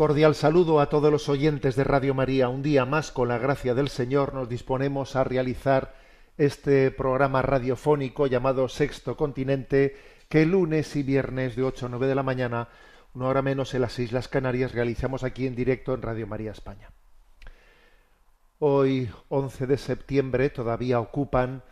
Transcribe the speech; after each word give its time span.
Cordial 0.00 0.34
saludo 0.34 0.80
a 0.80 0.88
todos 0.88 1.12
los 1.12 1.28
oyentes 1.28 1.76
de 1.76 1.84
Radio 1.84 2.14
María. 2.14 2.48
Un 2.48 2.62
día 2.62 2.86
más, 2.86 3.12
con 3.12 3.28
la 3.28 3.36
gracia 3.36 3.74
del 3.74 3.90
Señor, 3.90 4.32
nos 4.32 4.48
disponemos 4.48 5.14
a 5.14 5.24
realizar 5.24 5.94
este 6.38 6.90
programa 6.90 7.42
radiofónico 7.42 8.26
llamado 8.26 8.66
Sexto 8.70 9.14
Continente, 9.14 9.94
que 10.30 10.46
lunes 10.46 10.96
y 10.96 11.02
viernes 11.02 11.54
de 11.54 11.64
8 11.64 11.84
a 11.84 11.88
9 11.90 12.06
de 12.06 12.14
la 12.14 12.22
mañana, 12.22 12.68
una 13.12 13.26
hora 13.26 13.42
menos 13.42 13.74
en 13.74 13.82
las 13.82 13.98
Islas 13.98 14.26
Canarias, 14.26 14.72
realizamos 14.72 15.22
aquí 15.22 15.46
en 15.46 15.54
directo 15.54 15.92
en 15.92 16.00
Radio 16.00 16.26
María 16.26 16.52
España. 16.52 16.88
Hoy, 18.58 19.10
11 19.28 19.66
de 19.66 19.76
septiembre, 19.76 20.48
todavía 20.48 20.98
ocupan 20.98 21.62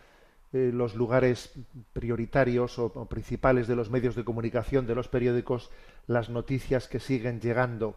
eh, 0.53 0.71
los 0.71 0.95
lugares 0.95 1.55
prioritarios 1.95 2.79
o, 2.79 2.93
o 2.95 3.07
principales 3.07 3.67
de 3.67 3.77
los 3.77 3.89
medios 3.89 4.15
de 4.17 4.25
comunicación, 4.27 4.87
de 4.87 4.95
los 4.95 5.09
periódicos, 5.09 5.71
las 6.07 6.29
noticias 6.29 6.89
que 6.89 7.01
siguen 7.01 7.41
llegando 7.41 7.97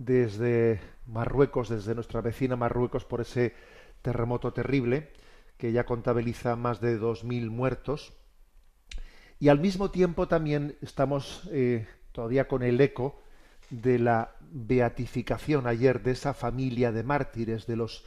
desde 0.00 0.80
Marruecos, 1.06 1.68
desde 1.68 1.94
nuestra 1.94 2.22
vecina 2.22 2.56
Marruecos, 2.56 3.04
por 3.04 3.20
ese 3.20 3.54
terremoto 4.00 4.52
terrible 4.52 5.10
que 5.58 5.72
ya 5.72 5.84
contabiliza 5.84 6.56
más 6.56 6.80
de 6.80 6.98
2.000 6.98 7.50
muertos. 7.50 8.14
Y 9.38 9.48
al 9.48 9.60
mismo 9.60 9.90
tiempo 9.90 10.26
también 10.26 10.76
estamos 10.80 11.42
eh, 11.52 11.86
todavía 12.12 12.48
con 12.48 12.62
el 12.62 12.80
eco 12.80 13.20
de 13.68 13.98
la 13.98 14.34
beatificación 14.40 15.66
ayer 15.66 16.02
de 16.02 16.12
esa 16.12 16.32
familia 16.32 16.92
de 16.92 17.02
mártires, 17.02 17.66
de 17.66 17.76
los 17.76 18.04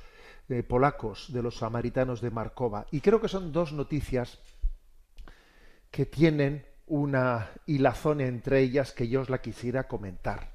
eh, 0.50 0.64
polacos, 0.64 1.32
de 1.32 1.44
los 1.44 1.58
samaritanos 1.58 2.22
de 2.22 2.32
Markova. 2.32 2.88
Y 2.90 3.02
creo 3.02 3.22
que 3.22 3.28
son 3.28 3.52
dos 3.52 3.72
noticias 3.72 4.40
que 5.92 6.08
tienen 6.08 6.66
una 6.88 7.52
hilazón 7.68 8.20
entre 8.20 8.62
ellas 8.62 8.94
que 8.94 9.08
yo 9.08 9.22
os 9.22 9.30
la 9.30 9.42
quisiera 9.42 9.88
comentar. 9.88 10.53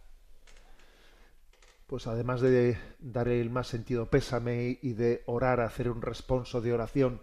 Pues 1.89 2.07
además 2.07 2.43
de 2.43 2.77
dar 3.01 3.29
el 3.29 3.49
más 3.49 3.67
sentido 3.67 4.11
pésame 4.11 4.79
y 4.83 4.93
de 4.93 5.23
orar, 5.25 5.61
hacer 5.61 5.89
un 5.89 6.03
responso 6.03 6.61
de 6.61 6.75
oración 6.75 7.23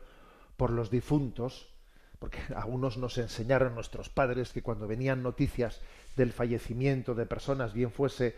por 0.57 0.71
los 0.71 0.89
difuntos, 0.89 1.69
porque 2.17 2.39
a 2.55 2.65
unos 2.65 2.97
nos 2.97 3.19
enseñaron 3.19 3.75
nuestros 3.75 4.09
padres 4.09 4.51
que 4.51 4.63
cuando 4.63 4.87
venían 4.87 5.21
noticias 5.21 5.81
del 6.17 6.33
fallecimiento 6.33 7.13
de 7.13 7.27
personas, 7.27 7.73
bien 7.73 7.91
fuese 7.91 8.35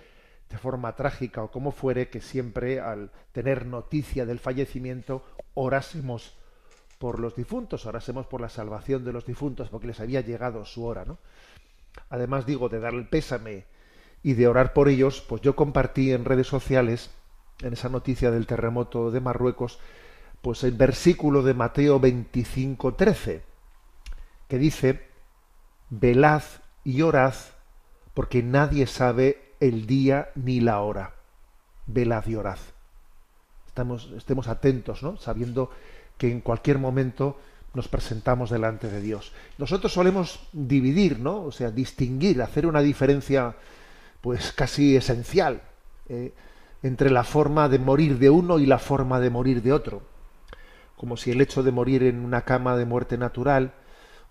de 0.49 0.57
forma 0.57 0.97
trágica 0.97 1.43
o 1.43 1.49
como 1.49 1.71
fuere, 1.71 2.09
que 2.09 2.19
siempre 2.19 2.81
al 2.81 3.09
tener 3.31 3.65
noticia 3.65 4.25
del 4.25 4.39
fallecimiento 4.39 5.23
orásemos 5.53 6.35
por 6.99 7.21
los 7.21 7.37
difuntos, 7.37 7.85
orásemos 7.85 8.27
por 8.27 8.41
la 8.41 8.49
salvación 8.49 9.05
de 9.05 9.13
los 9.13 9.25
difuntos, 9.25 9.69
porque 9.69 9.87
les 9.87 10.01
había 10.01 10.19
llegado 10.19 10.65
su 10.65 10.83
hora, 10.83 11.05
¿no? 11.05 11.19
Además, 12.09 12.45
digo, 12.45 12.67
de 12.67 12.81
dar 12.81 12.95
el 12.95 13.07
pésame 13.07 13.76
y 14.23 14.33
de 14.33 14.47
orar 14.47 14.73
por 14.73 14.89
ellos, 14.89 15.23
pues 15.27 15.41
yo 15.41 15.55
compartí 15.55 16.11
en 16.11 16.25
redes 16.25 16.47
sociales, 16.47 17.11
en 17.61 17.73
esa 17.73 17.89
noticia 17.89 18.31
del 18.31 18.47
terremoto 18.47 19.11
de 19.11 19.19
Marruecos, 19.19 19.79
pues 20.41 20.63
el 20.63 20.73
versículo 20.73 21.43
de 21.43 21.53
Mateo 21.53 21.99
25, 21.99 22.93
13, 22.95 23.43
que 24.47 24.57
dice, 24.57 25.07
velad 25.89 26.43
y 26.83 27.01
orad, 27.01 27.33
porque 28.13 28.43
nadie 28.43 28.87
sabe 28.87 29.53
el 29.59 29.87
día 29.87 30.29
ni 30.35 30.59
la 30.59 30.81
hora. 30.81 31.13
Velad 31.85 32.25
y 32.27 32.35
orad. 32.35 32.59
Estamos, 33.67 34.11
estemos 34.15 34.47
atentos, 34.47 35.03
¿no? 35.03 35.17
Sabiendo 35.17 35.69
que 36.17 36.31
en 36.31 36.41
cualquier 36.41 36.79
momento 36.79 37.37
nos 37.73 37.87
presentamos 37.87 38.49
delante 38.49 38.89
de 38.89 39.01
Dios. 39.01 39.33
Nosotros 39.57 39.93
solemos 39.93 40.39
dividir, 40.51 41.19
¿no? 41.19 41.43
O 41.43 41.51
sea, 41.51 41.71
distinguir, 41.71 42.41
hacer 42.41 42.65
una 42.65 42.81
diferencia, 42.81 43.55
pues 44.21 44.51
casi 44.51 44.95
esencial, 44.95 45.61
eh, 46.09 46.33
entre 46.83 47.09
la 47.09 47.23
forma 47.23 47.69
de 47.69 47.79
morir 47.79 48.19
de 48.19 48.29
uno 48.29 48.59
y 48.59 48.65
la 48.65 48.79
forma 48.79 49.19
de 49.19 49.29
morir 49.29 49.61
de 49.61 49.73
otro. 49.73 50.01
Como 50.95 51.17
si 51.17 51.31
el 51.31 51.41
hecho 51.41 51.63
de 51.63 51.71
morir 51.71 52.03
en 52.03 52.23
una 52.23 52.41
cama 52.41 52.75
de 52.75 52.85
muerte 52.85 53.17
natural, 53.17 53.73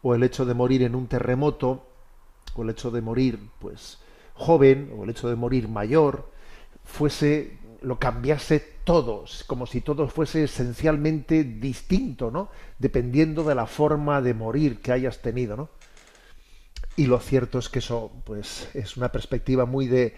o 0.03 0.15
el 0.15 0.23
hecho 0.23 0.45
de 0.45 0.55
morir 0.55 0.83
en 0.83 0.95
un 0.95 1.07
terremoto, 1.07 1.87
o 2.55 2.63
el 2.63 2.71
hecho 2.71 2.91
de 2.91 3.01
morir, 3.01 3.39
pues, 3.61 3.99
joven, 4.35 4.93
o 4.97 5.05
el 5.05 5.11
hecho 5.11 5.29
de 5.29 5.37
morir 5.37 5.69
mayor, 5.69 6.31
fuese 6.85 7.59
lo 7.83 7.99
cambiase 7.99 8.61
todo, 8.85 9.25
como 9.47 9.67
si 9.67 9.81
todo 9.81 10.09
fuese 10.09 10.45
esencialmente 10.45 11.45
distinto, 11.45 12.31
¿no? 12.31 12.49
Dependiendo 12.79 13.45
de 13.45 13.55
la 13.55 13.67
forma 13.67 14.21
de 14.21 14.35
morir 14.35 14.81
que 14.81 14.93
hayas 14.93 15.23
tenido, 15.23 15.57
¿no? 15.57 15.69
Y 16.97 17.07
lo 17.07 17.19
cierto 17.19 17.59
es 17.59 17.69
que 17.69 17.81
eso, 17.81 18.11
pues, 18.25 18.71
es 18.75 18.97
una 18.97 19.13
perspectiva 19.13 19.67
muy 19.67 19.87
de, 19.87 20.17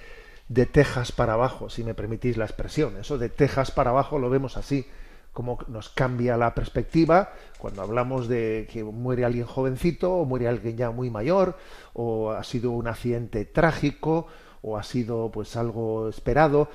de 0.48 0.68
para 1.16 1.34
abajo, 1.34 1.68
si 1.68 1.84
me 1.84 1.94
permitís 1.94 2.36
la 2.36 2.44
expresión. 2.44 2.96
Eso 2.96 3.18
de 3.18 3.28
Texas 3.28 3.70
para 3.70 3.90
abajo 3.90 4.18
lo 4.18 4.30
vemos 4.30 4.56
así, 4.56 4.86
como 5.32 5.58
nos 5.68 5.88
cambia 5.88 6.36
la 6.36 6.54
perspectiva 6.54 7.32
cuando 7.58 7.82
hablamos 7.82 8.28
de 8.28 8.68
que 8.72 8.82
muere 8.82 9.24
alguien 9.24 9.46
jovencito, 9.46 10.14
o 10.14 10.24
muere 10.24 10.48
alguien 10.48 10.76
ya 10.76 10.90
muy 10.90 11.10
mayor, 11.10 11.56
o 11.92 12.30
ha 12.30 12.44
sido 12.44 12.70
un 12.70 12.88
accidente 12.88 13.44
trágico, 13.44 14.26
o 14.62 14.76
ha 14.76 14.82
sido 14.82 15.30
pues 15.30 15.56
algo 15.56 16.08
esperado, 16.08 16.68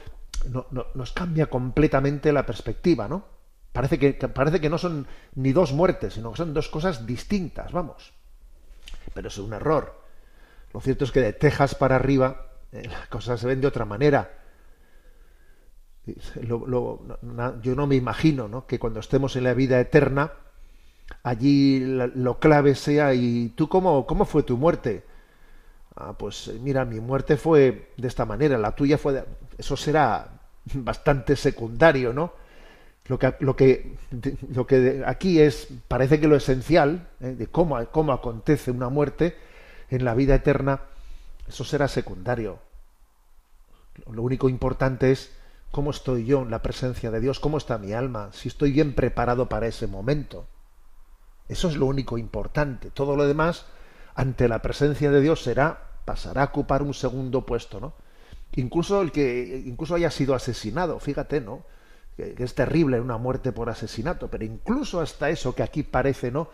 no, 0.49 0.65
no, 0.71 0.87
nos 0.93 1.11
cambia 1.13 1.47
completamente 1.47 2.31
la 2.31 2.45
perspectiva, 2.45 3.07
¿no? 3.07 3.25
Parece 3.71 3.97
que, 3.97 4.13
parece 4.13 4.61
que 4.61 4.69
no 4.69 4.77
son 4.77 5.07
ni 5.35 5.51
dos 5.51 5.73
muertes, 5.73 6.13
sino 6.13 6.31
que 6.31 6.37
son 6.37 6.53
dos 6.53 6.69
cosas 6.69 7.07
distintas, 7.07 7.71
vamos. 7.71 8.12
Pero 9.13 9.27
es 9.27 9.37
un 9.37 9.53
error. 9.53 10.01
Lo 10.73 10.81
cierto 10.81 11.05
es 11.05 11.11
que 11.11 11.21
de 11.21 11.33
Texas 11.33 11.75
para 11.75 11.95
arriba 11.95 12.47
eh, 12.71 12.87
las 12.87 13.07
cosas 13.07 13.39
se 13.39 13.47
ven 13.47 13.61
de 13.61 13.67
otra 13.67 13.85
manera. 13.85 14.39
Lo, 16.41 16.67
lo, 16.67 16.99
yo 17.61 17.75
no 17.75 17.87
me 17.87 17.95
imagino 17.95 18.47
¿no? 18.49 18.65
que 18.67 18.77
cuando 18.77 18.99
estemos 18.99 19.35
en 19.37 19.45
la 19.45 19.53
vida 19.53 19.79
eterna, 19.79 20.33
allí 21.23 21.79
lo 21.79 22.39
clave 22.39 22.75
sea, 22.75 23.13
¿y 23.13 23.49
tú 23.49 23.69
cómo, 23.69 24.05
cómo 24.05 24.25
fue 24.25 24.43
tu 24.43 24.57
muerte? 24.57 25.03
Ah, 25.95 26.13
pues 26.17 26.51
mira, 26.59 26.83
mi 26.83 26.99
muerte 26.99 27.37
fue 27.37 27.91
de 27.95 28.07
esta 28.07 28.25
manera, 28.25 28.57
la 28.57 28.73
tuya 28.75 28.97
fue 28.97 29.13
de... 29.13 29.23
Eso 29.57 29.77
será 29.77 30.41
bastante 30.73 31.35
secundario, 31.35 32.11
¿no? 32.11 32.33
Lo 33.05 33.19
que, 33.19 33.35
lo 33.39 33.55
que, 33.55 33.97
lo 34.49 34.65
que 34.65 35.03
aquí 35.05 35.41
es, 35.41 35.67
parece 35.87 36.19
que 36.21 36.27
lo 36.27 36.37
esencial, 36.37 37.09
¿eh? 37.19 37.35
de 37.35 37.47
cómo, 37.47 37.85
cómo 37.91 38.13
acontece 38.13 38.71
una 38.71 38.89
muerte 38.89 39.35
en 39.89 40.05
la 40.05 40.13
vida 40.13 40.35
eterna, 40.35 40.81
eso 41.47 41.65
será 41.65 41.87
secundario. 41.87 42.59
Lo 44.09 44.21
único 44.21 44.47
importante 44.47 45.11
es 45.11 45.33
cómo 45.71 45.91
estoy 45.91 46.25
yo 46.25 46.43
en 46.43 46.51
la 46.51 46.61
presencia 46.61 47.11
de 47.11 47.19
Dios, 47.19 47.39
cómo 47.39 47.57
está 47.57 47.77
mi 47.77 47.93
alma, 47.93 48.29
si 48.31 48.47
estoy 48.47 48.71
bien 48.71 48.93
preparado 48.93 49.49
para 49.49 49.67
ese 49.67 49.87
momento. 49.87 50.47
Eso 51.49 51.67
es 51.67 51.75
lo 51.75 51.87
único 51.87 52.17
importante. 52.17 52.89
Todo 52.89 53.15
lo 53.15 53.27
demás, 53.27 53.65
ante 54.15 54.47
la 54.47 54.61
presencia 54.61 55.11
de 55.11 55.19
Dios, 55.19 55.43
será, 55.43 55.89
pasará 56.05 56.43
a 56.43 56.45
ocupar 56.45 56.83
un 56.83 56.93
segundo 56.93 57.45
puesto, 57.45 57.79
¿no? 57.79 57.93
Incluso 58.55 59.01
el 59.01 59.11
que 59.11 59.63
incluso 59.65 59.95
haya 59.95 60.11
sido 60.11 60.35
asesinado, 60.35 60.99
fíjate, 60.99 61.41
¿no? 61.41 61.63
Que, 62.15 62.35
es 62.37 62.55
terrible 62.55 62.99
una 62.99 63.17
muerte 63.17 63.51
por 63.51 63.69
asesinato, 63.69 64.29
pero 64.29 64.43
incluso 64.43 65.01
hasta 65.01 65.29
eso 65.29 65.55
que 65.55 65.63
aquí 65.63 65.83
parece, 65.83 66.31
¿no? 66.31 66.49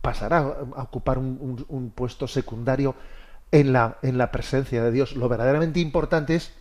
pasará 0.00 0.38
a 0.38 0.82
ocupar 0.82 1.18
un, 1.18 1.38
un, 1.40 1.64
un 1.68 1.90
puesto 1.90 2.26
secundario 2.26 2.96
en 3.52 3.72
la, 3.72 3.98
en 4.02 4.18
la 4.18 4.30
presencia 4.32 4.82
de 4.82 4.90
Dios. 4.90 5.14
Lo 5.14 5.28
verdaderamente 5.28 5.80
importante 5.80 6.34
es 6.34 6.52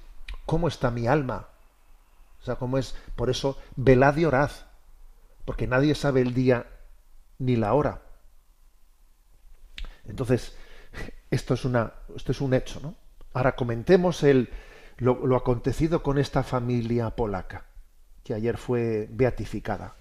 cómo 0.45 0.67
está 0.67 0.91
mi 0.91 1.07
alma. 1.07 1.47
O 2.41 2.45
sea, 2.45 2.55
cómo 2.55 2.77
es, 2.77 2.95
por 3.15 3.29
eso, 3.29 3.57
velad 3.75 4.15
y 4.17 4.25
orad, 4.25 4.51
porque 5.45 5.67
nadie 5.67 5.95
sabe 5.95 6.21
el 6.21 6.33
día 6.33 6.67
ni 7.37 7.55
la 7.55 7.73
hora. 7.73 8.01
Entonces, 10.05 10.55
esto 11.31 11.53
es, 11.53 11.65
una, 11.65 11.93
esto 12.15 12.31
es 12.31 12.41
un 12.41 12.53
hecho, 12.53 12.79
¿no? 12.81 12.95
Ahora 13.33 13.55
comentemos 13.55 14.23
el, 14.23 14.49
lo, 14.97 15.25
lo 15.25 15.35
acontecido 15.35 16.01
con 16.01 16.17
esta 16.17 16.43
familia 16.43 17.11
polaca, 17.11 17.65
que 18.29 18.35
ayer 18.35 18.57
fue 18.57 19.09
beatificada. 19.11 19.95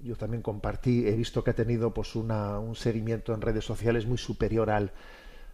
Yo 0.00 0.16
también 0.16 0.42
compartí, 0.42 1.06
he 1.06 1.12
visto 1.12 1.44
que 1.44 1.52
ha 1.52 1.54
tenido 1.54 1.94
pues 1.94 2.16
una, 2.16 2.58
un 2.58 2.74
seguimiento 2.74 3.32
en 3.32 3.42
redes 3.42 3.64
sociales 3.64 4.06
muy 4.06 4.18
superior 4.18 4.70
al, 4.70 4.90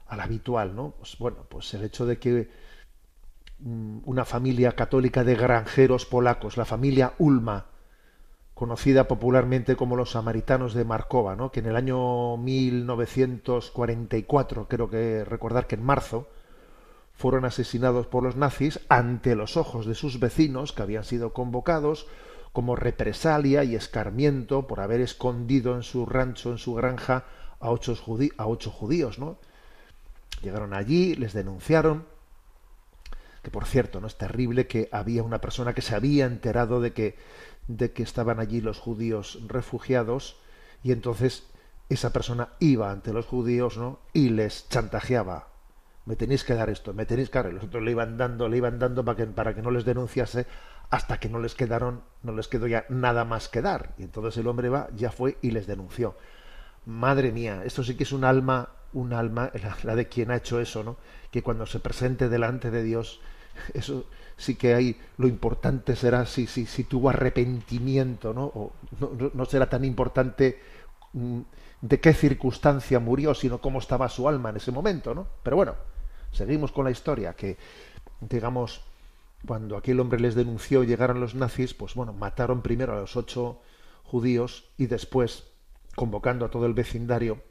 al 0.06 0.20
habitual, 0.22 0.74
¿no? 0.74 0.92
Pues 0.92 1.18
bueno, 1.18 1.44
pues 1.46 1.74
el 1.74 1.84
hecho 1.84 2.06
de 2.06 2.18
que 2.18 2.48
mm, 3.58 3.98
una 4.06 4.24
familia 4.24 4.72
católica 4.72 5.24
de 5.24 5.34
granjeros 5.34 6.06
polacos, 6.06 6.56
la 6.56 6.64
familia 6.64 7.12
Ulma, 7.18 7.66
conocida 8.54 9.06
popularmente 9.06 9.76
como 9.76 9.94
los 9.94 10.12
samaritanos 10.12 10.72
de 10.72 10.86
Markova, 10.86 11.36
¿no? 11.36 11.52
que 11.52 11.60
en 11.60 11.66
el 11.66 11.76
año 11.76 12.38
1944, 12.38 14.68
creo 14.68 14.88
que 14.88 15.22
recordar 15.26 15.66
que 15.66 15.74
en 15.74 15.82
marzo, 15.82 16.30
fueron 17.16 17.44
asesinados 17.44 18.06
por 18.06 18.22
los 18.22 18.36
nazis 18.36 18.80
ante 18.88 19.34
los 19.34 19.56
ojos 19.56 19.86
de 19.86 19.94
sus 19.94 20.20
vecinos 20.20 20.72
que 20.72 20.82
habían 20.82 21.04
sido 21.04 21.32
convocados 21.32 22.06
como 22.52 22.76
represalia 22.76 23.64
y 23.64 23.74
escarmiento 23.74 24.66
por 24.66 24.80
haber 24.80 25.00
escondido 25.00 25.74
en 25.74 25.82
su 25.82 26.06
rancho, 26.06 26.52
en 26.52 26.58
su 26.58 26.74
granja, 26.74 27.24
a 27.60 27.70
ocho, 27.70 27.96
judíos, 28.70 29.18
¿no? 29.18 29.38
Llegaron 30.42 30.74
allí, 30.74 31.14
les 31.14 31.32
denunciaron, 31.32 32.06
que 33.42 33.50
por 33.50 33.66
cierto, 33.66 34.00
no 34.00 34.06
es 34.06 34.16
terrible 34.16 34.66
que 34.66 34.88
había 34.92 35.22
una 35.22 35.40
persona 35.40 35.74
que 35.74 35.82
se 35.82 35.94
había 35.94 36.26
enterado 36.26 36.80
de 36.80 36.92
que 36.92 37.16
de 37.68 37.92
que 37.92 38.02
estaban 38.02 38.38
allí 38.38 38.60
los 38.60 38.78
judíos 38.78 39.40
refugiados 39.48 40.36
y 40.82 40.92
entonces 40.92 41.44
esa 41.88 42.12
persona 42.12 42.50
iba 42.60 42.90
ante 42.90 43.12
los 43.12 43.26
judíos, 43.26 43.76
¿no? 43.76 43.98
y 44.12 44.30
les 44.30 44.68
chantajeaba. 44.68 45.55
Me 46.06 46.16
tenéis 46.16 46.44
que 46.44 46.54
dar 46.54 46.70
esto, 46.70 46.94
me 46.94 47.04
tenéis 47.04 47.30
que 47.30 47.38
dar. 47.38 47.52
Los 47.52 47.64
otros 47.64 47.82
le 47.82 47.90
iban 47.90 48.16
dando, 48.16 48.48
le 48.48 48.56
iban 48.56 48.78
dando 48.78 49.04
para 49.04 49.16
que, 49.16 49.26
para 49.26 49.54
que 49.54 49.62
no 49.62 49.70
les 49.70 49.84
denunciase 49.84 50.46
hasta 50.88 51.18
que 51.18 51.28
no 51.28 51.40
les 51.40 51.54
quedaron, 51.54 52.02
no 52.22 52.32
les 52.32 52.48
quedó 52.48 52.66
ya 52.66 52.84
nada 52.88 53.24
más 53.24 53.48
que 53.48 53.60
dar. 53.60 53.94
Y 53.98 54.04
entonces 54.04 54.38
el 54.38 54.46
hombre 54.46 54.68
va, 54.68 54.88
ya 54.94 55.10
fue 55.10 55.36
y 55.42 55.50
les 55.50 55.66
denunció. 55.66 56.16
Madre 56.86 57.32
mía, 57.32 57.62
esto 57.64 57.82
sí 57.82 57.96
que 57.96 58.04
es 58.04 58.12
un 58.12 58.24
alma 58.24 58.70
un 58.96 59.12
alma, 59.12 59.50
la, 59.62 59.76
la, 59.82 59.94
de 59.94 60.08
quien 60.08 60.30
ha 60.30 60.36
hecho 60.36 60.60
eso, 60.60 60.82
¿no? 60.82 60.96
Que 61.30 61.42
cuando 61.42 61.66
se 61.66 61.80
presente 61.80 62.28
delante 62.28 62.70
de 62.70 62.82
Dios, 62.82 63.20
eso 63.74 64.06
sí 64.36 64.56
que 64.56 64.74
hay, 64.74 65.00
lo 65.18 65.28
importante 65.28 65.96
será 65.96 66.26
si, 66.26 66.46
si, 66.46 66.66
si 66.66 66.84
tuvo 66.84 67.10
arrepentimiento, 67.10 68.34
¿no? 68.34 68.44
O 68.44 68.72
no, 69.00 69.30
no 69.32 69.44
será 69.44 69.68
tan 69.68 69.84
importante 69.84 70.60
mm, 71.12 71.40
de 71.80 72.00
qué 72.00 72.12
circunstancia 72.12 72.98
murió, 72.98 73.34
sino 73.34 73.60
cómo 73.60 73.78
estaba 73.78 74.08
su 74.08 74.28
alma 74.28 74.50
en 74.50 74.56
ese 74.56 74.72
momento, 74.72 75.14
¿no? 75.14 75.26
Pero 75.42 75.56
bueno, 75.56 75.74
seguimos 76.32 76.72
con 76.72 76.84
la 76.84 76.90
historia, 76.90 77.34
que, 77.34 77.56
digamos, 78.20 78.82
cuando 79.46 79.76
aquel 79.76 80.00
hombre 80.00 80.20
les 80.20 80.34
denunció 80.34 80.84
llegaron 80.84 81.20
los 81.20 81.34
nazis, 81.34 81.74
pues 81.74 81.94
bueno, 81.94 82.12
mataron 82.12 82.62
primero 82.62 82.92
a 82.92 83.00
los 83.00 83.16
ocho 83.16 83.60
judíos 84.04 84.64
y 84.76 84.86
después, 84.86 85.44
convocando 85.94 86.44
a 86.44 86.50
todo 86.50 86.66
el 86.66 86.74
vecindario, 86.74 87.42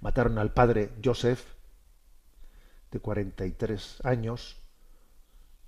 Mataron 0.00 0.38
al 0.38 0.52
padre 0.52 0.90
Joseph, 1.04 1.42
de 2.90 3.00
43 3.00 3.98
años, 4.04 4.56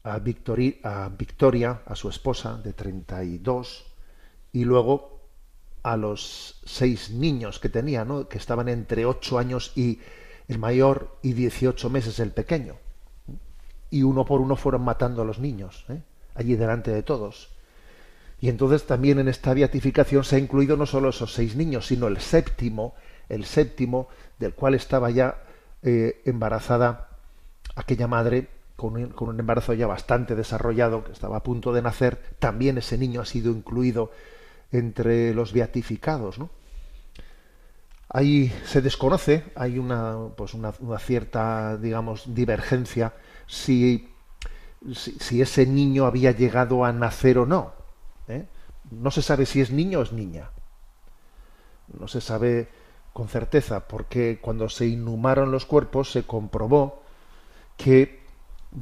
a 0.03 0.19
Victoria, 0.19 1.83
a 1.85 1.97
su 1.97 2.09
esposa, 2.09 2.57
de 2.57 2.73
32, 2.73 3.85
y 4.53 4.65
luego 4.65 5.29
a 5.83 5.97
los 5.97 6.61
seis 6.65 7.11
niños 7.11 7.59
que 7.59 7.69
tenía, 7.69 8.05
¿no? 8.05 8.29
que 8.29 8.39
estaban 8.39 8.69
entre 8.69 9.05
8 9.05 9.39
años 9.39 9.73
y 9.77 10.01
el 10.50 10.58
mayor 10.58 11.17
y 11.23 11.35
18 11.35 11.88
meses 11.91 12.19
el 12.19 12.32
pequeño. 12.32 12.75
Y 13.88 14.02
uno 14.02 14.25
por 14.25 14.41
uno 14.41 14.56
fueron 14.56 14.82
matando 14.82 15.23
a 15.23 15.25
los 15.25 15.38
niños, 15.38 15.85
¿eh? 15.88 16.02
allí 16.35 16.56
delante 16.56 16.91
de 16.91 17.05
todos. 17.05 17.50
Y 18.41 18.49
entonces 18.49 18.85
también 18.85 19.20
en 19.20 19.29
esta 19.29 19.55
beatificación 19.55 20.25
se 20.25 20.35
ha 20.35 20.38
incluido 20.41 20.76
no 20.76 20.87
solo 20.87 21.11
esos 21.11 21.35
seis 21.35 21.55
niños, 21.55 21.87
sino 21.87 22.08
el 22.08 22.19
séptimo, 22.19 22.94
el 23.29 23.44
séptimo, 23.44 24.08
del 24.41 24.52
cual 24.55 24.75
estaba 24.75 25.11
ya 25.11 25.41
eh, 25.85 26.20
embarazada 26.25 27.11
aquella 27.76 28.08
madre 28.08 28.49
con 28.75 28.97
un, 28.97 29.11
con 29.11 29.29
un, 29.29 29.38
embarazo 29.38 29.73
ya 29.75 29.87
bastante 29.87 30.35
desarrollado, 30.35 31.05
que 31.05 31.12
estaba 31.12 31.37
a 31.37 31.43
punto 31.44 31.73
de 31.73 31.82
nacer, 31.82 32.20
también 32.41 32.76
ese 32.76 32.99
niño 32.99 33.20
ha 33.20 33.26
sido 33.26 33.52
incluido 33.52 34.11
entre 34.73 35.32
los 35.32 35.52
beatificados, 35.52 36.41
¿no? 36.41 36.50
Ahí 38.12 38.53
se 38.65 38.83
desconoce, 38.83 39.45
hay 39.55 39.79
una, 39.79 40.17
pues 40.37 40.55
una, 40.55 40.73
cierta, 40.99 41.77
digamos, 41.77 42.35
divergencia 42.35 43.15
si, 43.47 44.12
si, 44.93 45.12
si, 45.12 45.41
ese 45.41 45.65
niño 45.65 46.07
había 46.07 46.33
llegado 46.33 46.85
a 46.85 46.93
nacer 46.93 47.39
o 47.39 47.47
no. 47.47 47.73
¿eh? 48.27 48.47
No 48.91 49.12
se 49.12 49.23
sabe 49.23 49.47
si 49.47 49.61
es 49.61 49.71
niño 49.71 50.01
o 50.01 50.03
es 50.03 50.12
niña. 50.12 50.51
No 51.99 52.09
se 52.09 52.21
sabe 52.21 52.69
con 53.12 53.29
certeza, 53.29 53.87
porque 53.87 54.41
cuando 54.41 54.69
se 54.69 54.87
inhumaron 54.87 55.53
los 55.53 55.65
cuerpos 55.65 56.11
se 56.11 56.25
comprobó 56.25 57.03
que 57.77 58.21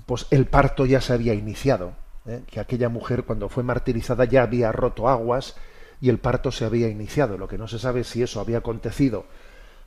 pues 0.07 0.27
el 0.31 0.47
parto 0.47 0.87
ya 0.87 1.03
se 1.03 1.13
había 1.13 1.35
iniciado, 1.35 1.93
¿eh? 2.27 2.43
que 2.47 2.61
aquella 2.61 2.89
mujer 2.89 3.25
cuando 3.25 3.51
fue 3.51 3.63
martirizada 3.63 4.25
ya 4.25 4.43
había 4.43 4.73
roto 4.73 5.07
aguas 5.07 5.55
y 6.01 6.09
el 6.09 6.19
parto 6.19 6.51
se 6.51 6.65
había 6.65 6.89
iniciado. 6.89 7.39
Lo 7.39 7.49
que 7.49 7.59
no 7.59 7.69
se 7.69 7.79
sabe 7.79 8.05
si 8.05 8.23
eso 8.23 8.41
había 8.41 8.59
acontecido 8.59 9.27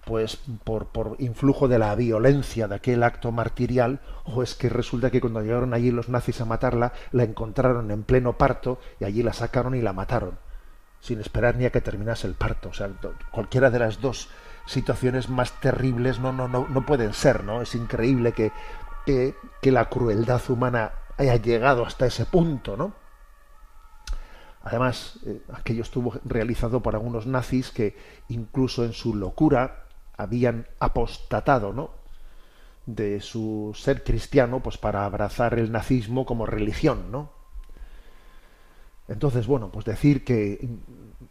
pues 0.06 0.40
por, 0.64 0.88
por 0.88 1.16
influjo 1.20 1.68
de 1.68 1.78
la 1.78 1.94
violencia 1.94 2.68
de 2.68 2.74
aquel 2.74 3.04
acto 3.04 3.32
martirial 3.32 4.00
o 4.26 4.42
es 4.42 4.56
que 4.56 4.68
resulta 4.68 5.12
que 5.12 5.22
cuando 5.22 5.42
llegaron 5.42 5.76
allí 5.76 5.92
los 5.92 6.10
nazis 6.10 6.42
a 6.42 6.46
matarla 6.46 6.94
la 7.12 7.24
encontraron 7.24 7.92
en 7.92 8.02
pleno 8.02 8.36
parto 8.36 8.80
y 9.00 9.06
allí 9.06 9.22
la 9.22 9.34
sacaron 9.34 9.76
y 9.76 9.82
la 9.82 9.94
mataron 9.94 10.40
sin 11.02 11.20
esperar 11.20 11.56
ni 11.56 11.66
a 11.66 11.72
que 11.72 11.82
terminase 11.82 12.28
el 12.28 12.36
parto. 12.36 12.70
O 12.70 12.74
sea, 12.74 12.90
cualquiera 13.32 13.70
de 13.70 13.80
las 13.80 14.00
dos 14.00 14.30
situaciones 14.66 15.30
más 15.30 15.60
terribles 15.60 16.20
no, 16.20 16.32
no, 16.32 16.48
no, 16.48 16.68
no 16.70 16.86
pueden 16.86 17.14
ser, 17.14 17.44
¿no? 17.44 17.62
Es 17.62 17.76
increíble 17.76 18.32
que, 18.32 18.52
que, 19.06 19.36
que, 19.62 19.72
la 19.72 19.90
crueldad 19.90 20.42
humana 20.50 20.92
haya 21.18 21.36
llegado 21.36 21.86
hasta 21.86 22.06
ese 22.06 22.26
punto, 22.26 22.78
¿no? 22.78 22.94
Además, 24.64 25.20
eh, 25.26 25.42
aquello 25.54 25.82
estuvo 25.82 26.14
realizado 26.24 26.82
por 26.82 26.96
algunos 26.96 27.26
nazis 27.26 27.72
que 27.72 27.96
incluso 28.30 28.86
en 28.86 28.94
su 28.94 29.16
locura 29.16 29.86
habían 30.18 30.68
apostatado, 30.80 31.74
¿no? 31.74 32.02
de 32.86 33.22
su 33.22 33.74
ser 33.76 34.04
cristiano, 34.04 34.62
pues 34.62 34.78
para 34.78 35.06
abrazar 35.06 35.58
el 35.58 35.72
nazismo 35.72 36.26
como 36.26 36.46
religión, 36.46 37.12
¿no? 37.12 37.32
Entonces, 39.08 39.46
bueno, 39.46 39.72
pues 39.72 39.86
decir 39.86 40.24
que 40.24 40.68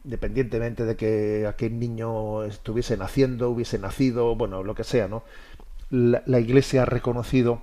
independientemente 0.05 0.85
de 0.85 0.97
que 0.97 1.47
aquel 1.47 1.79
niño 1.79 2.45
estuviese 2.45 2.97
naciendo, 2.97 3.51
hubiese 3.51 3.79
nacido, 3.79 4.37
bueno, 4.37 4.63
lo 4.63 4.75
que 4.75 4.85
sea, 4.85 5.09
¿no? 5.09 5.23
La, 5.91 6.23
la 6.27 6.41
Iglesia 6.41 6.83
ha 6.83 6.87
reconocido 6.87 7.63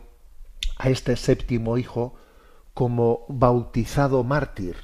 a 0.78 0.90
este 0.90 1.16
séptimo 1.16 1.78
hijo 1.78 2.16
como 2.74 3.26
bautizado 3.30 4.24
mártir 4.24 4.76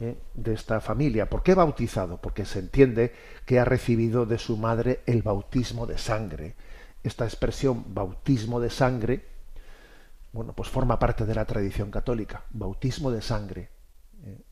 ¿eh? 0.00 0.16
de 0.34 0.52
esta 0.52 0.80
familia. 0.80 1.28
¿Por 1.28 1.42
qué 1.42 1.54
bautizado? 1.54 2.20
Porque 2.20 2.44
se 2.44 2.58
entiende 2.58 3.12
que 3.46 3.58
ha 3.58 3.64
recibido 3.64 4.26
de 4.26 4.38
su 4.38 4.56
madre 4.56 5.00
el 5.06 5.22
bautismo 5.22 5.86
de 5.86 5.98
sangre. 5.98 6.54
Esta 7.02 7.24
expresión 7.24 7.94
bautismo 7.94 8.60
de 8.60 8.70
sangre, 8.70 9.24
bueno, 10.32 10.52
pues 10.54 10.68
forma 10.68 10.98
parte 10.98 11.26
de 11.26 11.34
la 11.34 11.44
tradición 11.44 11.90
católica. 11.90 12.44
Bautismo 12.50 13.10
de 13.10 13.22
sangre 13.22 13.74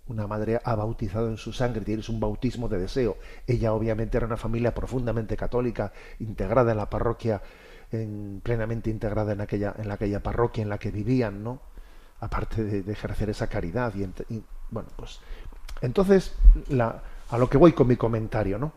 una 0.07 0.27
madre 0.27 0.61
ha 0.63 0.75
bautizado 0.75 1.29
en 1.29 1.37
su 1.37 1.53
sangre, 1.53 1.83
tienes 1.83 2.09
un 2.09 2.21
bautismo 2.21 2.69
de 2.69 2.79
deseo. 2.79 3.17
Ella 3.47 3.73
obviamente 3.73 4.17
era 4.17 4.27
una 4.27 4.37
familia 4.37 4.75
profundamente 4.75 5.37
católica, 5.37 5.93
integrada 6.19 6.73
en 6.73 6.79
la 6.79 6.91
parroquia, 6.91 7.43
en, 7.91 8.41
plenamente 8.43 8.91
integrada 8.91 9.33
en 9.33 9.41
aquella, 9.41 9.75
en 9.79 9.91
aquella 9.91 10.23
parroquia 10.23 10.63
en 10.63 10.69
la 10.69 10.79
que 10.79 10.91
vivían, 10.91 11.43
¿no? 11.43 11.61
Aparte 12.21 12.63
de, 12.63 12.93
ejercer 12.93 13.31
esa 13.31 13.49
caridad. 13.49 13.95
Y, 14.29 14.43
bueno, 14.73 14.89
pues 14.97 15.21
entonces 15.83 16.35
a 17.31 17.39
lo 17.39 17.49
que 17.49 17.59
voy 17.59 17.73
con 17.73 17.87
mi 17.87 17.97
comentario, 17.97 18.59
¿no? 18.59 18.73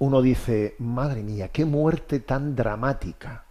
Uno 0.00 0.20
dice, 0.20 0.74
madre 0.80 1.22
mía, 1.22 1.48
qué 1.48 1.64
muerte 1.64 2.20
tan 2.20 2.54
dramática, 2.54 3.44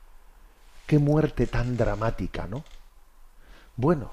qué 0.85 1.00
muerte 1.00 1.47
tan 1.47 1.77
dramática, 1.77 2.45
¿no? 2.45 2.63
Bueno, 3.77 4.12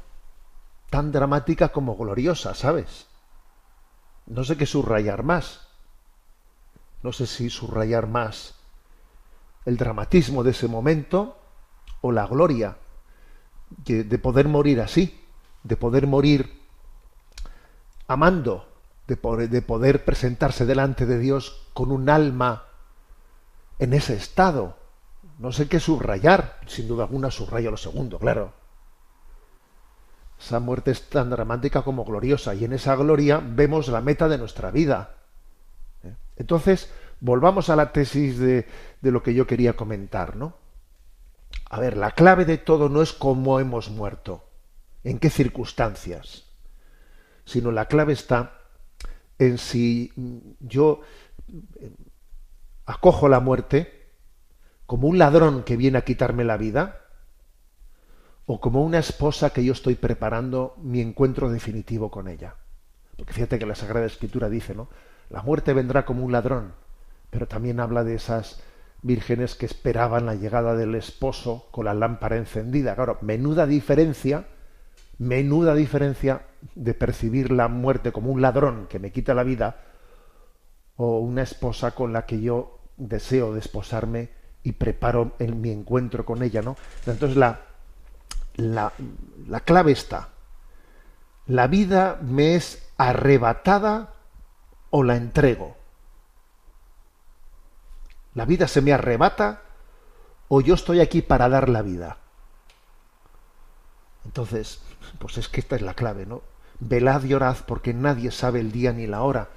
tan 0.89 1.13
dramática 1.13 1.71
como 1.71 1.97
gloriosa, 1.97 2.55
¿sabes? 2.55 3.07
No 4.27 4.45
sé 4.45 4.57
qué 4.57 4.67
subrayar 4.67 5.25
más. 5.25 5.67
No 7.03 7.13
sé 7.13 7.27
si 7.27 7.51
subrayar 7.51 8.07
más 8.07 8.55
el 9.65 9.77
dramatismo 9.77 10.45
de 10.45 10.53
ese 10.53 10.69
momento 10.69 11.39
o 12.01 12.13
la 12.13 12.27
gloria 12.27 12.77
de 13.85 14.19
poder 14.19 14.47
morir 14.47 14.81
así, 14.81 15.21
de 15.65 15.77
poder 15.77 16.07
morir 16.07 16.62
amando, 18.13 18.69
de 19.07 19.17
poder, 19.17 19.49
de 19.49 19.63
poder 19.63 20.05
presentarse 20.05 20.67
delante 20.67 21.07
de 21.07 21.19
Dios 21.19 21.69
con 21.73 21.91
un 21.91 22.09
alma 22.09 22.67
en 23.79 23.95
ese 23.95 24.15
estado. 24.15 24.77
No 25.39 25.53
sé 25.53 25.69
qué 25.69 25.81
subrayar, 25.81 26.61
sin 26.67 26.89
duda 26.89 27.05
alguna 27.05 27.31
subrayo 27.31 27.71
lo 27.71 27.77
segundo, 27.77 28.19
claro. 28.19 28.53
Esa 30.39 30.61
muerte 30.61 30.91
es 30.91 31.09
tan 31.09 31.31
dramática 31.31 31.83
como 31.83 32.05
gloriosa 32.05 32.55
y 32.55 32.65
en 32.65 32.73
esa 32.73 32.97
gloria 32.97 33.41
vemos 33.45 33.89
la 33.89 34.01
meta 34.01 34.29
de 34.29 34.39
nuestra 34.39 34.71
vida. 34.71 35.15
¿Eh? 36.03 36.15
Entonces, 36.37 36.93
volvamos 37.21 37.71
a 37.71 37.77
la 37.77 37.93
tesis 37.93 38.39
de, 38.39 38.67
de 39.01 39.11
lo 39.11 39.23
que 39.23 39.35
yo 39.35 39.47
quería 39.47 39.75
comentar, 39.75 40.37
¿no? 40.37 40.57
A 41.71 41.81
ver, 41.81 41.97
la 41.97 42.11
clave 42.13 42.45
de 42.45 42.59
todo 42.59 42.89
no 42.89 43.03
es 43.03 43.13
cómo 43.13 43.61
hemos 43.61 43.91
muerto, 43.91 44.45
en 45.05 45.19
qué 45.19 45.31
circunstancias, 45.31 46.52
sino 47.45 47.71
la 47.73 47.87
clave 47.87 48.13
está 48.13 48.59
en 49.39 49.59
si 49.59 50.13
yo 50.61 51.01
eh, 51.49 51.93
acojo 52.87 53.29
la 53.29 53.41
muerte 53.41 54.11
como 54.87 55.09
un 55.09 55.19
ladrón 55.19 55.63
que 55.63 55.77
viene 55.77 55.99
a 55.99 56.05
quitarme 56.05 56.45
la 56.45 56.57
vida 56.57 57.01
o 58.47 58.61
como 58.61 58.85
una 58.85 58.99
esposa 58.99 59.51
que 59.51 59.65
yo 59.65 59.73
estoy 59.73 59.95
preparando 59.95 60.75
mi 60.79 61.01
encuentro 61.01 61.51
definitivo 61.51 62.11
con 62.11 62.29
ella. 62.29 62.57
Porque 63.17 63.33
fíjate 63.33 63.59
que 63.59 63.67
la 63.67 63.75
Sagrada 63.75 64.07
Escritura 64.07 64.49
dice, 64.49 64.75
¿no? 64.75 64.89
La 65.31 65.43
muerte 65.43 65.73
vendrá 65.73 66.05
como 66.05 66.25
un 66.25 66.33
ladrón, 66.33 66.75
pero 67.31 67.47
también 67.47 67.81
habla 67.81 68.05
de 68.05 68.15
esas 68.15 68.63
vírgenes 69.01 69.55
que 69.55 69.67
esperaban 69.67 70.27
la 70.27 70.35
llegada 70.35 70.77
del 70.77 70.95
esposo 70.95 71.69
con 71.71 71.85
la 71.87 71.95
lámpara 71.95 72.37
encendida. 72.37 72.95
Claro, 72.95 73.19
menuda 73.23 73.67
diferencia, 73.67 74.47
menuda 75.19 75.75
diferencia 75.75 76.43
de 76.75 76.95
percibir 76.95 77.51
la 77.51 77.69
muerte 77.69 78.13
como 78.13 78.31
un 78.31 78.41
ladrón 78.41 78.87
que 78.89 78.99
me 78.99 79.13
quita 79.13 79.35
la 79.35 79.43
vida 79.43 79.77
o 80.97 81.19
una 81.19 81.43
esposa 81.43 81.93
con 81.93 82.13
la 82.13 82.27
que 82.27 82.41
yo 82.41 82.79
deseo 82.97 83.53
desposarme 83.53 84.31
y 84.63 84.73
preparo 84.73 85.33
mi 85.39 85.71
encuentro 85.71 86.25
con 86.25 86.43
ella, 86.43 86.63
¿no? 86.63 86.77
Entonces 87.07 87.37
la, 87.37 87.61
la, 88.55 88.93
la 89.49 89.61
clave 89.61 89.93
está. 89.93 90.29
La 91.47 91.67
vida 91.67 92.19
me 92.23 92.55
es 92.55 92.89
arrebatada 92.97 94.15
o 94.91 95.03
la 95.03 95.17
entrego. 95.17 95.77
La 98.35 98.45
vida 98.45 98.69
se 98.69 98.81
me 98.81 98.93
arrebata 98.93 99.63
o 100.49 100.61
yo 100.61 100.75
estoy 100.75 101.01
aquí 101.01 101.23
para 101.23 101.49
dar 101.49 101.69
la 101.69 101.83
vida. 101.83 102.19
Entonces, 104.25 104.83
pues 105.19 105.39
es 105.39 105.49
que 105.49 105.61
esta 105.61 105.77
es 105.77 105.83
la 105.83 105.95
clave, 105.95 106.27
¿no? 106.27 106.43
Velad 106.85 107.23
y 107.25 107.35
orad 107.35 107.57
porque 107.67 107.95
nadie 107.95 108.33
sabe 108.33 108.59
el 108.61 108.73
día 108.73 108.93
ni 108.93 109.07
la 109.07 109.23
hora. 109.23 109.51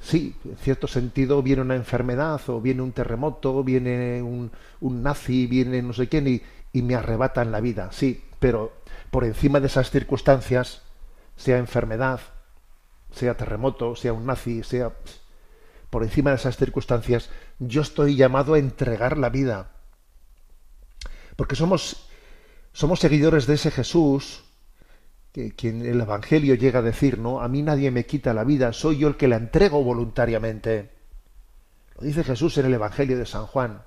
Sí, 0.00 0.34
en 0.44 0.56
cierto 0.56 0.88
sentido 0.88 1.42
viene 1.42 1.62
una 1.62 1.76
enfermedad 1.76 2.40
o 2.48 2.60
viene 2.60 2.82
un 2.82 2.92
terremoto, 2.92 3.62
viene 3.62 4.22
un, 4.22 4.50
un 4.80 5.02
nazi, 5.02 5.46
viene 5.46 5.82
no 5.82 5.92
sé 5.92 6.08
quién 6.08 6.26
y, 6.26 6.42
y 6.72 6.82
me 6.82 6.96
arrebatan 6.96 7.52
la 7.52 7.60
vida. 7.60 7.90
Sí, 7.92 8.24
pero 8.40 8.72
por 9.10 9.24
encima 9.24 9.60
de 9.60 9.68
esas 9.68 9.90
circunstancias, 9.90 10.82
sea 11.36 11.58
enfermedad, 11.58 12.20
sea 13.12 13.36
terremoto, 13.36 13.94
sea 13.94 14.12
un 14.12 14.26
nazi, 14.26 14.62
sea 14.64 14.92
por 15.90 16.02
encima 16.02 16.30
de 16.30 16.36
esas 16.36 16.56
circunstancias, 16.56 17.30
yo 17.58 17.82
estoy 17.82 18.16
llamado 18.16 18.54
a 18.54 18.58
entregar 18.58 19.16
la 19.16 19.30
vida. 19.30 19.70
Porque 21.36 21.56
somos, 21.56 22.08
somos 22.72 22.98
seguidores 22.98 23.46
de 23.46 23.54
ese 23.54 23.70
Jesús, 23.70 24.44
que 25.32 25.52
quien 25.52 25.84
el 25.84 26.00
Evangelio 26.00 26.54
llega 26.54 26.80
a 26.80 26.82
decir, 26.82 27.18
¿no? 27.18 27.40
A 27.40 27.48
mí 27.48 27.62
nadie 27.62 27.90
me 27.90 28.06
quita 28.06 28.32
la 28.34 28.44
vida, 28.44 28.72
soy 28.72 28.98
yo 28.98 29.08
el 29.08 29.16
que 29.16 29.28
la 29.28 29.36
entrego 29.36 29.82
voluntariamente. 29.82 30.90
Lo 31.98 32.06
dice 32.06 32.24
Jesús 32.24 32.56
en 32.58 32.66
el 32.66 32.74
Evangelio 32.74 33.18
de 33.18 33.26
San 33.26 33.46
Juan. 33.46 33.82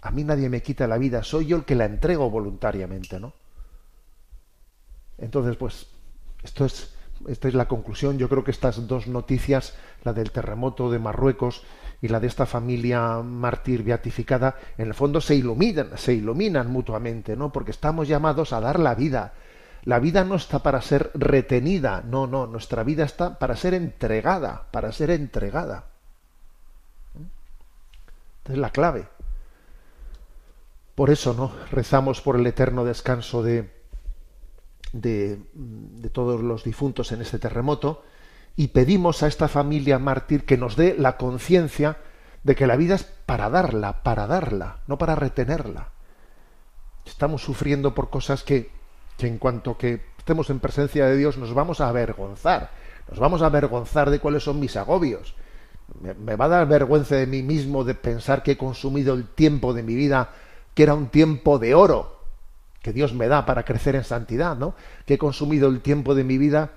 A 0.00 0.10
mí 0.10 0.24
nadie 0.24 0.48
me 0.48 0.62
quita 0.62 0.86
la 0.86 0.98
vida, 0.98 1.22
soy 1.22 1.46
yo 1.46 1.56
el 1.56 1.64
que 1.64 1.74
la 1.74 1.84
entrego 1.84 2.30
voluntariamente, 2.30 3.18
¿no? 3.18 3.32
Entonces, 5.18 5.56
pues, 5.56 5.88
esto 6.44 6.64
es, 6.64 6.94
esta 7.26 7.48
es 7.48 7.54
la 7.54 7.66
conclusión. 7.66 8.18
Yo 8.18 8.28
creo 8.28 8.44
que 8.44 8.52
estas 8.52 8.86
dos 8.86 9.08
noticias, 9.08 9.74
la 10.04 10.12
del 10.12 10.30
terremoto 10.30 10.90
de 10.90 11.00
Marruecos 11.00 11.64
y 12.00 12.08
la 12.08 12.20
de 12.20 12.28
esta 12.28 12.46
familia 12.46 13.20
mártir 13.22 13.82
beatificada, 13.82 14.56
en 14.78 14.86
el 14.86 14.94
fondo 14.94 15.20
se 15.20 15.34
iluminan, 15.34 15.90
se 15.96 16.14
iluminan 16.14 16.70
mutuamente, 16.70 17.36
¿no? 17.36 17.50
Porque 17.50 17.72
estamos 17.72 18.06
llamados 18.06 18.52
a 18.52 18.60
dar 18.60 18.78
la 18.78 18.94
vida. 18.94 19.34
La 19.84 19.98
vida 19.98 20.24
no 20.24 20.34
está 20.34 20.60
para 20.60 20.82
ser 20.82 21.10
retenida, 21.14 22.02
no, 22.04 22.26
no, 22.26 22.46
nuestra 22.46 22.82
vida 22.82 23.04
está 23.04 23.38
para 23.38 23.56
ser 23.56 23.74
entregada, 23.74 24.66
para 24.70 24.92
ser 24.92 25.10
entregada. 25.10 25.86
Esta 28.38 28.52
es 28.52 28.58
la 28.58 28.70
clave. 28.70 29.08
Por 30.94 31.10
eso, 31.10 31.32
¿no? 31.32 31.52
Rezamos 31.70 32.20
por 32.20 32.36
el 32.36 32.46
eterno 32.46 32.84
descanso 32.84 33.42
de, 33.42 33.70
de, 34.92 35.38
de, 35.54 36.10
todos 36.10 36.42
los 36.42 36.64
difuntos 36.64 37.12
en 37.12 37.22
este 37.22 37.38
terremoto 37.38 38.02
y 38.56 38.68
pedimos 38.68 39.22
a 39.22 39.28
esta 39.28 39.48
familia 39.48 39.98
mártir 39.98 40.44
que 40.44 40.56
nos 40.56 40.76
dé 40.76 40.96
la 40.98 41.16
conciencia 41.16 41.98
de 42.42 42.56
que 42.56 42.66
la 42.66 42.76
vida 42.76 42.96
es 42.96 43.04
para 43.04 43.50
darla, 43.50 44.02
para 44.02 44.26
darla, 44.26 44.80
no 44.86 44.98
para 44.98 45.14
retenerla. 45.14 45.90
Estamos 47.04 47.42
sufriendo 47.42 47.94
por 47.94 48.10
cosas 48.10 48.42
que, 48.42 48.70
que 49.18 49.26
en 49.26 49.38
cuanto 49.38 49.76
que 49.76 50.00
estemos 50.16 50.48
en 50.48 50.60
presencia 50.60 51.04
de 51.06 51.16
Dios 51.16 51.36
nos 51.36 51.52
vamos 51.52 51.80
a 51.80 51.88
avergonzar, 51.88 52.70
nos 53.10 53.18
vamos 53.18 53.42
a 53.42 53.46
avergonzar 53.46 54.10
de 54.10 54.20
cuáles 54.20 54.44
son 54.44 54.60
mis 54.60 54.76
agobios. 54.76 55.34
Me, 56.00 56.36
va 56.36 56.44
a 56.44 56.48
dar 56.48 56.68
vergüenza 56.68 57.16
de 57.16 57.26
mí 57.26 57.42
mismo 57.42 57.82
de 57.82 57.94
pensar 57.94 58.42
que 58.42 58.52
he 58.52 58.56
consumido 58.58 59.14
el 59.14 59.26
tiempo 59.26 59.74
de 59.74 59.82
mi 59.82 59.94
vida 59.94 60.30
que 60.74 60.84
era 60.84 60.94
un 60.94 61.08
tiempo 61.08 61.58
de 61.58 61.74
oro, 61.74 62.20
que 62.82 62.92
Dios 62.92 63.12
me 63.12 63.26
da 63.26 63.44
para 63.44 63.64
crecer 63.64 63.96
en 63.96 64.04
santidad, 64.04 64.56
¿no? 64.56 64.74
Que 65.04 65.14
he 65.14 65.18
consumido 65.18 65.68
el 65.68 65.80
tiempo 65.80 66.14
de 66.14 66.22
mi 66.22 66.38
vida 66.38 66.70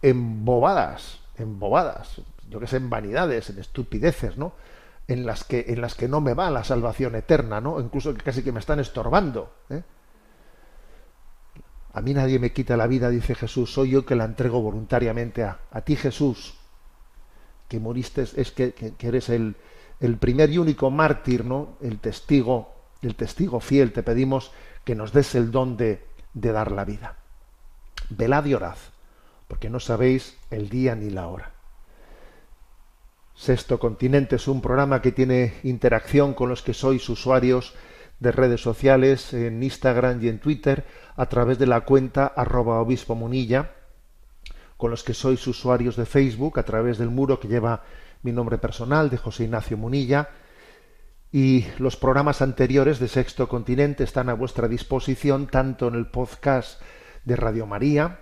en 0.00 0.44
bobadas, 0.46 1.20
en 1.36 1.58
bobadas, 1.58 2.22
yo 2.48 2.60
que 2.60 2.66
sé, 2.66 2.78
en 2.78 2.88
vanidades, 2.88 3.50
en 3.50 3.58
estupideces, 3.58 4.38
¿no? 4.38 4.54
En 5.08 5.26
las 5.26 5.44
que, 5.44 5.66
en 5.68 5.82
las 5.82 5.94
que 5.94 6.08
no 6.08 6.22
me 6.22 6.32
va 6.32 6.50
la 6.50 6.64
salvación 6.64 7.16
eterna, 7.16 7.60
¿no? 7.60 7.78
Incluso 7.80 8.14
que 8.14 8.22
casi 8.22 8.42
que 8.42 8.52
me 8.52 8.60
están 8.60 8.80
estorbando. 8.80 9.52
¿eh? 9.68 9.82
A 11.92 12.00
mí 12.00 12.14
nadie 12.14 12.38
me 12.38 12.52
quita 12.52 12.76
la 12.76 12.86
vida, 12.86 13.10
dice 13.10 13.34
Jesús, 13.34 13.72
soy 13.72 13.90
yo 13.90 14.06
que 14.06 14.14
la 14.14 14.24
entrego 14.24 14.60
voluntariamente 14.60 15.42
a, 15.42 15.58
a 15.70 15.80
ti, 15.80 15.96
Jesús, 15.96 16.54
que 17.68 17.80
moriste, 17.80 18.22
es 18.22 18.52
que, 18.52 18.72
que, 18.72 19.08
eres 19.08 19.28
el, 19.28 19.56
el 19.98 20.16
primer 20.16 20.50
y 20.50 20.58
único 20.58 20.90
mártir, 20.90 21.44
¿no? 21.44 21.76
El 21.80 21.98
testigo, 21.98 22.74
el 23.02 23.16
testigo 23.16 23.60
fiel, 23.60 23.92
te 23.92 24.02
pedimos 24.02 24.52
que 24.84 24.94
nos 24.94 25.12
des 25.12 25.34
el 25.34 25.50
don 25.50 25.76
de, 25.76 26.04
de 26.32 26.52
dar 26.52 26.70
la 26.70 26.84
vida. 26.84 27.16
Velad 28.08 28.44
y 28.44 28.54
orad, 28.54 28.76
porque 29.48 29.70
no 29.70 29.80
sabéis 29.80 30.36
el 30.50 30.68
día 30.68 30.94
ni 30.94 31.10
la 31.10 31.26
hora. 31.26 31.52
Sexto 33.34 33.78
Continente 33.80 34.36
es 34.36 34.46
un 34.48 34.60
programa 34.60 35.00
que 35.00 35.12
tiene 35.12 35.54
interacción 35.62 36.34
con 36.34 36.48
los 36.48 36.62
que 36.62 36.74
sois 36.74 37.08
usuarios 37.08 37.74
de 38.20 38.32
redes 38.32 38.60
sociales 38.60 39.32
en 39.32 39.62
Instagram 39.62 40.22
y 40.22 40.28
en 40.28 40.38
Twitter 40.38 40.84
a 41.16 41.26
través 41.26 41.58
de 41.58 41.66
la 41.66 41.80
cuenta 41.80 42.26
arroba 42.26 42.80
obispo 42.80 43.14
munilla, 43.14 43.72
con 44.76 44.90
los 44.90 45.02
que 45.02 45.14
sois 45.14 45.44
usuarios 45.46 45.96
de 45.96 46.06
Facebook 46.06 46.58
a 46.58 46.62
través 46.62 46.98
del 46.98 47.10
muro 47.10 47.40
que 47.40 47.48
lleva 47.48 47.82
mi 48.22 48.32
nombre 48.32 48.58
personal 48.58 49.10
de 49.10 49.16
José 49.16 49.44
Ignacio 49.44 49.76
Munilla, 49.76 50.28
y 51.32 51.64
los 51.78 51.96
programas 51.96 52.42
anteriores 52.42 52.98
de 52.98 53.08
Sexto 53.08 53.48
Continente 53.48 54.04
están 54.04 54.28
a 54.28 54.34
vuestra 54.34 54.68
disposición 54.68 55.46
tanto 55.46 55.88
en 55.88 55.94
el 55.94 56.06
podcast 56.06 56.80
de 57.24 57.36
Radio 57.36 57.66
María, 57.66 58.20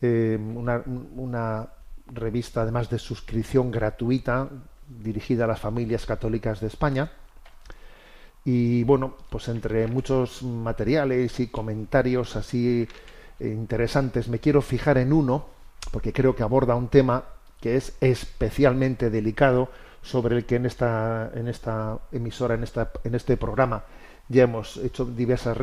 eh, 0.00 0.38
una, 0.40 1.68
revista 2.06 2.62
además 2.62 2.90
de 2.90 2.98
suscripción 2.98 3.70
gratuita 3.70 4.50
dirigida 4.86 5.44
a 5.44 5.48
las 5.48 5.60
familias 5.60 6.04
católicas 6.04 6.60
de 6.60 6.66
España. 6.66 7.10
Y 8.44 8.84
bueno, 8.84 9.16
pues 9.30 9.48
entre 9.48 9.86
muchos 9.86 10.42
materiales 10.42 11.40
y 11.40 11.46
comentarios 11.46 12.36
así 12.36 12.86
eh, 13.40 13.48
interesantes, 13.48 14.28
me 14.28 14.38
quiero 14.38 14.60
fijar 14.60 14.98
en 14.98 15.14
uno, 15.14 15.46
porque 15.90 16.12
creo 16.12 16.36
que 16.36 16.42
aborda 16.42 16.74
un 16.74 16.88
tema 16.88 17.24
que 17.60 17.76
es 17.76 17.96
especialmente 18.02 19.08
delicado, 19.08 19.70
sobre 20.04 20.36
el 20.36 20.44
que 20.44 20.56
en 20.56 20.66
esta, 20.66 21.30
en 21.34 21.48
esta 21.48 21.98
emisora, 22.12 22.54
en, 22.54 22.62
esta, 22.62 22.92
en 23.02 23.14
este 23.14 23.38
programa, 23.38 23.84
ya 24.28 24.42
hemos 24.42 24.76
hecho 24.76 25.06
diversas, 25.06 25.56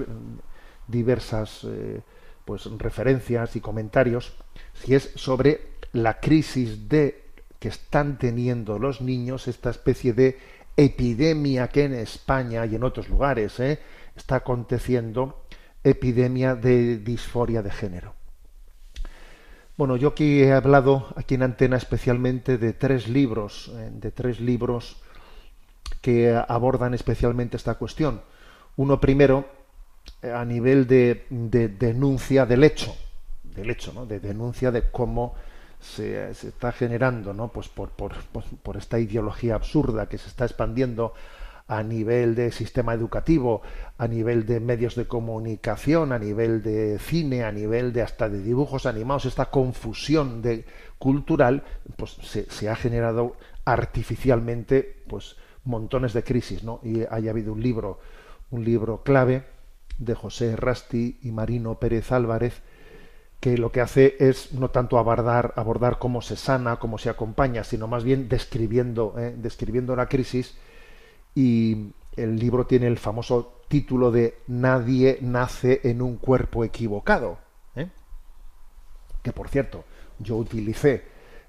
diversas 0.91 1.63
eh, 1.63 2.01
pues, 2.45 2.65
referencias 2.77 3.55
y 3.55 3.61
comentarios, 3.61 4.33
si 4.73 4.93
es 4.93 5.11
sobre 5.15 5.71
la 5.93 6.19
crisis 6.19 6.87
de 6.89 7.23
que 7.59 7.69
están 7.69 8.17
teniendo 8.17 8.79
los 8.79 9.01
niños, 9.01 9.47
esta 9.47 9.69
especie 9.69 10.13
de 10.13 10.37
epidemia 10.75 11.67
que 11.67 11.85
en 11.85 11.93
España 11.93 12.65
y 12.65 12.75
en 12.75 12.83
otros 12.83 13.09
lugares 13.09 13.59
eh, 13.59 13.79
está 14.15 14.37
aconteciendo, 14.37 15.43
epidemia 15.83 16.55
de 16.55 16.97
disforia 16.97 17.61
de 17.61 17.71
género. 17.71 18.13
Bueno, 19.77 19.95
yo 19.95 20.09
aquí 20.09 20.43
he 20.43 20.53
hablado 20.53 21.07
aquí 21.15 21.35
en 21.35 21.43
Antena 21.43 21.77
especialmente 21.77 22.57
de 22.57 22.73
tres 22.73 23.07
libros, 23.07 23.71
eh, 23.75 23.89
de 23.91 24.11
tres 24.11 24.39
libros 24.39 25.01
que 26.01 26.35
abordan 26.35 26.93
especialmente 26.93 27.57
esta 27.57 27.75
cuestión. 27.75 28.21
Uno 28.75 28.99
primero 28.99 29.45
a 30.23 30.45
nivel 30.45 30.87
de, 30.87 31.25
denuncia 31.29 32.45
del 32.45 32.63
hecho, 32.63 32.95
del 33.43 33.69
hecho, 33.69 33.91
¿no? 33.93 34.05
de 34.05 34.19
denuncia 34.19 34.71
de 34.71 34.89
cómo 34.91 35.33
se, 35.79 36.29
está 36.29 36.71
generando, 36.71 37.33
¿no? 37.33 37.47
Pues 37.47 37.67
por, 37.67 37.89
por, 37.89 38.13
por, 38.63 38.77
esta 38.77 38.99
ideología 38.99 39.55
absurda 39.55 40.07
que 40.07 40.17
se 40.19 40.27
está 40.27 40.45
expandiendo 40.45 41.13
a 41.67 41.83
nivel 41.83 42.35
de 42.35 42.51
sistema 42.51 42.93
educativo, 42.93 43.61
a 43.97 44.07
nivel 44.07 44.45
de 44.45 44.59
medios 44.59 44.95
de 44.95 45.07
comunicación, 45.07 46.11
a 46.11 46.19
nivel 46.19 46.61
de 46.61 46.99
cine, 46.99 47.43
a 47.43 47.51
nivel 47.51 47.93
de 47.93 48.01
hasta 48.03 48.29
de 48.29 48.43
dibujos 48.43 48.85
animados, 48.85 49.25
esta 49.25 49.45
confusión 49.45 50.41
de 50.41 50.65
cultural, 50.99 51.63
pues 51.95 52.11
se, 52.11 52.69
ha 52.69 52.75
generado 52.75 53.37
artificialmente, 53.65 55.03
pues 55.07 55.37
montones 55.63 56.13
de 56.13 56.23
crisis, 56.23 56.63
¿no? 56.63 56.79
Y 56.83 57.03
haya 57.09 57.31
habido 57.31 57.53
un 57.53 57.61
libro, 57.61 57.99
un 58.51 58.65
libro 58.65 59.01
clave 59.03 59.45
de 60.01 60.15
José 60.15 60.55
Rasti 60.55 61.19
y 61.21 61.31
Marino 61.31 61.75
Pérez 61.75 62.11
Álvarez, 62.11 62.61
que 63.39 63.57
lo 63.57 63.71
que 63.71 63.81
hace 63.81 64.17
es 64.19 64.53
no 64.53 64.69
tanto 64.69 64.97
abordar, 64.97 65.53
abordar 65.55 65.99
cómo 65.99 66.21
se 66.21 66.35
sana, 66.35 66.77
cómo 66.77 66.97
se 66.97 67.09
acompaña, 67.09 67.63
sino 67.63 67.87
más 67.87 68.03
bien 68.03 68.27
describiendo, 68.27 69.15
¿eh? 69.17 69.33
describiendo 69.37 69.95
la 69.95 70.07
crisis 70.07 70.57
y 71.33 71.93
el 72.15 72.37
libro 72.37 72.65
tiene 72.65 72.87
el 72.87 72.97
famoso 72.97 73.61
título 73.67 74.11
de 74.11 74.37
Nadie 74.47 75.19
nace 75.21 75.81
en 75.83 76.01
un 76.01 76.17
cuerpo 76.17 76.63
equivocado. 76.63 77.37
¿eh? 77.75 77.87
Que 79.23 79.31
por 79.31 79.49
cierto, 79.49 79.85
yo 80.19 80.35
utilicé 80.35 81.03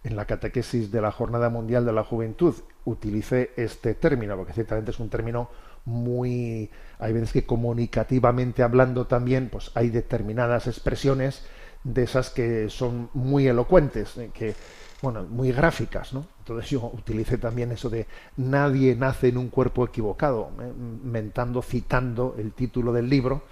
en 0.05 0.17
la 0.17 0.25
catequesis 0.25 0.91
de 0.91 1.01
la 1.01 1.13
Jornada 1.13 1.49
Mundial 1.49 1.85
de 1.85 1.93
la 1.93 2.05
Juventud, 2.05 2.55
utilicé 2.85 3.51
este 3.57 3.95
término, 3.95 4.37
porque 4.37 4.53
ciertamente 4.53 4.91
es 4.91 5.01
un 5.01 5.09
término 5.09 5.49
muy. 5.85 6.71
Hay 6.99 7.13
veces 7.13 7.33
que 7.33 7.47
comunicativamente 7.47 8.63
hablando 8.63 9.07
también, 9.07 9.49
pues 9.51 9.71
hay 9.75 9.91
determinadas 9.91 10.67
expresiones 10.67 11.45
de 11.85 12.05
esas 12.05 12.31
que 12.31 12.69
son 12.71 13.11
muy 13.13 13.49
elocuentes, 13.49 14.17
¿eh? 14.17 14.31
que 14.33 14.55
bueno, 15.03 15.25
muy 15.25 15.51
gráficas, 15.51 16.13
¿no? 16.13 16.27
Entonces 16.39 16.71
yo 16.71 16.91
utilicé 16.95 17.37
también 17.37 17.73
eso 17.73 17.91
de 17.91 18.07
nadie 18.37 18.95
nace 18.95 19.29
en 19.29 19.37
un 19.37 19.49
cuerpo 19.49 19.85
equivocado, 19.85 20.51
¿eh? 20.61 20.73
mentando, 20.77 21.61
citando 21.61 22.37
el 22.39 22.53
título 22.53 22.93
del 22.93 23.09
libro. 23.09 23.43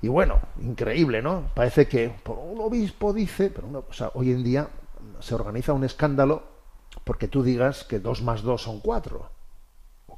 Y 0.00 0.06
bueno, 0.06 0.38
increíble, 0.62 1.22
¿no? 1.22 1.50
Parece 1.54 1.88
que 1.88 2.08
por 2.22 2.38
un 2.38 2.60
obispo 2.60 3.12
dice, 3.12 3.50
pero 3.50 3.84
o 3.88 3.92
sea, 3.92 4.12
hoy 4.14 4.30
en 4.30 4.44
día 4.44 4.68
se 5.18 5.34
organiza 5.34 5.72
un 5.72 5.82
escándalo 5.82 6.44
porque 7.02 7.26
tú 7.26 7.42
digas 7.42 7.82
que 7.82 7.98
dos 7.98 8.22
más 8.22 8.42
dos 8.42 8.62
son 8.62 8.78
cuatro, 8.80 9.28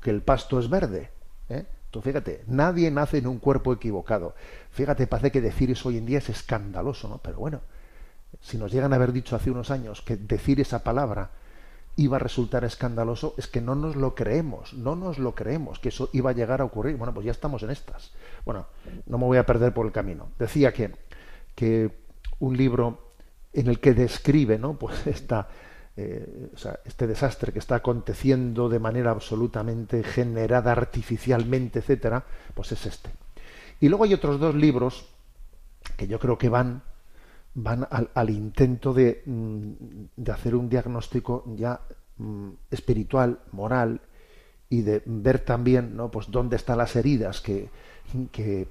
que 0.00 0.10
el 0.10 0.22
pasto 0.22 0.58
es 0.58 0.68
verde. 0.68 1.10
¿eh? 1.48 1.66
Fíjate, 2.02 2.44
nadie 2.46 2.90
nace 2.90 3.18
en 3.18 3.26
un 3.26 3.38
cuerpo 3.38 3.72
equivocado. 3.72 4.34
Fíjate, 4.70 5.06
parece 5.06 5.32
que 5.32 5.40
decir 5.40 5.70
eso 5.70 5.88
hoy 5.88 5.98
en 5.98 6.06
día 6.06 6.18
es 6.18 6.28
escandaloso, 6.28 7.08
¿no? 7.08 7.18
Pero 7.18 7.38
bueno, 7.38 7.60
si 8.40 8.58
nos 8.58 8.70
llegan 8.70 8.92
a 8.92 8.96
haber 8.96 9.12
dicho 9.12 9.34
hace 9.34 9.50
unos 9.50 9.70
años 9.70 10.00
que 10.02 10.16
decir 10.16 10.60
esa 10.60 10.84
palabra 10.84 11.30
iba 11.96 12.16
a 12.16 12.20
resultar 12.20 12.64
escandaloso, 12.64 13.34
es 13.36 13.48
que 13.48 13.60
no 13.60 13.74
nos 13.74 13.96
lo 13.96 14.14
creemos, 14.14 14.72
no 14.74 14.94
nos 14.94 15.18
lo 15.18 15.34
creemos, 15.34 15.80
que 15.80 15.88
eso 15.88 16.08
iba 16.12 16.30
a 16.30 16.34
llegar 16.34 16.60
a 16.60 16.64
ocurrir. 16.64 16.96
Bueno, 16.96 17.12
pues 17.12 17.26
ya 17.26 17.32
estamos 17.32 17.62
en 17.64 17.70
estas. 17.70 18.12
Bueno, 18.44 18.66
no 19.06 19.18
me 19.18 19.26
voy 19.26 19.38
a 19.38 19.44
perder 19.44 19.74
por 19.74 19.84
el 19.84 19.92
camino. 19.92 20.28
Decía 20.38 20.72
que, 20.72 20.94
que 21.54 21.90
un 22.38 22.56
libro 22.56 23.10
en 23.52 23.66
el 23.66 23.80
que 23.80 23.94
describe 23.94 24.58
¿no? 24.58 24.74
pues 24.78 25.06
esta, 25.06 25.48
eh, 25.96 26.50
este 26.84 27.06
desastre 27.06 27.52
que 27.52 27.58
está 27.58 27.76
aconteciendo 27.76 28.68
de 28.68 28.78
manera 28.78 29.10
absolutamente 29.10 30.02
generada 30.02 30.72
artificialmente, 30.72 31.80
etcétera, 31.80 32.24
pues 32.54 32.72
es 32.72 32.86
este. 32.86 33.10
Y 33.80 33.88
luego 33.88 34.04
hay 34.04 34.14
otros 34.14 34.38
dos 34.38 34.54
libros 34.54 35.08
que 35.96 36.06
yo 36.06 36.18
creo 36.18 36.38
que 36.38 36.48
van 36.48 36.82
van 37.54 37.86
al, 37.90 38.30
intento 38.30 38.94
de, 38.94 39.22
mm, 39.26 39.72
de, 40.16 40.32
hacer 40.32 40.54
un 40.54 40.68
diagnóstico 40.68 41.44
ya 41.56 41.80
mm, 42.18 42.50
espiritual, 42.70 43.40
moral, 43.52 44.00
y 44.68 44.82
de 44.82 45.02
ver 45.04 45.40
también 45.40 45.96
¿no? 45.96 46.10
pues 46.10 46.30
dónde 46.30 46.56
están 46.56 46.78
las 46.78 46.94
heridas 46.94 47.40
que, 47.40 47.68
que, 48.30 48.68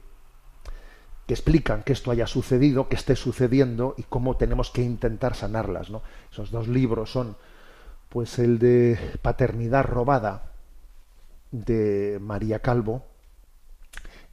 que, 1.30 1.34
explican 1.36 1.84
que 1.84 1.94
esto 1.94 2.10
haya 2.10 2.26
sucedido, 2.26 2.90
que 2.90 2.96
esté 2.96 3.16
sucediendo 3.16 3.94
y 3.98 4.04
cómo 4.04 4.36
tenemos 4.36 4.72
que 4.72 4.82
intentar 4.82 5.36
sanarlas. 5.36 5.92
¿no? 5.92 6.02
Esos 6.32 6.50
dos 6.50 6.68
libros 6.68 7.12
son 7.12 7.38
pues 8.10 8.40
el 8.40 8.58
de 8.58 8.98
Paternidad 9.22 9.86
robada 9.86 10.52
de 11.52 12.18
María 12.20 12.60
Calvo 12.60 13.06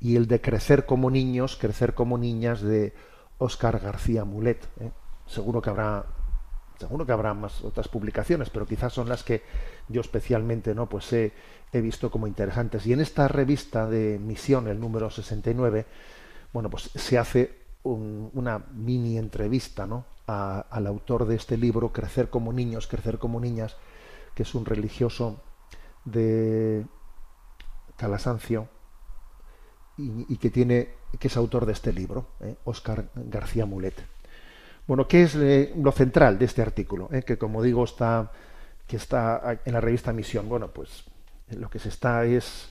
y 0.01 0.17
el 0.17 0.27
de 0.27 0.41
Crecer 0.41 0.87
como 0.87 1.11
niños, 1.11 1.57
crecer 1.61 1.93
como 1.93 2.17
niñas 2.17 2.63
de 2.63 2.95
Oscar 3.37 3.79
García 3.79 4.25
Mulet. 4.25 4.65
¿eh? 4.81 4.91
Seguro 5.27 5.61
que 5.61 5.71
habrá 5.71 6.07
seguro 6.79 7.07
que 7.07 7.13
habrá 7.13 7.35
más 7.35 7.63
otras 7.63 7.89
publicaciones, 7.89 8.51
pero 8.51 8.67
quizás 8.67 8.93
son 8.93 9.09
las 9.09 9.23
que 9.23 9.43
yo 9.89 10.01
especialmente 10.01 10.75
no 10.75 10.89
pues 10.89 11.13
he, 11.13 11.33
visto 11.73 12.11
como 12.11 12.27
interesantes. 12.27 12.87
Y 12.87 12.95
en 12.95 13.01
esta 13.01 13.29
revista 13.29 13.87
de 13.87 14.19
Misión, 14.19 14.67
el 14.67 14.81
número 14.81 15.11
69, 15.11 15.85
bueno, 16.53 16.71
pues 16.71 16.91
se 16.95 17.19
hace 17.19 17.67
una 17.83 18.59
mini 18.73 19.17
entrevista 19.17 19.87
¿no? 19.87 20.05
al 20.27 20.87
autor 20.87 21.27
de 21.27 21.37
este 21.37 21.57
libro, 21.57 21.93
Crecer 21.93 22.31
como 22.31 22.53
niños, 22.53 22.87
crecer 22.87 23.19
como 23.19 23.39
niñas, 23.39 23.77
que 24.35 24.43
es 24.43 24.55
un 24.55 24.65
religioso 24.65 25.41
de 26.05 26.85
Calasancio 27.97 28.69
y 29.97 30.37
que 30.37 30.51
tiene 30.51 30.97
que 31.19 31.29
es 31.29 31.37
autor 31.37 31.67
de 31.67 31.73
este 31.73 31.93
libro, 31.93 32.27
Oscar 32.65 33.01
¿eh? 33.01 33.23
García 33.27 33.67
Mulet. 33.67 33.95
Bueno, 34.87 35.09
¿qué 35.09 35.23
es 35.23 35.35
eh, 35.35 35.73
lo 35.77 35.93
central 35.93 36.39
de 36.39 36.45
este 36.45 36.63
artículo? 36.63 37.09
Eh? 37.13 37.23
Que 37.23 37.39
como 37.39 37.63
digo 37.63 37.85
está 37.85 38.33
que 38.87 38.97
está 38.97 39.61
en 39.65 39.73
la 39.73 39.81
revista 39.81 40.13
Misión. 40.13 40.49
Bueno, 40.49 40.69
pues 40.69 41.05
lo 41.51 41.69
que 41.69 41.81
se 41.81 41.89
está 41.89 42.25
es 42.25 42.69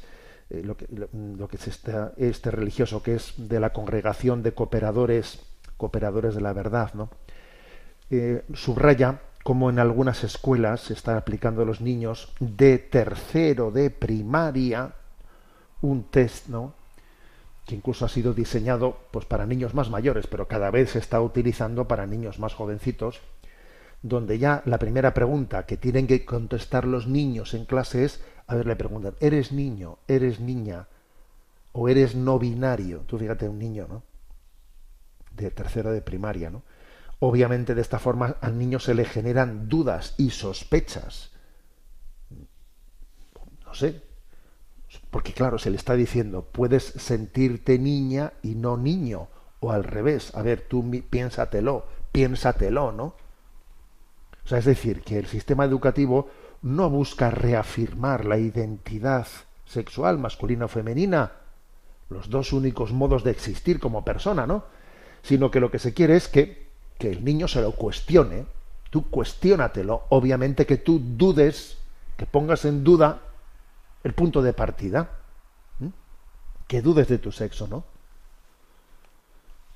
lo 0.50 0.78
que, 0.78 0.88
lo, 0.90 1.48
que 1.48 1.58
se 1.58 1.70
está 1.70 2.14
este 2.18 2.52
religioso 2.52 3.02
que 3.02 3.16
es 3.16 3.34
de 3.38 3.60
la 3.60 3.74
congregación 3.74 4.44
de 4.44 4.54
cooperadores 4.54 5.40
cooperadores 5.78 6.36
de 6.36 6.42
la 6.42 6.54
verdad, 6.54 6.94
¿no? 6.94 7.10
subraya 8.54 9.22
cómo 9.44 9.70
en 9.70 9.80
algunas 9.80 10.24
escuelas 10.24 10.82
se 10.82 10.94
está 10.94 11.18
aplicando 11.18 11.62
a 11.62 11.66
los 11.66 11.82
niños 11.82 12.34
de 12.40 12.78
tercero 12.78 13.72
de 13.72 13.90
primaria 13.90 14.94
un 15.82 16.06
test, 16.06 16.48
¿no? 16.48 16.74
que 17.66 17.76
incluso 17.76 18.06
ha 18.06 18.10
sido 18.10 18.34
diseñado 18.34 18.98
pues 19.12 19.26
para 19.26 19.46
niños 19.46 19.74
más 19.74 19.90
mayores, 19.90 20.28
pero 20.28 20.48
cada 20.48 20.70
vez 20.72 20.92
se 20.92 21.00
está 21.00 21.20
utilizando 21.22 21.88
para 21.88 22.06
niños 22.06 22.40
más 22.40 22.54
jovencitos, 22.54 23.22
donde 24.02 24.38
ya 24.38 24.62
la 24.66 24.78
primera 24.78 25.14
pregunta 25.14 25.66
que 25.66 25.78
tienen 25.78 26.06
que 26.06 26.26
contestar 26.26 26.86
los 26.86 27.08
niños 27.08 27.54
en 27.56 27.66
clase 27.66 28.06
es, 28.06 28.24
a 28.48 28.56
ver, 28.56 28.68
le 28.68 28.76
preguntan, 28.76 29.16
¿eres 29.20 29.52
niño? 29.52 29.98
¿Eres 30.08 30.40
niña? 30.40 30.88
¿O 31.72 31.90
eres 31.90 32.16
no 32.16 32.40
binario? 32.40 33.02
Tú 33.02 33.18
fíjate, 33.18 33.50
un 33.50 33.60
niño, 33.60 33.88
¿no? 33.90 34.04
De 35.32 35.52
tercera 35.52 35.92
de 35.92 36.02
primaria, 36.02 36.50
¿no? 36.50 36.64
Obviamente 37.20 37.76
de 37.76 37.82
esta 37.82 38.00
forma 38.00 38.38
al 38.42 38.58
niño 38.58 38.80
se 38.80 38.94
le 38.94 39.06
generan 39.06 39.68
dudas 39.68 40.14
y 40.18 40.30
sospechas. 40.30 41.32
No 43.66 43.74
sé, 43.74 44.02
porque 45.10 45.34
claro, 45.34 45.58
se 45.58 45.70
le 45.70 45.78
está 45.78 45.96
diciendo, 45.96 46.48
puedes 46.52 46.84
sentirte 46.84 47.80
niña 47.80 48.34
y 48.44 48.56
no 48.56 48.78
niño, 48.78 49.28
o 49.60 49.72
al 49.72 49.84
revés, 49.84 50.36
a 50.36 50.42
ver, 50.42 50.62
tú 50.62 50.90
piénsatelo, 51.10 51.86
piénsatelo, 52.12 52.92
¿no? 52.92 53.16
O 54.46 54.48
sea, 54.48 54.60
es 54.60 54.66
decir, 54.66 55.02
que 55.02 55.18
el 55.18 55.26
sistema 55.26 55.66
educativo 55.66 56.30
no 56.66 56.90
busca 56.90 57.30
reafirmar 57.30 58.26
la 58.26 58.40
identidad 58.40 59.28
sexual, 59.68 60.18
masculina 60.18 60.66
o 60.66 60.68
femenina, 60.68 61.34
los 62.10 62.32
dos 62.32 62.54
únicos 62.54 62.92
modos 62.92 63.24
de 63.24 63.30
existir 63.30 63.80
como 63.80 64.04
persona, 64.04 64.48
¿no? 64.48 64.66
Sino 65.22 65.52
que 65.52 65.60
lo 65.60 65.70
que 65.70 65.78
se 65.78 65.94
quiere 65.94 66.16
es 66.16 66.28
que, 66.28 66.68
que 66.98 67.12
el 67.12 67.24
niño 67.24 67.48
se 67.48 67.62
lo 67.62 67.74
cuestione, 67.74 68.48
tú 68.90 69.12
cuestiónatelo, 69.12 70.06
obviamente 70.10 70.66
que 70.66 70.78
tú 70.78 71.00
dudes, 71.00 71.78
que 72.18 72.26
pongas 72.26 72.66
en 72.66 72.84
duda 72.84 73.22
el 74.04 74.14
punto 74.14 74.42
de 74.42 74.54
partida, 74.54 75.12
que 76.68 76.82
dudes 76.82 77.08
de 77.08 77.20
tu 77.20 77.32
sexo, 77.32 77.68
¿no? 77.68 77.84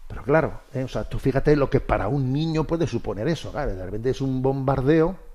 Pero 0.08 0.24
claro, 0.24 0.62
¿eh? 0.74 0.88
tú 1.08 1.20
fíjate 1.20 1.56
lo 1.56 1.70
que 1.70 1.82
para 1.82 2.08
un 2.08 2.34
niño 2.34 2.64
puede 2.64 2.88
suponer 2.88 3.28
eso, 3.28 3.52
claro, 3.52 3.76
de 3.76 3.86
repente 3.86 4.10
es 4.10 4.22
un 4.22 4.42
bombardeo 4.42 5.29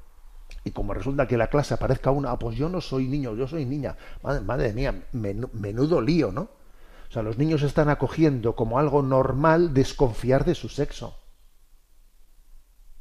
y 0.63 0.71
como 0.71 0.95
resulta 0.95 1.27
que 1.27 1.37
la 1.37 1.49
clase 1.49 1.75
aparezca 1.75 2.11
una, 2.11 2.31
ah, 2.31 2.39
pues 2.39 2.57
yo 2.57 2.69
no 2.69 2.81
soy 2.81 3.09
niño, 3.09 3.35
yo 3.35 3.47
soy 3.49 3.65
niña, 3.65 3.97
madre, 4.23 4.73
mía, 4.73 5.05
menu- 5.13 5.51
menudo 5.53 6.01
lío, 6.01 6.31
¿no? 6.33 6.43
O 6.43 7.13
sea, 7.13 7.23
los 7.23 7.39
niños 7.39 7.63
están 7.63 7.89
acogiendo 7.89 8.57
como 8.57 8.79
algo 8.79 9.03
normal 9.03 9.75
desconfiar 9.75 10.45
de 10.45 10.55
su 10.55 10.69
sexo. 10.69 11.17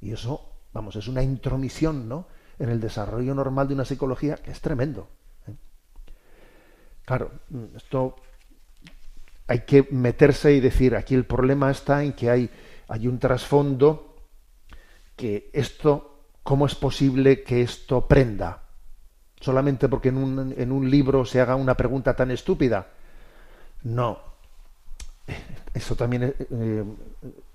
Y 0.02 0.12
eso, 0.12 0.42
vamos, 0.74 0.96
es 0.96 1.08
una 1.08 1.24
intromisión, 1.24 2.10
¿no? 2.10 2.28
En 2.60 2.70
el 2.70 2.80
desarrollo 2.80 3.34
normal 3.34 3.68
de 3.68 3.74
una 3.74 3.86
psicología 3.86 4.36
que 4.36 4.52
es 4.52 4.62
tremendo. 4.62 5.08
¿eh? 5.48 5.56
Claro, 7.06 7.32
mm, 7.50 7.76
esto 7.78 8.16
hay 9.48 9.60
que 9.62 9.88
meterse 9.92 10.54
y 10.54 10.60
decir, 10.60 10.96
aquí 10.96 11.16
el 11.16 11.26
problema 11.26 11.72
está 11.72 12.04
en 12.04 12.14
que 12.14 12.30
hay, 12.30 12.50
hay 12.88 13.08
un 13.08 13.20
trasfondo 13.20 14.16
que 15.16 15.50
esto, 15.54 16.13
¿cómo 16.44 16.66
es 16.66 16.76
posible 16.76 17.44
que 17.44 17.62
esto 17.62 18.08
prenda? 18.08 18.64
Solamente 19.40 19.90
porque 19.90 20.10
en 20.10 20.18
un, 20.18 20.54
en 20.58 20.72
un 20.72 20.90
libro 20.90 21.26
se 21.26 21.42
haga 21.42 21.56
una 21.56 21.76
pregunta 21.76 22.16
tan 22.16 22.32
estúpida. 22.32 22.88
No. 23.84 24.20
Eso 25.74 25.96
también 25.96 26.24
eh, 26.24 26.36
eh, 26.52 26.84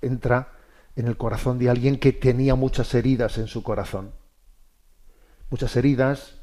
entra 0.01 0.49
en 0.95 1.07
el 1.07 1.17
corazón 1.17 1.57
de 1.59 1.69
alguien 1.69 1.97
que 1.99 2.11
tenía 2.13 2.55
muchas 2.55 2.93
heridas 2.93 3.37
en 3.37 3.47
su 3.47 3.63
corazón. 3.63 4.11
Muchas 5.49 5.75
heridas, 5.77 6.35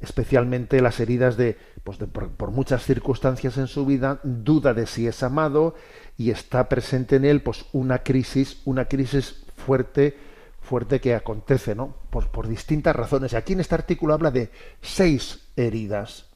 especialmente 0.00 0.80
las 0.80 1.00
heridas 1.00 1.36
de, 1.36 1.56
pues 1.82 1.98
de- 1.98 2.06
por, 2.06 2.28
por 2.30 2.50
muchas 2.50 2.84
circunstancias 2.84 3.56
en 3.58 3.66
su 3.66 3.86
vida, 3.86 4.20
duda 4.22 4.74
de 4.74 4.86
si 4.86 5.06
es 5.06 5.22
amado 5.22 5.74
y 6.16 6.30
está 6.30 6.68
presente 6.68 7.16
en 7.16 7.24
él 7.24 7.42
pues 7.42 7.64
una 7.72 8.00
crisis, 8.02 8.60
una 8.66 8.84
crisis 8.84 9.44
fuerte, 9.56 10.16
fuerte 10.60 11.00
que 11.00 11.14
acontece, 11.14 11.74
¿no? 11.74 11.94
Por, 12.10 12.28
por 12.28 12.46
distintas 12.48 12.94
razones. 12.94 13.32
Y 13.32 13.36
aquí 13.36 13.52
en 13.54 13.60
este 13.60 13.74
artículo 13.74 14.14
habla 14.14 14.30
de 14.30 14.50
seis 14.82 15.48
heridas 15.56 16.26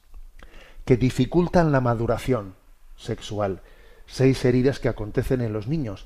que 0.83 0.97
dificultan 0.97 1.71
la 1.71 1.81
maduración 1.81 2.55
sexual, 2.95 3.61
seis 4.05 4.43
heridas 4.45 4.79
que 4.79 4.89
acontecen 4.89 5.41
en 5.41 5.53
los 5.53 5.67
niños. 5.67 6.05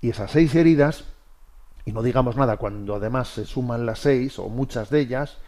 Y 0.00 0.10
esas 0.10 0.30
seis 0.30 0.54
heridas, 0.54 1.04
y 1.84 1.92
no 1.92 2.02
digamos 2.02 2.36
nada 2.36 2.56
cuando 2.56 2.96
además 2.96 3.28
se 3.28 3.44
suman 3.44 3.86
las 3.86 4.00
seis 4.00 4.38
o 4.38 4.48
muchas 4.48 4.90
de 4.90 5.00
ellas, 5.00 5.38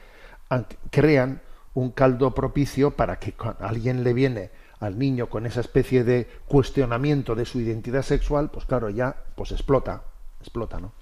an- 0.49 0.67
crean 0.91 1.41
un 1.75 1.91
caldo 1.91 2.35
propicio 2.35 2.93
para 2.93 3.19
que 3.19 3.35
alguien 3.61 4.05
le 4.05 4.13
viene 4.13 4.51
al 4.81 4.99
niño 4.99 5.29
con 5.29 5.47
esa 5.47 5.61
especie 5.61 6.05
de 6.05 6.29
cuestionamiento 6.47 7.35
de 7.35 7.45
su 7.47 7.61
identidad 7.61 8.03
sexual, 8.03 8.51
pues 8.51 8.65
claro, 8.67 8.91
ya 8.91 9.17
pues 9.35 9.51
explota, 9.53 10.03
explota, 10.41 10.79
¿no? 10.79 10.93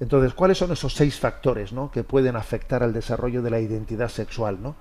Entonces, 0.00 0.32
¿cuáles 0.32 0.56
son 0.56 0.72
esos 0.72 0.94
seis 0.94 1.20
factores 1.20 1.72
¿no? 1.72 1.90
que 1.90 2.02
pueden 2.02 2.34
afectar 2.34 2.82
al 2.82 2.94
desarrollo 2.94 3.42
de 3.42 3.50
la 3.50 3.60
identidad 3.60 4.08
sexual? 4.08 4.60
¿no? 4.62 4.74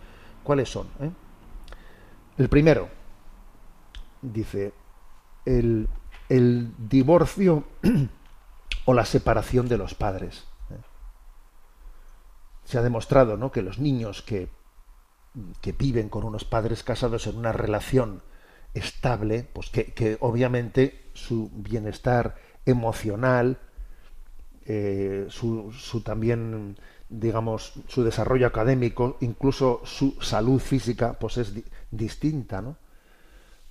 ¿Cuáles 0.44 0.70
son? 0.70 0.88
eh? 1.02 1.12
El 2.38 2.48
primero, 2.48 2.88
dice, 4.22 4.74
el, 5.46 5.90
el 6.30 6.72
divorcio 6.78 7.66
o 8.86 8.94
la 8.94 9.04
separación 9.04 9.68
de 9.68 9.78
los 9.78 9.94
padres. 9.94 10.46
¿eh? 10.72 10.80
Se 12.64 12.78
ha 12.78 12.82
demostrado 12.82 13.36
¿no? 13.36 13.52
que 13.52 13.62
los 13.62 13.78
niños 13.78 14.22
que, 14.22 14.48
que 15.60 15.74
viven 15.74 16.08
con 16.08 16.24
unos 16.24 16.46
padres 16.46 16.82
casados 16.84 17.28
en 17.28 17.38
una 17.38 17.52
relación 17.52 18.24
estable, 18.74 19.50
pues 19.52 19.70
que, 19.70 19.94
que 19.94 20.18
obviamente 20.22 21.10
su 21.14 21.52
bienestar 21.54 22.38
emocional, 22.66 23.60
eh, 24.72 25.26
su, 25.30 25.72
su 25.74 26.02
también 26.02 26.78
digamos 27.10 27.74
su 27.88 28.04
desarrollo 28.04 28.46
académico 28.48 29.18
incluso 29.22 29.82
su 29.84 30.16
salud 30.22 30.60
física 30.60 31.14
pues 31.20 31.38
es 31.38 31.56
di- 31.56 31.66
distinta 31.90 32.62
no 32.62 32.78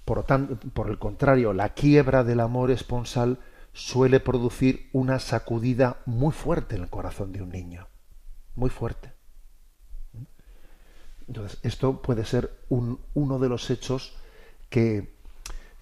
por, 0.05 0.25
tan- 0.25 0.57
por 0.75 0.89
el 0.91 0.99
contrario 0.99 1.53
la 1.53 1.69
quiebra 1.71 2.25
del 2.25 2.41
amor 2.41 2.71
esponsal 2.73 3.39
suele 3.73 4.19
producir 4.19 4.89
una 4.93 5.19
sacudida 5.21 5.99
muy 6.07 6.33
fuerte 6.33 6.77
en 6.77 6.83
el 6.83 6.91
corazón 6.91 7.33
de 7.33 7.43
un 7.43 7.51
niño 7.51 7.87
muy 8.57 8.71
fuerte. 8.71 9.13
Entonces 11.29 11.59
esto 11.63 12.01
puede 12.03 12.25
ser 12.25 12.51
un- 12.71 12.99
uno 13.15 13.39
de 13.39 13.49
los 13.49 13.71
hechos 13.71 14.15
que 14.71 15.17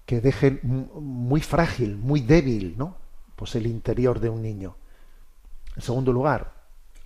que 0.05 0.21
dejen 0.21 0.59
mu- 0.63 1.01
muy 1.01 1.41
frágil 1.41 1.97
muy 1.97 2.21
débil 2.21 2.75
no 2.77 2.95
pues 3.35 3.55
el 3.55 3.67
interior 3.67 4.19
de 4.21 4.29
un 4.29 4.41
niño 4.41 4.75
en 5.77 5.83
segundo 5.83 6.11
lugar, 6.11 6.53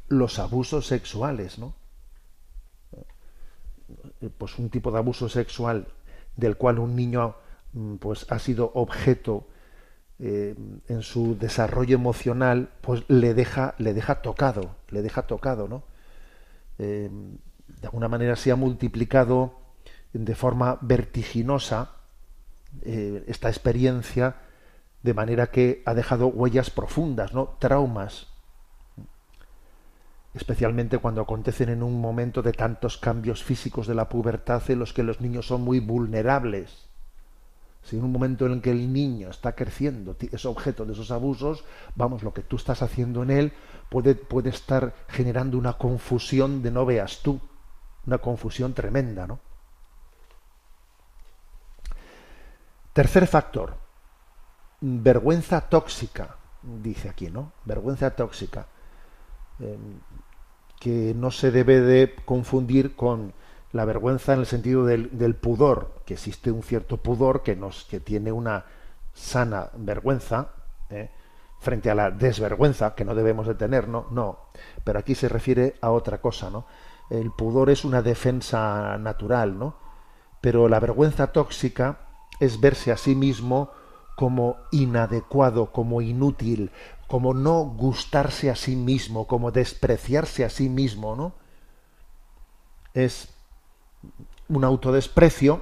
los 0.08 0.40
abusos 0.40 0.88
sexuales, 0.88 1.60
¿no? 1.60 1.76
Eh, 4.22 4.30
Pues 4.38 4.58
un 4.58 4.70
tipo 4.70 4.92
de 4.92 4.98
abuso 4.98 5.28
sexual 5.28 5.88
del 6.38 6.56
cual 6.56 6.80
un 6.80 6.96
niño 6.96 7.36
mm, 7.74 7.96
pues 7.96 8.26
ha 8.30 8.40
sido 8.40 8.72
objeto 8.74 9.46
eh, 10.20 10.56
en 10.88 11.02
su 11.02 11.38
desarrollo 11.38 11.96
emocional, 11.96 12.70
pues 12.80 13.04
le 13.10 13.34
deja, 13.34 13.76
le 13.78 13.94
deja 13.94 14.22
tocado, 14.22 14.76
le 14.90 15.02
deja 15.02 15.24
tocado, 15.28 15.68
¿no? 15.68 15.84
Eh, 16.80 17.10
de 17.68 17.88
alguna 17.88 18.08
manera 18.08 18.38
se 18.38 18.52
ha 18.52 18.56
multiplicado 18.56 19.60
de 20.14 20.36
forma 20.36 20.78
vertiginosa 20.82 21.92
esta 22.84 23.50
experiencia 23.50 24.36
de 25.04 25.14
manera 25.14 25.48
que 25.48 25.84
ha 25.86 25.94
dejado 25.94 26.28
huellas 26.28 26.70
profundas, 26.70 27.34
¿no? 27.34 27.58
Traumas, 27.60 28.31
especialmente 30.34 30.98
cuando 30.98 31.22
acontecen 31.22 31.70
en 31.70 31.84
un 31.84 32.00
momento 32.00 32.42
de 32.42 32.54
tantos 32.54 32.98
cambios 32.98 33.44
físicos 33.44 33.88
de 33.88 33.96
la 33.96 34.08
pubertad 34.08 34.62
en 34.70 34.80
los 34.80 34.94
que 34.94 35.04
los 35.04 35.20
niños 35.20 35.48
son 35.48 35.62
muy 35.62 35.80
vulnerables. 35.80 36.88
Si 37.84 37.98
en 37.98 38.04
un 38.04 38.12
momento 38.12 38.46
en 38.46 38.54
el 38.54 38.62
que 38.62 38.72
el 38.72 38.94
niño 38.94 39.30
está 39.30 39.56
creciendo, 39.56 40.16
es 40.32 40.46
objeto 40.46 40.86
de 40.86 40.94
esos 40.94 41.12
abusos, 41.12 41.66
vamos, 41.96 42.24
lo 42.24 42.34
que 42.34 42.44
tú 42.44 42.56
estás 42.56 42.82
haciendo 42.82 43.24
en 43.24 43.32
él 43.32 43.54
puede, 43.90 44.16
puede 44.16 44.52
estar 44.52 44.94
generando 45.08 45.58
una 45.58 45.74
confusión 45.74 46.62
de 46.62 46.72
no 46.72 46.86
veas 46.86 47.22
tú, 47.22 47.42
una 48.06 48.20
confusión 48.20 48.74
tremenda, 48.74 49.28
¿no? 49.28 49.40
Tercer 52.94 53.26
factor, 53.26 53.76
vergüenza 54.80 55.62
tóxica, 55.62 56.36
dice 56.62 57.10
aquí, 57.10 57.30
¿no? 57.30 57.54
Vergüenza 57.66 58.12
tóxica 58.12 58.68
eh, 59.62 59.78
que 60.82 61.14
no 61.16 61.30
se 61.30 61.52
debe 61.52 61.80
de 61.80 62.16
confundir 62.26 62.96
con 62.96 63.34
la 63.72 63.86
vergüenza 63.86 64.34
en 64.34 64.40
el 64.40 64.48
sentido 64.48 64.84
del, 64.84 65.36
pudor, 65.36 66.02
que 66.08 66.16
existe 66.16 66.50
un 66.50 66.64
cierto 66.64 66.98
pudor 66.98 67.44
que 67.44 67.56
nos 67.56 67.86
que 67.86 68.00
tiene 68.00 68.32
una 68.32 68.66
sana 69.14 69.70
vergüenza 69.78 70.50
¿eh? 70.90 71.12
frente 71.60 71.92
a 71.92 71.96
la 71.96 72.10
desvergüenza 72.10 72.96
que 72.96 73.06
no 73.06 73.14
debemos 73.14 73.46
de 73.46 73.54
tener, 73.54 73.88
no, 73.88 74.08
no, 74.10 74.40
pero 74.84 74.98
aquí 74.98 75.14
se 75.14 75.30
refiere 75.30 75.76
a 75.82 75.92
otra 75.92 76.20
cosa, 76.20 76.50
¿no? 76.50 76.66
El 77.12 77.30
pudor 77.30 77.70
es 77.70 77.86
una 77.86 78.02
defensa 78.02 78.98
natural, 78.98 79.60
¿no? 79.60 79.76
Pero 80.42 80.68
la 80.68 80.80
vergüenza 80.80 81.32
tóxica 81.32 82.00
es 82.40 82.60
verse 82.60 82.92
a 82.92 82.98
sí 82.98 83.14
mismo 83.14 83.70
como 84.16 84.58
inadecuado, 84.72 85.72
como 85.72 86.02
inútil, 86.02 86.72
como 87.12 87.34
no 87.34 87.66
gustarse 87.66 88.50
a 88.50 88.56
sí 88.56 88.78
mismo, 88.78 89.28
como 89.28 89.52
despreciarse 89.52 90.46
a 90.46 90.50
sí 90.50 90.70
mismo, 90.70 91.18
¿no? 91.18 91.34
Es 92.94 93.28
un 94.48 94.64
autodesprecio 94.64 95.60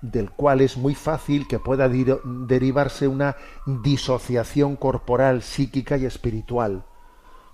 del 0.00 0.30
cual 0.30 0.60
es 0.60 0.76
muy 0.76 0.94
fácil 0.94 1.48
que 1.48 1.58
pueda 1.58 1.88
derivarse 1.88 3.08
una 3.08 3.34
disociación 3.66 4.76
corporal, 4.76 5.42
psíquica 5.42 5.96
y 5.96 6.06
espiritual. 6.06 6.84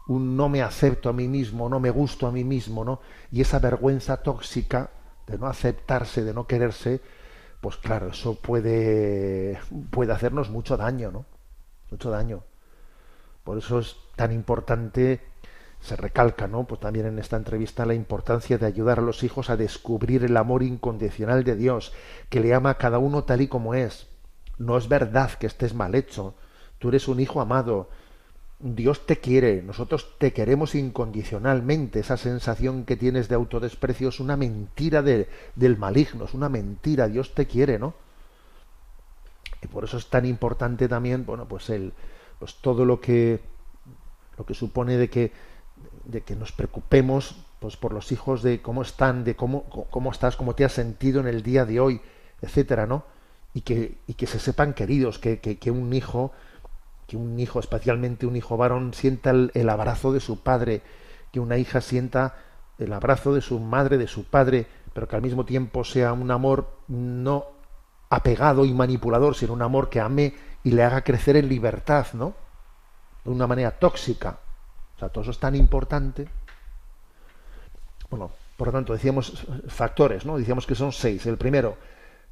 Un 0.08 0.36
no 0.36 0.50
me 0.50 0.60
acepto 0.60 1.08
a 1.08 1.14
mí 1.14 1.26
mismo, 1.26 1.70
no 1.70 1.80
me 1.80 1.88
gusto 1.88 2.26
a 2.26 2.32
mí 2.32 2.44
mismo, 2.44 2.84
¿no? 2.84 3.00
Y 3.30 3.40
esa 3.40 3.58
vergüenza 3.60 4.18
tóxica 4.18 4.90
de 5.26 5.38
no 5.38 5.46
aceptarse, 5.46 6.22
de 6.22 6.34
no 6.34 6.46
quererse, 6.46 7.00
pues 7.62 7.78
claro, 7.78 8.08
eso 8.08 8.34
puede, 8.34 9.58
puede 9.90 10.12
hacernos 10.12 10.50
mucho 10.50 10.76
daño, 10.76 11.10
¿no? 11.10 11.24
Mucho 11.90 12.10
daño. 12.10 12.42
Por 13.44 13.58
eso 13.58 13.78
es 13.78 13.96
tan 14.16 14.32
importante 14.32 15.20
se 15.82 15.96
recalca, 15.96 16.46
¿no? 16.46 16.64
Pues 16.64 16.80
también 16.80 17.06
en 17.06 17.18
esta 17.18 17.36
entrevista 17.36 17.84
la 17.84 17.94
importancia 17.94 18.56
de 18.56 18.66
ayudar 18.66 19.00
a 19.00 19.02
los 19.02 19.24
hijos 19.24 19.50
a 19.50 19.56
descubrir 19.56 20.24
el 20.24 20.36
amor 20.36 20.62
incondicional 20.62 21.42
de 21.42 21.56
Dios, 21.56 21.92
que 22.28 22.40
le 22.40 22.54
ama 22.54 22.70
a 22.70 22.78
cada 22.78 22.98
uno 22.98 23.24
tal 23.24 23.40
y 23.40 23.48
como 23.48 23.74
es. 23.74 24.06
No 24.58 24.78
es 24.78 24.88
verdad 24.88 25.32
que 25.32 25.48
estés 25.48 25.74
mal 25.74 25.96
hecho. 25.96 26.34
Tú 26.78 26.88
eres 26.88 27.08
un 27.08 27.18
hijo 27.18 27.40
amado. 27.40 27.90
Dios 28.60 29.06
te 29.06 29.18
quiere, 29.18 29.60
nosotros 29.60 30.14
te 30.18 30.32
queremos 30.32 30.76
incondicionalmente. 30.76 31.98
Esa 31.98 32.16
sensación 32.16 32.84
que 32.84 32.96
tienes 32.96 33.28
de 33.28 33.34
autodesprecio 33.34 34.10
es 34.10 34.20
una 34.20 34.36
mentira 34.36 35.02
de, 35.02 35.28
del 35.56 35.76
maligno, 35.76 36.26
es 36.26 36.34
una 36.34 36.48
mentira. 36.48 37.08
Dios 37.08 37.34
te 37.34 37.48
quiere, 37.48 37.80
¿no? 37.80 37.94
Y 39.60 39.66
por 39.66 39.82
eso 39.82 39.96
es 39.96 40.06
tan 40.06 40.26
importante 40.26 40.88
también, 40.88 41.26
bueno, 41.26 41.46
pues 41.48 41.70
el, 41.70 41.92
pues 42.42 42.56
todo 42.56 42.84
lo 42.84 43.00
que, 43.00 43.38
lo 44.36 44.44
que 44.44 44.52
supone 44.52 44.96
de 44.96 45.08
que, 45.08 45.30
de 46.06 46.22
que 46.22 46.34
nos 46.34 46.50
preocupemos, 46.50 47.36
pues 47.60 47.76
por 47.76 47.92
los 47.92 48.10
hijos 48.10 48.42
de 48.42 48.60
cómo 48.60 48.82
están, 48.82 49.22
de 49.22 49.36
cómo, 49.36 49.62
cómo 49.62 50.10
estás, 50.10 50.34
cómo 50.34 50.56
te 50.56 50.64
has 50.64 50.72
sentido 50.72 51.20
en 51.20 51.28
el 51.28 51.44
día 51.44 51.64
de 51.64 51.78
hoy, 51.78 52.00
etcétera, 52.40 52.84
¿no? 52.84 53.04
Y 53.54 53.60
que, 53.60 53.98
y 54.08 54.14
que 54.14 54.26
se 54.26 54.40
sepan 54.40 54.74
queridos, 54.74 55.20
que, 55.20 55.38
que, 55.38 55.58
que 55.58 55.70
un 55.70 55.92
hijo, 55.92 56.32
que 57.06 57.16
un 57.16 57.38
hijo, 57.38 57.60
especialmente 57.60 58.26
un 58.26 58.34
hijo 58.34 58.56
varón, 58.56 58.92
sienta 58.92 59.30
el, 59.30 59.68
abrazo 59.68 60.12
de 60.12 60.18
su 60.18 60.42
padre, 60.42 60.82
que 61.30 61.38
una 61.38 61.58
hija 61.58 61.80
sienta 61.80 62.34
el 62.76 62.92
abrazo 62.92 63.32
de 63.34 63.40
su 63.40 63.60
madre, 63.60 63.98
de 63.98 64.08
su 64.08 64.24
padre, 64.24 64.66
pero 64.92 65.06
que 65.06 65.14
al 65.14 65.22
mismo 65.22 65.44
tiempo 65.44 65.84
sea 65.84 66.12
un 66.12 66.32
amor 66.32 66.76
no 66.88 67.46
apegado 68.10 68.64
y 68.64 68.74
manipulador, 68.74 69.36
sino 69.36 69.52
un 69.52 69.62
amor 69.62 69.88
que 69.88 70.00
ame 70.00 70.34
y 70.64 70.70
le 70.70 70.82
haga 70.82 71.02
crecer 71.02 71.36
en 71.36 71.48
libertad, 71.48 72.06
¿no? 72.12 72.34
De 73.24 73.30
una 73.30 73.46
manera 73.46 73.72
tóxica. 73.72 74.38
O 74.96 74.98
sea, 74.98 75.08
todo 75.08 75.22
eso 75.22 75.30
es 75.30 75.38
tan 75.38 75.54
importante. 75.54 76.28
Bueno, 78.10 78.30
por 78.56 78.68
lo 78.68 78.72
tanto, 78.72 78.92
decíamos 78.92 79.46
factores, 79.68 80.24
¿no? 80.24 80.38
Decíamos 80.38 80.66
que 80.66 80.74
son 80.74 80.92
seis. 80.92 81.26
El 81.26 81.38
primero, 81.38 81.76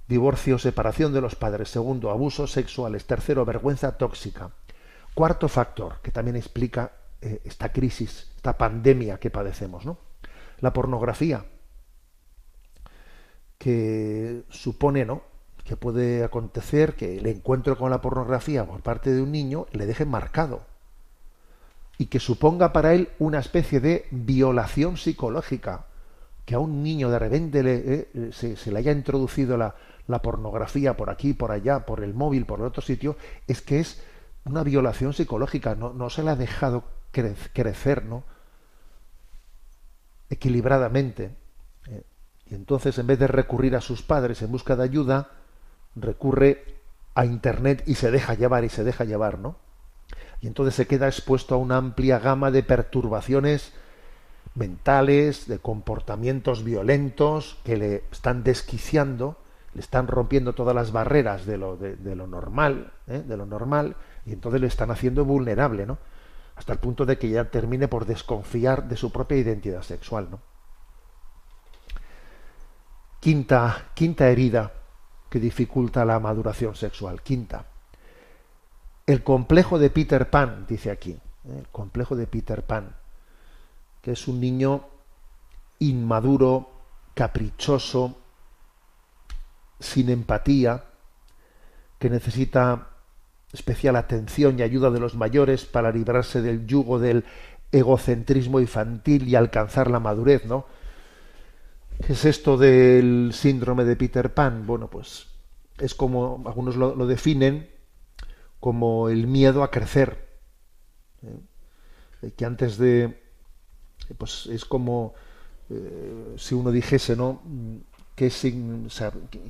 divorcio, 0.07 0.59
separación 0.59 1.12
de 1.12 1.21
los 1.21 1.35
padres. 1.35 1.71
Segundo, 1.71 2.11
abusos 2.11 2.53
sexuales. 2.53 3.07
Tercero, 3.07 3.45
vergüenza 3.45 3.97
tóxica. 3.97 4.51
Cuarto 5.14 5.49
factor, 5.49 6.01
que 6.03 6.12
también 6.12 6.37
explica 6.37 6.93
eh, 7.21 7.40
esta 7.45 7.73
crisis, 7.73 8.33
esta 8.37 8.57
pandemia 8.57 9.19
que 9.19 9.31
padecemos, 9.31 9.85
¿no? 9.85 9.99
La 10.61 10.73
pornografía, 10.73 11.45
que 13.59 14.45
supone, 14.49 15.05
¿no? 15.05 15.30
Que 15.71 15.77
puede 15.77 16.25
acontecer 16.25 16.97
que 16.97 17.19
el 17.19 17.29
encuentro 17.29 17.79
con 17.79 17.93
la 17.93 18.01
pornografía 18.01 18.67
por 18.67 18.81
parte 18.81 19.13
de 19.13 19.23
un 19.23 19.31
niño 19.31 19.67
le 19.71 19.87
deje 19.87 20.05
marcado 20.05 20.63
y 21.97 22.07
que 22.07 22.19
suponga 22.19 22.73
para 22.73 22.93
él 22.93 23.11
una 23.21 23.39
especie 23.39 23.79
de 23.79 24.09
violación 24.11 24.97
psicológica, 24.97 25.87
que 26.45 26.57
a 26.57 26.59
un 26.59 26.83
niño 26.83 27.09
de 27.09 27.21
repente 27.21 27.63
le, 27.63 27.75
eh, 27.77 28.31
se, 28.33 28.57
se, 28.57 28.73
le 28.73 28.81
haya 28.81 28.91
introducido 28.91 29.57
la, 29.57 29.77
la 30.09 30.21
pornografía 30.23 30.97
por 30.97 31.09
aquí, 31.09 31.35
por 31.35 31.53
allá, 31.53 31.87
por 31.87 32.03
el 32.03 32.15
móvil, 32.15 32.47
por 32.47 32.61
otro 32.63 32.83
sitio, 32.83 33.15
es 33.47 33.63
que 33.63 33.79
es 33.79 34.03
una 34.45 34.65
violación 34.65 35.13
psicológica, 35.13 35.77
no, 35.77 35.93
no 35.93 36.11
se 36.11 36.25
le 36.25 36.31
ha 36.31 36.37
dejado 36.37 36.83
cre 37.13 37.37
crecer, 37.53 38.05
¿no? 38.07 38.25
equilibradamente. 40.31 41.37
Eh, 41.87 42.03
y 42.47 42.57
entonces, 42.57 42.99
en 42.99 43.07
vez 43.07 43.21
de 43.21 43.29
recurrir 43.29 43.77
a 43.77 43.81
sus 43.81 44.03
padres 44.03 44.43
en 44.43 44.51
busca 44.51 44.75
de 44.75 44.83
ayuda, 44.83 45.31
recurre 45.96 46.64
a 47.14 47.24
Internet 47.24 47.83
y 47.87 47.96
se 47.96 48.11
deja 48.11 48.35
llevar 48.35 48.64
y 48.64 48.68
se 48.68 48.85
deja 48.85 49.05
llevar, 49.05 49.38
¿no? 49.38 49.57
Y 50.40 50.46
entonces 50.46 50.74
se 50.74 50.87
queda 50.87 51.07
expuesto 51.07 51.55
a 51.55 51.59
una 51.59 51.76
amplia 51.76 52.18
gama 52.18 52.50
de 52.50 52.62
perturbaciones 52.62 53.72
mentales, 54.55 55.46
de 55.46 55.59
comportamientos 55.59 56.64
violentos 56.64 57.59
que 57.64 57.76
le 57.76 58.05
están 58.11 58.42
desquiciando, 58.42 59.37
le 59.74 59.81
están 59.81 60.07
rompiendo 60.07 60.55
todas 60.55 60.74
las 60.74 60.92
barreras 60.92 61.46
de 61.46 61.59
lo, 61.59 61.76
de, 61.76 62.16
lo 62.16 62.26
normal, 62.26 62.92
¿eh? 63.07 63.22
de 63.24 63.37
lo 63.37 63.46
normal, 63.46 63.96
y 64.26 64.33
entonces 64.33 64.61
le 64.61 64.66
están 64.66 64.90
haciendo 64.90 65.24
vulnerable, 65.24 65.87
¿no? 65.87 65.98
Hasta 66.57 66.72
el 66.72 66.79
punto 66.79 67.07
de 67.07 67.16
que 67.16 67.29
ya 67.31 67.44
termine 67.44 67.88
por 67.88 68.07
desconfiar 68.07 68.88
de 68.88 68.96
su 68.96 69.12
propia 69.12 69.38
identidad 69.38 69.83
sexual, 69.83 70.29
¿no? 70.31 70.40
Quinta, 73.20 73.90
quinta 73.94 74.29
herida 74.29 74.72
que 75.31 75.38
dificulta 75.38 76.05
la 76.05 76.19
maduración 76.19 76.75
sexual. 76.75 77.23
Quinta. 77.23 77.64
El 79.07 79.23
complejo 79.23 79.79
de 79.79 79.88
Peter 79.88 80.29
Pan, 80.29 80.66
dice 80.69 80.90
aquí. 80.90 81.12
¿eh? 81.12 81.59
El 81.59 81.69
complejo 81.69 82.16
de 82.16 82.27
Peter 82.27 82.62
Pan, 82.62 82.97
que 84.03 84.12
es 84.12 84.29
un 84.29 84.40
niño 84.40 84.85
inmaduro, 85.79 86.71
caprichoso, 87.14 88.16
sin 89.79 90.11
empatía, 90.11 90.85
que 91.99 92.11
necesita 92.11 92.88
especial 93.53 93.97
atención 93.97 94.59
y 94.59 94.62
ayuda 94.62 94.90
de 94.90 95.01
los 95.01 95.14
mayores 95.14 95.64
para 95.64 95.90
librarse 95.93 96.43
del 96.43 96.66
yugo 96.66 96.99
del 96.99 97.25
egocentrismo 97.73 98.61
infantil 98.61 99.29
y 99.29 99.37
alcanzar 99.37 99.90
la 99.90 100.01
madurez, 100.01 100.45
¿no? 100.45 100.66
¿Qué 102.07 102.15
es 102.15 102.25
esto 102.25 102.57
del 102.57 103.33
síndrome 103.35 103.85
de 103.85 103.97
Peter 103.97 104.33
Pan? 104.33 104.67
Bueno, 104.67 104.89
pues 104.89 105.27
es 105.79 105.95
como 105.95 106.43
algunos 106.47 106.77
lo, 106.77 107.07
definen 107.07 107.69
como 108.59 109.09
el 109.09 109.27
miedo 109.27 109.63
a 109.63 109.71
crecer, 109.71 110.29
¿eh? 111.23 112.31
que 112.37 112.45
antes 112.45 112.79
de, 112.79 113.21
pues 114.19 114.47
es 114.47 114.65
como 114.65 115.15
eh, 115.71 116.35
si 116.37 116.55
uno 116.55 116.71
dijese, 116.71 117.17
¿no? 117.17 117.43
Que, 118.15 118.31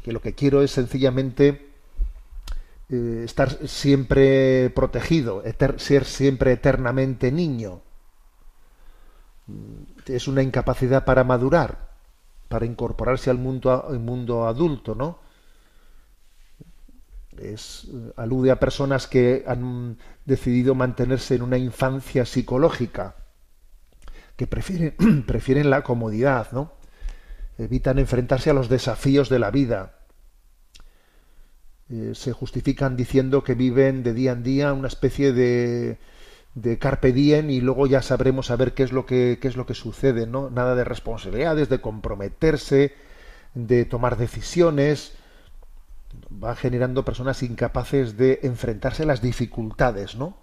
lo 0.07 0.21
que 0.21 0.35
quiero 0.35 0.63
es 0.63 0.71
sencillamente 0.71 1.71
eh, 2.89 3.23
estar 3.25 3.67
siempre 3.67 4.71
protegido, 4.71 5.43
ser 5.79 6.05
siempre 6.05 6.53
eternamente 6.53 7.33
niño. 7.33 7.81
Es 10.07 10.29
una 10.29 10.43
incapacidad 10.43 11.05
para 11.05 11.25
madurar, 11.25 11.90
para 12.51 12.67
incorporarse 12.67 13.31
al 13.31 13.39
mundo, 13.39 13.87
al 13.89 14.01
mundo 14.01 14.49
adulto, 14.49 14.97
¿no? 14.97 15.21
Es, 17.39 17.87
alude 18.17 18.51
a 18.51 18.59
personas 18.59 19.07
que 19.07 19.45
han 19.47 19.99
decidido 20.25 20.75
mantenerse 20.75 21.37
en 21.37 21.43
una 21.43 21.59
infancia 21.59 22.27
psicológica, 22.27 23.15
que 24.35 24.49
prefieren, 24.49 25.25
prefieren 25.29 25.71
la 25.71 25.85
comodidad, 25.85 26.51
¿no? 26.51 26.73
Evitan 27.57 28.01
enfrentarse 28.01 28.51
a 28.51 28.55
los 28.55 28.69
desafíos 28.69 29.29
de 29.29 29.39
la 29.39 29.53
vida, 29.53 30.01
eh, 31.89 32.17
se 32.17 32.33
justifican 32.33 32.97
diciendo 32.97 33.45
que 33.45 33.55
viven 33.55 34.03
de 34.03 34.13
día 34.13 34.33
en 34.33 34.43
día 34.43 34.73
una 34.73 34.89
especie 34.89 35.33
de, 35.33 35.99
de 36.55 36.79
carpe 36.79 37.13
diem 37.13 37.51
y 37.51 37.61
luego 37.61 37.87
ya 37.87 38.03
sabremos 38.03 38.51
a 38.51 38.57
ver 38.57 38.75
qué 38.75 38.83
es 38.83 38.93
lo 38.93 39.07
que 39.07 39.39
qué 39.41 39.49
es 39.49 39.57
lo 39.57 39.67
que 39.67 39.75
sucede, 39.75 40.27
¿no? 40.27 40.51
Nada 40.51 40.75
de 40.75 40.85
responsabilidades, 40.85 41.69
de 41.69 41.81
comprometerse, 41.81 42.95
de 43.55 43.85
tomar 43.85 44.17
decisiones. 44.17 45.15
Va 46.43 46.57
generando 46.57 47.05
personas 47.05 47.43
incapaces 47.43 48.17
de 48.17 48.41
enfrentarse 48.43 49.05
a 49.05 49.07
las 49.07 49.23
dificultades, 49.23 50.17
¿no? 50.17 50.37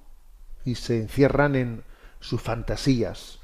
Y 0.64 0.76
se 0.76 0.98
encierran 0.98 1.56
en 1.56 1.84
sus 2.20 2.42
fantasías, 2.42 3.40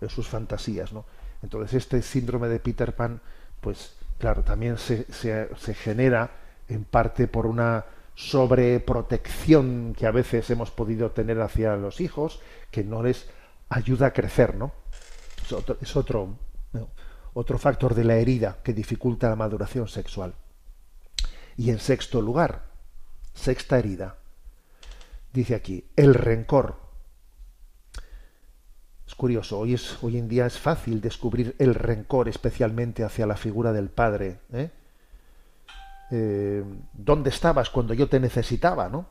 en 0.00 0.08
sus 0.08 0.28
fantasías, 0.28 0.92
¿no? 0.92 1.04
Entonces 1.42 1.74
este 1.74 2.00
síndrome 2.02 2.48
de 2.48 2.60
Peter 2.60 2.94
Pan, 2.94 3.20
pues 3.60 3.94
claro, 4.18 4.42
también 4.42 4.78
se, 4.78 5.04
se, 5.12 5.48
se 5.56 5.74
genera 5.74 6.30
en 6.68 6.84
parte 6.84 7.28
por 7.28 7.46
una 7.46 7.84
sobreprotección 8.16 9.94
que 9.96 10.06
a 10.06 10.10
veces 10.10 10.48
hemos 10.50 10.70
podido 10.70 11.12
tener 11.12 11.40
hacia 11.40 11.76
los 11.76 12.00
hijos, 12.00 12.40
que 12.70 12.82
no 12.82 13.02
les 13.02 13.28
ayuda 13.68 14.08
a 14.08 14.12
crecer, 14.12 14.56
¿no? 14.56 14.72
Es 15.80 15.94
otro, 15.94 16.36
otro 17.34 17.58
factor 17.58 17.94
de 17.94 18.04
la 18.04 18.16
herida 18.16 18.58
que 18.64 18.72
dificulta 18.72 19.28
la 19.28 19.36
maduración 19.36 19.86
sexual. 19.86 20.34
Y 21.56 21.70
en 21.70 21.78
sexto 21.78 22.20
lugar, 22.20 22.64
sexta 23.34 23.78
herida, 23.78 24.16
dice 25.32 25.54
aquí, 25.54 25.84
el 25.94 26.14
rencor. 26.14 26.76
Es 29.06 29.14
curioso, 29.14 29.58
hoy, 29.60 29.74
es, 29.74 30.02
hoy 30.02 30.18
en 30.18 30.26
día 30.26 30.46
es 30.46 30.58
fácil 30.58 31.00
descubrir 31.00 31.54
el 31.58 31.74
rencor, 31.74 32.28
especialmente 32.28 33.04
hacia 33.04 33.26
la 33.26 33.36
figura 33.36 33.72
del 33.72 33.90
padre. 33.90 34.40
¿eh? 34.52 34.70
Eh, 36.10 36.64
dónde 36.92 37.30
estabas 37.30 37.70
cuando 37.70 37.94
yo 37.94 38.08
te 38.08 38.20
necesitaba, 38.20 38.88
¿no? 38.88 39.06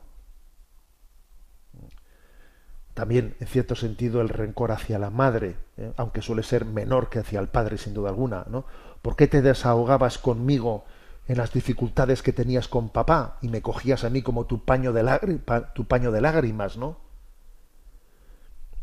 También, 2.94 3.36
en 3.40 3.46
cierto 3.46 3.74
sentido, 3.74 4.22
el 4.22 4.30
rencor 4.30 4.72
hacia 4.72 4.98
la 4.98 5.10
madre, 5.10 5.56
¿eh? 5.76 5.92
aunque 5.96 6.22
suele 6.22 6.42
ser 6.42 6.64
menor 6.64 7.10
que 7.10 7.18
hacia 7.18 7.40
el 7.40 7.48
padre, 7.48 7.76
sin 7.76 7.92
duda 7.92 8.08
alguna, 8.08 8.46
¿no? 8.48 8.64
¿Por 9.02 9.16
qué 9.16 9.26
te 9.26 9.42
desahogabas 9.42 10.16
conmigo 10.16 10.86
en 11.28 11.36
las 11.36 11.52
dificultades 11.52 12.22
que 12.22 12.32
tenías 12.32 12.68
con 12.68 12.88
papá 12.88 13.36
y 13.42 13.48
me 13.48 13.60
cogías 13.60 14.04
a 14.04 14.10
mí 14.10 14.22
como 14.22 14.46
tu 14.46 14.64
paño 14.64 14.92
de, 14.94 15.40
tu 15.74 15.84
paño 15.84 16.10
de 16.10 16.20
lágrimas, 16.22 16.78
¿no? 16.78 17.06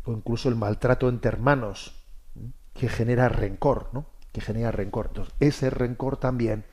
o 0.04 0.12
incluso 0.12 0.48
el 0.48 0.54
maltrato 0.54 1.08
entre 1.08 1.28
hermanos, 1.28 1.94
que 2.74 2.88
genera 2.88 3.28
rencor, 3.28 3.88
¿no? 3.92 4.06
Que 4.32 4.40
genera 4.40 4.70
rencor. 4.70 5.06
Entonces, 5.08 5.34
ese 5.40 5.70
rencor 5.70 6.18
también 6.18 6.64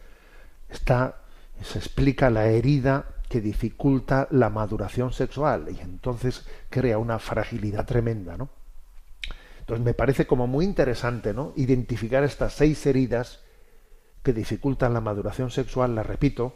está, 0.69 1.20
se 1.63 1.79
explica 1.79 2.29
la 2.29 2.47
herida 2.47 3.05
que 3.29 3.41
dificulta 3.41 4.27
la 4.31 4.49
maduración 4.49 5.13
sexual 5.13 5.67
y 5.75 5.79
entonces 5.79 6.45
crea 6.69 6.97
una 6.97 7.19
fragilidad 7.19 7.85
tremenda, 7.85 8.37
¿no? 8.37 8.49
Entonces 9.59 9.85
me 9.85 9.93
parece 9.93 10.27
como 10.27 10.47
muy 10.47 10.65
interesante, 10.65 11.33
¿no? 11.33 11.53
Identificar 11.55 12.23
estas 12.23 12.53
seis 12.53 12.85
heridas 12.85 13.39
que 14.23 14.33
dificultan 14.33 14.93
la 14.93 15.01
maduración 15.01 15.49
sexual, 15.49 15.95
la 15.95 16.03
repito, 16.03 16.55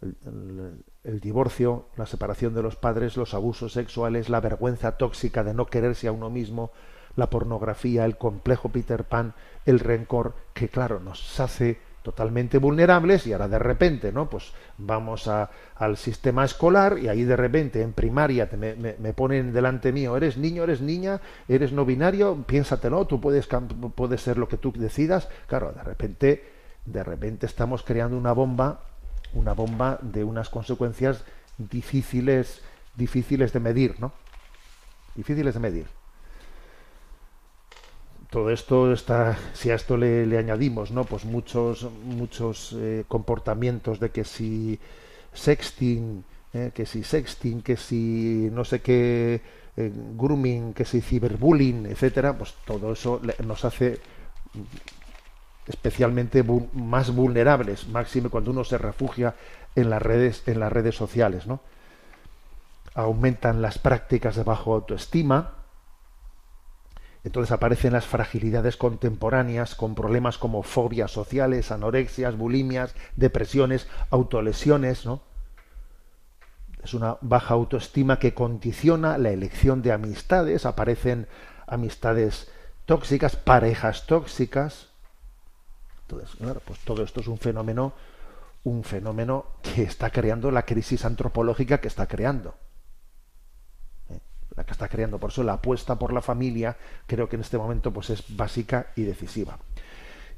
el- 0.00 0.82
el 1.04 1.20
divorcio, 1.20 1.86
la 1.96 2.06
separación 2.06 2.54
de 2.54 2.62
los 2.62 2.76
padres, 2.76 3.16
los 3.16 3.34
abusos 3.34 3.72
sexuales, 3.72 4.28
la 4.28 4.40
vergüenza 4.40 4.96
tóxica 4.96 5.44
de 5.44 5.54
no 5.54 5.66
quererse 5.66 6.08
a 6.08 6.12
uno 6.12 6.30
mismo, 6.30 6.72
la 7.16 7.30
pornografía, 7.30 8.04
el 8.04 8.16
complejo 8.16 8.70
Peter 8.70 9.04
Pan, 9.04 9.34
el 9.66 9.78
rencor, 9.78 10.34
que 10.54 10.68
claro, 10.68 10.98
nos 11.00 11.38
hace 11.40 11.78
totalmente 12.02 12.58
vulnerables 12.58 13.26
y 13.26 13.32
ahora 13.32 13.48
de 13.48 13.58
repente, 13.58 14.12
¿no? 14.12 14.28
Pues 14.28 14.52
vamos 14.78 15.28
a- 15.28 15.50
al 15.76 15.96
sistema 15.96 16.44
escolar 16.44 16.98
y 16.98 17.08
ahí 17.08 17.24
de 17.24 17.36
repente 17.36 17.80
en 17.82 17.92
primaria 17.92 18.48
te 18.50 18.56
me, 18.56 18.74
me- 18.74 19.12
ponen 19.12 19.52
delante 19.52 19.92
mío, 19.92 20.16
eres 20.16 20.36
niño, 20.36 20.64
eres 20.64 20.80
niña, 20.80 21.20
eres 21.48 21.72
no 21.72 21.84
binario, 21.84 22.42
piénsatelo, 22.46 23.06
tú 23.06 23.20
puedes, 23.20 23.48
puedes 23.94 24.20
ser 24.20 24.38
lo 24.38 24.48
que 24.48 24.56
tú 24.56 24.72
decidas. 24.76 25.28
Claro, 25.46 25.72
de 25.72 25.82
repente, 25.82 26.44
de 26.84 27.04
repente 27.04 27.46
estamos 27.46 27.82
creando 27.82 28.16
una 28.16 28.32
bomba, 28.32 28.80
una 29.34 29.52
bomba 29.52 29.98
de 30.02 30.24
unas 30.24 30.48
consecuencias 30.50 31.24
difíciles, 31.58 32.62
difíciles 32.96 33.52
de 33.52 33.60
medir, 33.60 33.96
¿no? 34.00 34.12
Difíciles 35.14 35.54
de 35.54 35.60
medir 35.60 36.01
todo 38.32 38.48
esto 38.48 38.94
está 38.94 39.36
si 39.52 39.70
a 39.70 39.74
esto 39.74 39.98
le, 39.98 40.38
añadimos 40.38 40.90
no 40.90 41.04
pues 41.04 41.26
muchos 41.26 41.86
muchos 42.04 42.74
eh, 42.78 43.04
comportamientos 43.06 44.00
de 44.00 44.10
que 44.10 44.24
si 44.24 44.80
sexting 45.34 46.24
eh, 46.54 46.70
que 46.74 46.86
si 46.86 47.04
sexting 47.04 47.60
que 47.60 47.76
si 47.76 48.48
no 48.50 48.64
sé 48.64 48.80
qué 48.80 49.42
eh, 49.76 49.92
grooming 50.16 50.72
que 50.72 50.86
si 50.86 51.02
ciberbullying 51.02 51.84
etcétera 51.84 52.36
pues 52.38 52.54
todo 52.64 52.94
eso 52.94 53.20
nos 53.44 53.66
hace 53.66 54.00
especialmente 55.66 56.42
más 56.72 57.14
vulnerables 57.14 57.86
máxime 57.88 58.30
cuando 58.30 58.50
uno 58.50 58.64
se 58.64 58.78
refugia 58.78 59.34
en 59.76 59.90
las 59.90 60.00
redes 60.00 60.42
en 60.46 60.58
las 60.58 60.72
redes 60.72 60.96
sociales 60.96 61.46
no 61.46 61.60
aumentan 62.94 63.60
las 63.60 63.78
prácticas 63.78 64.36
de 64.36 64.42
bajo 64.42 64.72
autoestima 64.72 65.61
entonces 67.24 67.52
aparecen 67.52 67.92
las 67.92 68.06
fragilidades 68.06 68.76
contemporáneas 68.76 69.74
con 69.74 69.94
problemas 69.94 70.38
como 70.38 70.62
fobias 70.62 71.12
sociales, 71.12 71.70
anorexias, 71.70 72.36
bulimias, 72.36 72.94
depresiones, 73.16 73.86
autolesiones, 74.10 75.06
¿no? 75.06 75.22
Es 76.82 76.94
una 76.94 77.16
baja 77.20 77.54
autoestima 77.54 78.18
que 78.18 78.34
condiciona 78.34 79.16
la 79.18 79.30
elección 79.30 79.82
de 79.82 79.92
amistades, 79.92 80.66
aparecen 80.66 81.28
amistades 81.68 82.50
tóxicas, 82.86 83.36
parejas 83.36 84.06
tóxicas. 84.06 84.88
Entonces, 86.02 86.34
claro, 86.34 86.60
pues 86.64 86.80
todo 86.80 87.04
esto 87.04 87.20
es 87.20 87.28
un 87.28 87.38
fenómeno, 87.38 87.92
un 88.64 88.82
fenómeno 88.82 89.46
que 89.62 89.84
está 89.84 90.10
creando 90.10 90.50
la 90.50 90.64
crisis 90.64 91.04
antropológica 91.04 91.78
que 91.78 91.86
está 91.86 92.08
creando 92.08 92.56
la 94.56 94.64
que 94.64 94.72
está 94.72 94.88
creando. 94.88 95.18
Por 95.18 95.30
eso 95.30 95.42
la 95.42 95.54
apuesta 95.54 95.98
por 95.98 96.12
la 96.12 96.22
familia 96.22 96.76
creo 97.06 97.28
que 97.28 97.36
en 97.36 97.42
este 97.42 97.58
momento 97.58 97.92
pues 97.92 98.10
es 98.10 98.36
básica 98.36 98.88
y 98.96 99.02
decisiva. 99.02 99.58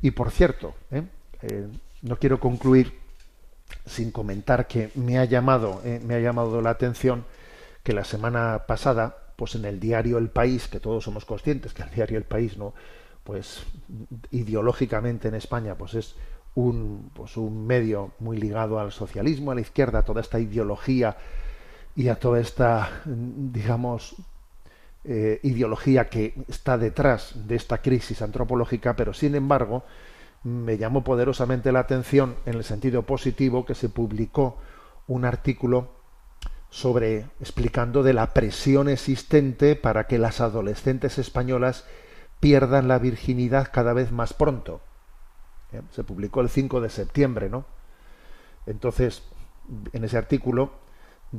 Y 0.03 0.11
por 0.11 0.31
cierto, 0.31 0.75
¿eh? 0.91 1.03
Eh, 1.43 1.69
no 2.03 2.17
quiero 2.17 2.39
concluir 2.39 2.99
sin 3.87 4.11
comentar 4.11 4.67
que 4.67 4.91
me 4.95 5.19
ha 5.19 5.25
llamado 5.25 5.81
eh, 5.85 6.01
me 6.05 6.15
ha 6.15 6.21
llamado 6.21 6.61
la 6.61 6.71
atención 6.71 7.25
que 7.83 7.93
la 7.93 8.05
semana 8.05 8.65
pasada 8.67 9.17
pues 9.37 9.55
en 9.55 9.65
el 9.65 9.81
diario 9.81 10.19
El 10.19 10.29
País 10.29 10.69
que 10.69 10.81
todos 10.81 11.05
somos 11.05 11.25
conscientes 11.25 11.73
que 11.73 11.83
el 11.83 11.91
diario 11.91 12.19
El 12.19 12.25
País 12.25 12.57
no 12.57 12.75
pues 13.25 13.65
ideológicamente 14.31 15.29
en 15.29 15.35
España 15.35 15.77
pues 15.77 15.95
es 15.95 16.15
un 16.55 17.11
pues 17.15 17.37
un 17.37 17.67
medio 17.67 18.13
muy 18.21 18.39
ligado 18.39 18.79
al 18.79 18.93
socialismo 18.93 19.51
a 19.51 19.55
la 19.55 19.63
izquierda 19.63 20.03
toda 20.03 20.21
esta 20.21 20.39
ideología 20.39 21.17
y 21.97 22.09
a 22.09 22.17
toda 22.17 22.41
esta, 22.41 23.03
digamos, 23.05 24.17
eh, 25.05 25.39
ideología 25.43 26.09
que 26.09 26.35
está 26.49 26.79
detrás 26.79 27.33
de 27.47 27.57
esta 27.57 27.83
crisis 27.83 28.23
antropológica, 28.23 28.97
pero 28.97 29.13
sin 29.13 29.35
embargo 29.35 29.85
me 30.43 30.77
llamó 30.77 31.05
poderosamente 31.05 31.73
la 31.73 31.81
atención 31.81 32.37
en 32.47 32.55
el 32.55 32.65
sentido 32.65 33.03
positivo 33.03 33.65
que 33.65 33.75
se 33.75 33.89
publicó 33.89 34.59
un 35.07 35.25
artículo 35.25 35.89
sobre 36.71 37.27
explicando 37.41 38.03
de 38.03 38.15
la 38.15 38.35
presión 38.35 38.89
existente 38.89 39.77
para 39.77 40.07
que 40.07 40.19
las 40.19 40.41
adolescentes 40.41 41.19
españolas 41.19 41.85
pierdan 42.41 42.89
la 42.89 42.99
virginidad 42.99 43.69
cada 43.73 43.93
vez 43.93 44.11
más 44.11 44.33
pronto. 44.35 44.81
¿Eh? 45.73 45.81
Se 45.93 46.03
publicó 46.03 46.41
el 46.41 46.49
5 46.49 46.81
de 46.81 46.91
septiembre, 46.91 47.49
¿no? 47.49 47.65
Entonces, 48.67 49.23
en 49.93 50.05
ese 50.05 50.19
artículo 50.19 50.73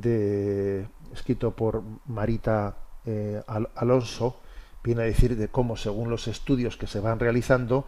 de, 0.00 0.86
escrito 1.12 1.54
por 1.56 1.82
Marita 2.06 2.76
eh, 3.04 3.42
Al- 3.46 3.70
Alonso, 3.74 4.40
viene 4.84 5.02
a 5.02 5.06
decir 5.06 5.36
de 5.36 5.48
cómo, 5.48 5.76
según 5.76 6.10
los 6.10 6.28
estudios 6.28 6.76
que 6.76 6.86
se 6.86 7.00
van 7.00 7.18
realizando, 7.18 7.86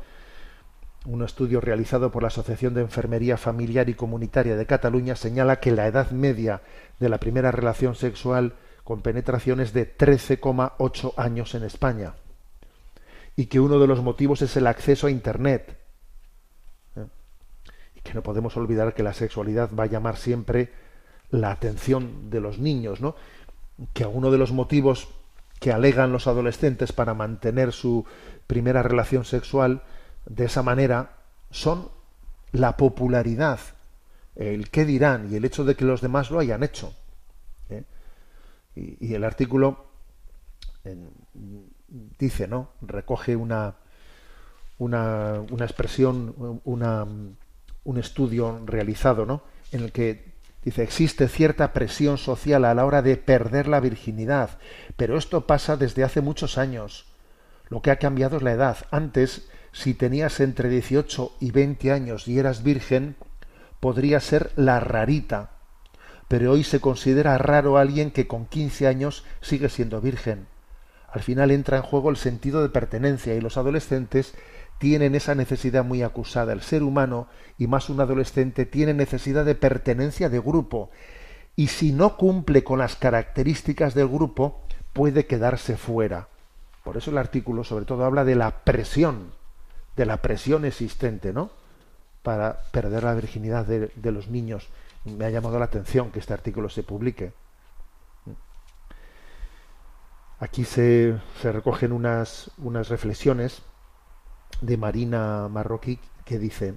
un 1.07 1.23
estudio 1.23 1.61
realizado 1.61 2.11
por 2.11 2.23
la 2.23 2.29
Asociación 2.29 2.75
de 2.75 2.81
Enfermería 2.81 3.37
Familiar 3.37 3.89
y 3.89 3.95
Comunitaria 3.95 4.57
de 4.57 4.67
Cataluña 4.67 5.15
señala 5.15 5.61
que 5.61 5.71
la 5.71 5.87
edad 5.87 6.11
media 6.11 6.63
de 6.99 7.09
la 7.09 7.19
primera 7.19 7.51
relación 7.53 7.95
sexual 7.95 8.55
con 8.85 9.01
penetración 9.03 9.61
es 9.61 9.73
de 9.73 9.97
13,8 9.97 11.15
años 11.17 11.55
en 11.55 11.63
España 11.63 12.15
y 13.37 13.47
que 13.47 13.61
uno 13.61 13.79
de 13.79 13.87
los 13.87 14.03
motivos 14.03 14.43
es 14.43 14.57
el 14.57 14.67
acceso 14.67 15.07
a 15.07 15.11
Internet. 15.11 15.79
¿eh? 16.97 17.05
Y 17.95 18.01
que 18.01 18.15
no 18.15 18.23
podemos 18.23 18.57
olvidar 18.57 18.95
que 18.95 19.05
la 19.05 19.13
sexualidad 19.13 19.71
va 19.79 19.85
a 19.85 19.87
llamar 19.87 20.17
siempre 20.17 20.73
la 21.31 21.51
atención 21.51 22.31
de 22.31 22.41
los 22.41 22.59
niños, 22.59 23.01
¿no? 23.01 23.15
Que 23.93 24.07
uno 24.07 24.31
de 24.31 24.39
los 24.39 24.53
motivos 24.53 25.09
que 25.61 25.73
alegan 25.73 26.13
los 26.13 26.27
adolescentes 26.27 26.93
para 26.93 27.15
mantener 27.15 27.73
su 27.73 28.05
primera 28.47 28.83
relación 28.83 29.25
sexual 29.25 29.83
de 30.27 30.45
esa 30.45 30.63
manera 30.63 31.17
son 31.51 31.91
la 32.53 32.77
popularidad, 32.77 33.61
el 34.37 34.71
qué 34.71 34.85
dirán 34.85 35.33
y 35.33 35.37
el 35.37 35.45
hecho 35.45 35.65
de 35.65 35.75
que 35.75 35.85
los 35.85 36.01
demás 36.01 36.31
lo 36.31 36.39
hayan 36.39 36.63
hecho. 36.63 36.95
¿eh? 37.71 37.85
Y, 38.75 39.15
el 39.15 39.25
artículo 39.25 39.87
dice, 42.19 42.49
¿no? 42.49 42.71
Recoge 42.81 43.37
una, 43.37 43.75
una, 44.79 45.41
una 45.51 45.65
expresión, 45.65 46.61
una, 46.65 47.07
un 47.85 47.99
estudio 47.99 48.63
realizado, 48.65 49.27
¿no? 49.27 49.43
En 49.73 49.83
el 49.83 49.93
que 49.93 50.28
dice 50.65 50.83
existe 50.83 51.29
cierta 51.29 51.73
presión 51.73 52.19
social 52.19 52.65
a 52.65 52.75
la 52.75 52.85
hora 52.85 53.03
de 53.03 53.17
perder 53.17 53.69
la 53.69 53.81
virginidad, 53.81 54.59
pero 54.97 55.17
esto 55.17 55.47
pasa 55.47 55.77
desde 55.77 56.05
hace 56.05 56.21
muchos 56.21 56.59
años. 56.59 57.07
Lo 57.69 57.83
que 57.83 57.91
ha 57.91 57.97
cambiado 57.97 58.39
es 58.39 58.43
la 58.43 58.53
edad. 58.53 58.79
Antes, 58.91 59.49
si 59.73 59.95
tenías 59.95 60.41
entre 60.41 60.69
18 60.69 61.37
y 61.41 61.51
20 61.51 61.93
años 61.93 62.27
y 62.29 62.39
eras 62.39 62.63
virgen, 62.63 63.17
podría 63.81 64.21
ser 64.21 64.51
la 64.57 64.81
rarita. 64.81 65.51
Pero 66.29 66.53
hoy 66.53 66.65
se 66.65 66.81
considera 66.81 67.39
raro 67.39 67.79
alguien 67.79 68.11
que 68.11 68.27
con 68.27 68.47
15 68.47 68.87
años 68.87 69.25
sigue 69.41 69.69
siendo 69.69 70.01
virgen. 70.01 70.47
Al 71.11 71.23
final 71.23 71.51
entra 71.51 71.79
en 71.79 71.83
juego 71.83 72.11
el 72.11 72.17
sentido 72.17 72.63
de 72.63 72.69
pertenencia 72.69 73.35
y 73.35 73.41
los 73.41 73.57
adolescentes 73.57 74.35
tienen 74.79 75.15
esa 75.15 75.35
necesidad 75.35 75.85
muy 75.85 76.03
acusada. 76.03 76.53
El 76.53 76.63
ser 76.63 76.83
humano, 76.83 77.27
y 77.59 77.67
más 77.67 77.91
un 77.91 78.01
adolescente, 78.01 78.65
tiene 78.65 78.95
necesidad 78.95 79.45
de 79.45 79.55
pertenencia 79.55 80.29
de 80.29 80.39
grupo. 80.39 80.91
Y 81.57 81.69
si 81.69 81.93
no 81.93 82.17
cumple 82.17 82.63
con 82.63 82.79
las 82.79 82.97
características 82.97 83.95
del 83.95 84.09
grupo, 84.09 84.63
puede 84.93 85.27
quedarse 85.27 85.77
fuera. 85.77 86.29
Por 86.85 86.97
eso 86.97 87.11
el 87.11 87.19
artículo 87.19 87.65
sobre 87.65 87.85
todo 87.85 88.05
habla 88.05 88.25
de 88.25 88.37
la 88.37 88.65
presión, 88.65 89.33
de 89.97 90.07
la 90.07 90.23
presión 90.23 90.65
existente, 90.65 91.33
¿no? 91.33 91.51
Para 92.23 92.63
perder 92.71 93.03
la 93.03 93.15
virginidad 93.15 93.67
de, 93.67 93.91
de 93.95 94.13
los 94.13 94.29
niños. 94.29 94.69
Me 95.05 95.25
ha 95.25 95.31
llamado 95.31 95.59
la 95.59 95.65
atención 95.65 96.11
que 96.11 96.21
este 96.21 96.35
artículo 96.35 96.69
se 96.69 96.85
publique. 96.85 97.33
Aquí 100.39 100.65
se, 100.65 101.19
se 101.43 101.51
recogen 101.51 101.91
unas, 101.91 102.53
unas 102.59 102.89
reflexiones 102.89 103.63
de 104.61 104.77
Marina 104.77 105.49
Marroquí 105.49 105.99
que 106.25 106.39
dice, 106.39 106.75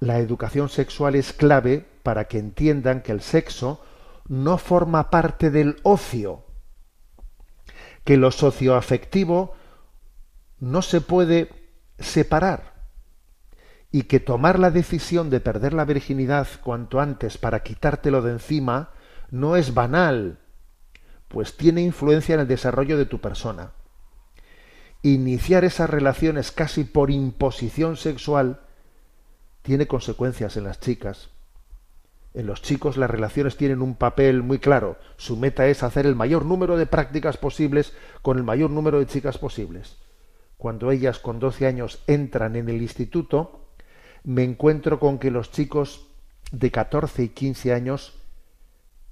la 0.00 0.18
educación 0.18 0.68
sexual 0.68 1.16
es 1.16 1.32
clave 1.32 1.84
para 2.02 2.26
que 2.26 2.38
entiendan 2.38 3.02
que 3.02 3.12
el 3.12 3.20
sexo 3.20 3.82
no 4.28 4.58
forma 4.58 5.10
parte 5.10 5.50
del 5.50 5.76
ocio, 5.82 6.44
que 8.04 8.16
lo 8.16 8.30
socioafectivo 8.30 9.54
no 10.60 10.82
se 10.82 11.00
puede 11.00 11.50
separar 11.98 12.74
y 13.90 14.04
que 14.04 14.20
tomar 14.20 14.58
la 14.58 14.70
decisión 14.70 15.30
de 15.30 15.40
perder 15.40 15.72
la 15.72 15.84
virginidad 15.84 16.46
cuanto 16.62 17.00
antes 17.00 17.38
para 17.38 17.62
quitártelo 17.62 18.22
de 18.22 18.32
encima 18.32 18.90
no 19.30 19.56
es 19.56 19.74
banal, 19.74 20.38
pues 21.28 21.56
tiene 21.56 21.82
influencia 21.82 22.34
en 22.34 22.42
el 22.42 22.48
desarrollo 22.48 22.96
de 22.96 23.06
tu 23.06 23.20
persona. 23.20 23.72
Iniciar 25.02 25.64
esas 25.64 25.88
relaciones 25.88 26.50
casi 26.50 26.82
por 26.84 27.10
imposición 27.10 27.96
sexual 27.96 28.60
tiene 29.62 29.86
consecuencias 29.86 30.56
en 30.56 30.64
las 30.64 30.80
chicas. 30.80 31.30
En 32.34 32.46
los 32.46 32.62
chicos 32.62 32.96
las 32.96 33.08
relaciones 33.08 33.56
tienen 33.56 33.80
un 33.80 33.94
papel 33.94 34.42
muy 34.42 34.58
claro. 34.58 34.96
Su 35.16 35.36
meta 35.36 35.68
es 35.68 35.82
hacer 35.82 36.04
el 36.04 36.16
mayor 36.16 36.44
número 36.44 36.76
de 36.76 36.86
prácticas 36.86 37.36
posibles 37.36 37.92
con 38.22 38.38
el 38.38 38.44
mayor 38.44 38.70
número 38.70 38.98
de 38.98 39.06
chicas 39.06 39.38
posibles. 39.38 39.98
Cuando 40.56 40.90
ellas 40.90 41.20
con 41.20 41.38
12 41.38 41.66
años 41.66 42.02
entran 42.08 42.56
en 42.56 42.68
el 42.68 42.82
instituto, 42.82 43.68
me 44.24 44.42
encuentro 44.42 44.98
con 44.98 45.18
que 45.18 45.30
los 45.30 45.52
chicos 45.52 46.08
de 46.50 46.72
14 46.72 47.22
y 47.22 47.28
15 47.28 47.72
años 47.72 48.18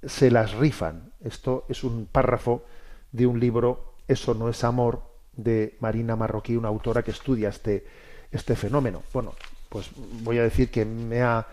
se 0.03 0.31
las 0.31 0.53
rifan. 0.53 1.13
Esto 1.21 1.65
es 1.69 1.85
un 1.85 2.07
párrafo 2.07 2.65
de 3.13 3.25
un 3.25 3.39
libro, 3.39 3.95
Eso 4.07 4.33
no 4.33 4.47
es 4.49 4.63
amor, 4.63 5.16
de 5.37 5.77
Marina 5.79 6.15
Marroquí, 6.15 6.57
una 6.57 6.67
autora 6.67 7.03
que 7.03 7.11
estudia 7.11 7.49
este, 7.49 7.85
este 8.31 8.55
fenómeno. 8.55 9.03
Bueno, 9.13 9.33
pues 9.69 9.89
voy 10.23 10.39
a 10.39 10.43
decir 10.43 10.69
que 10.69 10.83
me 10.83 11.21
ha, 11.21 11.47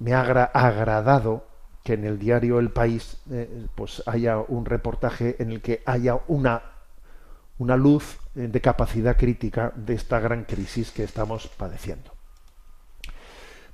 me 0.00 0.14
ha 0.14 0.20
agradado 0.20 1.46
que 1.84 1.94
en 1.94 2.04
el 2.04 2.18
diario 2.18 2.58
El 2.58 2.70
País 2.70 3.18
eh, 3.30 3.66
pues 3.74 4.02
haya 4.06 4.38
un 4.38 4.64
reportaje 4.64 5.36
en 5.38 5.52
el 5.52 5.60
que 5.60 5.82
haya 5.86 6.18
una, 6.26 6.62
una 7.58 7.76
luz 7.76 8.18
de 8.34 8.60
capacidad 8.60 9.16
crítica 9.16 9.72
de 9.74 9.94
esta 9.94 10.20
gran 10.20 10.44
crisis 10.44 10.90
que 10.90 11.04
estamos 11.04 11.48
padeciendo. 11.48 12.12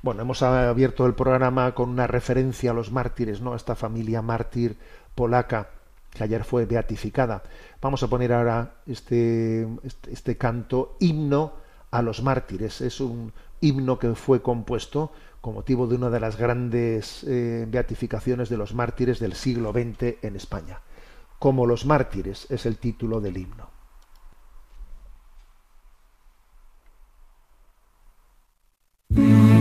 Bueno, 0.02 0.20
hemos 0.20 0.42
abierto 0.42 1.06
el 1.06 1.14
programa 1.14 1.74
con 1.74 1.88
una 1.88 2.06
referencia 2.06 2.72
a 2.72 2.74
los 2.74 2.92
mártires, 2.92 3.40
¿no? 3.40 3.54
A 3.54 3.56
esta 3.56 3.74
familia 3.74 4.20
mártir 4.20 4.76
polaca 5.14 5.70
que 6.14 6.24
ayer 6.24 6.44
fue 6.44 6.64
beatificada. 6.64 7.42
Vamos 7.82 8.02
a 8.02 8.08
poner 8.08 8.32
ahora 8.32 8.76
este, 8.86 9.68
este, 9.82 10.12
este 10.12 10.38
canto 10.38 10.96
himno 11.00 11.52
a 11.90 12.00
los 12.00 12.22
mártires. 12.22 12.80
Es 12.80 13.00
un 13.00 13.32
himno 13.60 13.98
que 13.98 14.14
fue 14.14 14.40
compuesto 14.40 15.12
con 15.40 15.54
motivo 15.54 15.86
de 15.86 15.96
una 15.96 16.08
de 16.08 16.20
las 16.20 16.38
grandes 16.38 17.24
eh, 17.24 17.66
beatificaciones 17.68 18.48
de 18.48 18.56
los 18.56 18.74
mártires 18.74 19.18
del 19.18 19.34
siglo 19.34 19.72
XX 19.72 20.22
en 20.22 20.36
España. 20.36 20.80
Como 21.38 21.66
los 21.66 21.84
mártires 21.84 22.46
es 22.50 22.64
el 22.64 22.78
título 22.78 23.20
del 23.20 23.36
himno. 23.36 23.74
Fijaron 29.14 29.54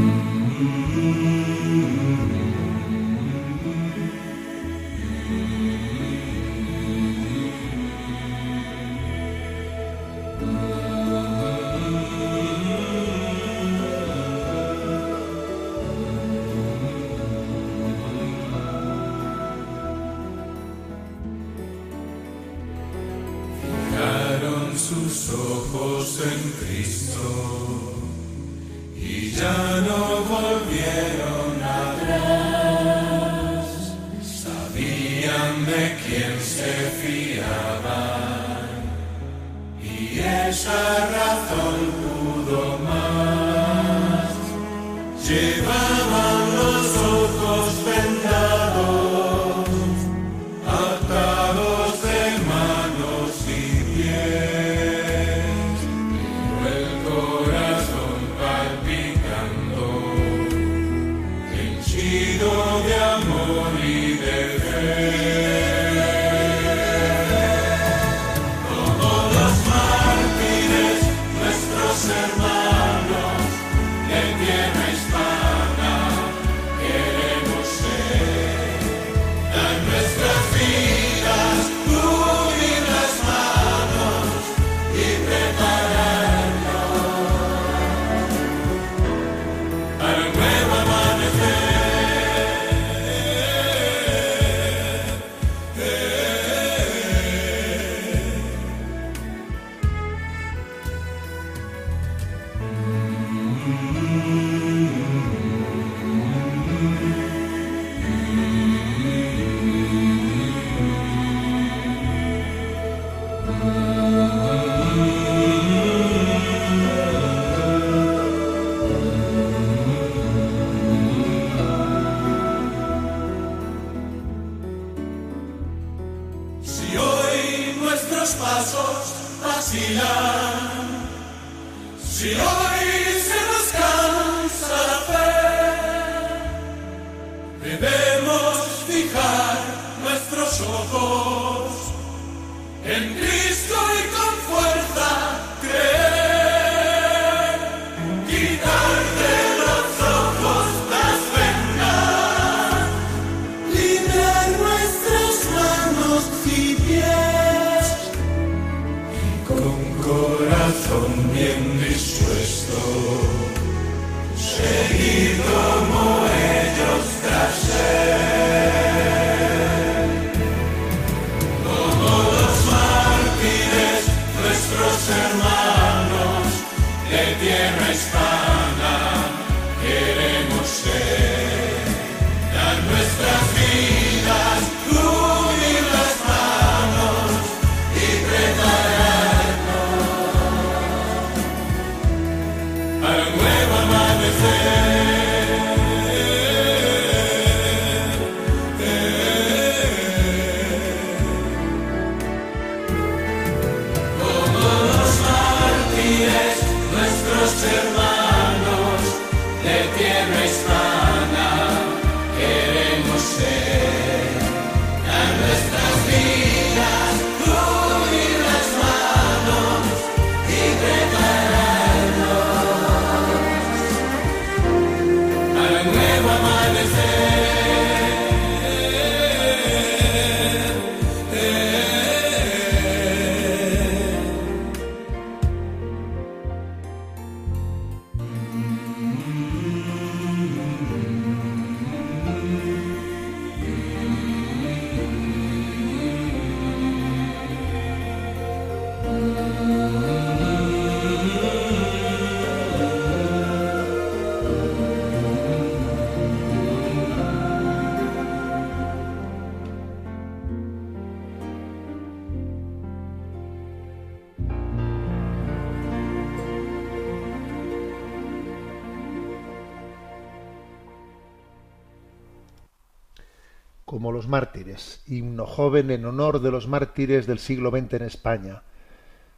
joven 275.54 275.92
en 275.92 276.06
honor 276.06 276.42
de 276.42 276.50
los 276.50 276.68
mártires 276.68 277.28
del 277.28 277.38
siglo 277.38 277.70
XX 277.70 277.94
en 277.94 278.02
España. 278.02 278.64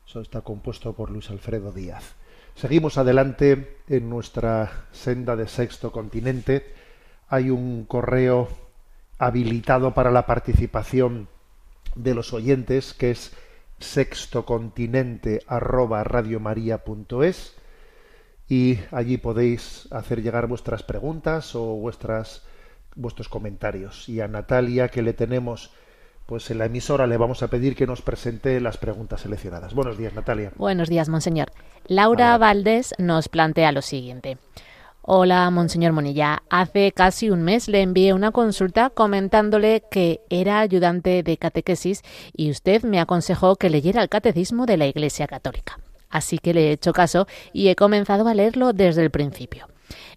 Eso 0.07 0.21
está 0.21 0.41
compuesto 0.41 0.93
por 0.93 1.11
Luis 1.11 1.29
Alfredo 1.29 1.73
Díaz. 1.73 2.15
Seguimos 2.55 2.97
adelante 2.97 3.79
en 3.89 4.09
nuestra 4.09 4.85
senda 4.93 5.35
de 5.35 5.49
sexto 5.49 5.91
continente. 5.91 6.73
Hay 7.27 7.49
un 7.49 7.83
correo 7.83 8.47
habilitado 9.17 9.93
para 9.93 10.09
la 10.09 10.25
participación 10.25 11.27
de 11.95 12.15
los 12.15 12.31
oyentes 12.31 12.93
que 12.93 13.11
es 13.11 13.33
sextocontinente 13.79 15.41
arroba 15.47 16.05
radiomaria.es 16.05 17.55
y 18.47 18.79
allí 18.91 19.17
podéis 19.17 19.91
hacer 19.91 20.21
llegar 20.21 20.47
vuestras 20.47 20.81
preguntas 20.81 21.55
o 21.55 21.75
vuestras 21.75 22.43
vuestros 22.95 23.27
comentarios 23.27 24.07
y 24.07 24.21
a 24.21 24.29
Natalia 24.29 24.87
que 24.87 25.01
le 25.01 25.11
tenemos 25.11 25.73
pues 26.25 26.49
en 26.49 26.57
la 26.57 26.65
emisora 26.65 27.07
le 27.07 27.17
vamos 27.17 27.43
a 27.43 27.47
pedir 27.47 27.75
que 27.75 27.87
nos 27.87 28.01
presente 28.01 28.59
las 28.59 28.77
preguntas 28.77 29.21
seleccionadas. 29.21 29.73
Buenos 29.73 29.97
días, 29.97 30.13
Natalia. 30.13 30.51
Buenos 30.55 30.89
días, 30.89 31.09
monseñor. 31.09 31.51
Laura. 31.87 32.37
Valdés 32.37 32.95
nos 32.97 33.29
plantea 33.29 33.71
lo 33.71 33.81
siguiente. 33.81 34.37
Hola, 35.01 35.47
monseñor 35.51 35.91
Monilla. 35.91 36.41
Hace 36.49 36.91
casi 36.91 37.29
un 37.29 37.43
mes 37.43 37.67
le 37.67 37.83
envié 37.83 38.13
una 38.13 38.31
consulta 38.31 38.89
comentándole 38.89 39.83
que 39.91 40.21
era 40.31 40.59
ayudante 40.59 41.21
de 41.21 41.37
catequesis 41.37 42.01
y 42.35 42.49
usted 42.49 42.81
me 42.81 42.99
aconsejó 42.99 43.55
que 43.55 43.69
leyera 43.69 44.01
el 44.01 44.09
catecismo 44.09 44.65
de 44.65 44.77
la 44.77 44.87
Iglesia 44.87 45.27
Católica. 45.27 45.77
Así 46.09 46.39
que 46.39 46.55
le 46.55 46.69
he 46.69 46.71
hecho 46.71 46.91
caso 46.91 47.27
y 47.53 47.67
he 47.67 47.75
comenzado 47.75 48.27
a 48.27 48.33
leerlo 48.33 48.73
desde 48.73 49.03
el 49.03 49.11
principio. 49.11 49.67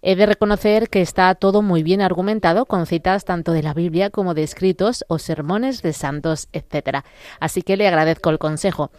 He 0.01 0.15
de 0.15 0.25
reconocer 0.25 0.89
que 0.89 1.01
está 1.01 1.33
todo 1.35 1.61
muy 1.61 1.83
bien 1.83 2.01
argumentado 2.01 2.65
con 2.65 2.85
citas 2.85 3.25
tanto 3.25 3.51
de 3.51 3.63
la 3.63 3.73
Biblia 3.73 4.09
como 4.09 4.33
de 4.33 4.43
escritos 4.43 5.05
o 5.07 5.19
sermones 5.19 5.81
de 5.81 5.93
santos, 5.93 6.47
etc. 6.53 7.03
Así 7.39 7.61
que 7.61 7.77
le 7.77 7.87
agradezco 7.87 8.29
el 8.29 8.39
consejo. 8.39 8.91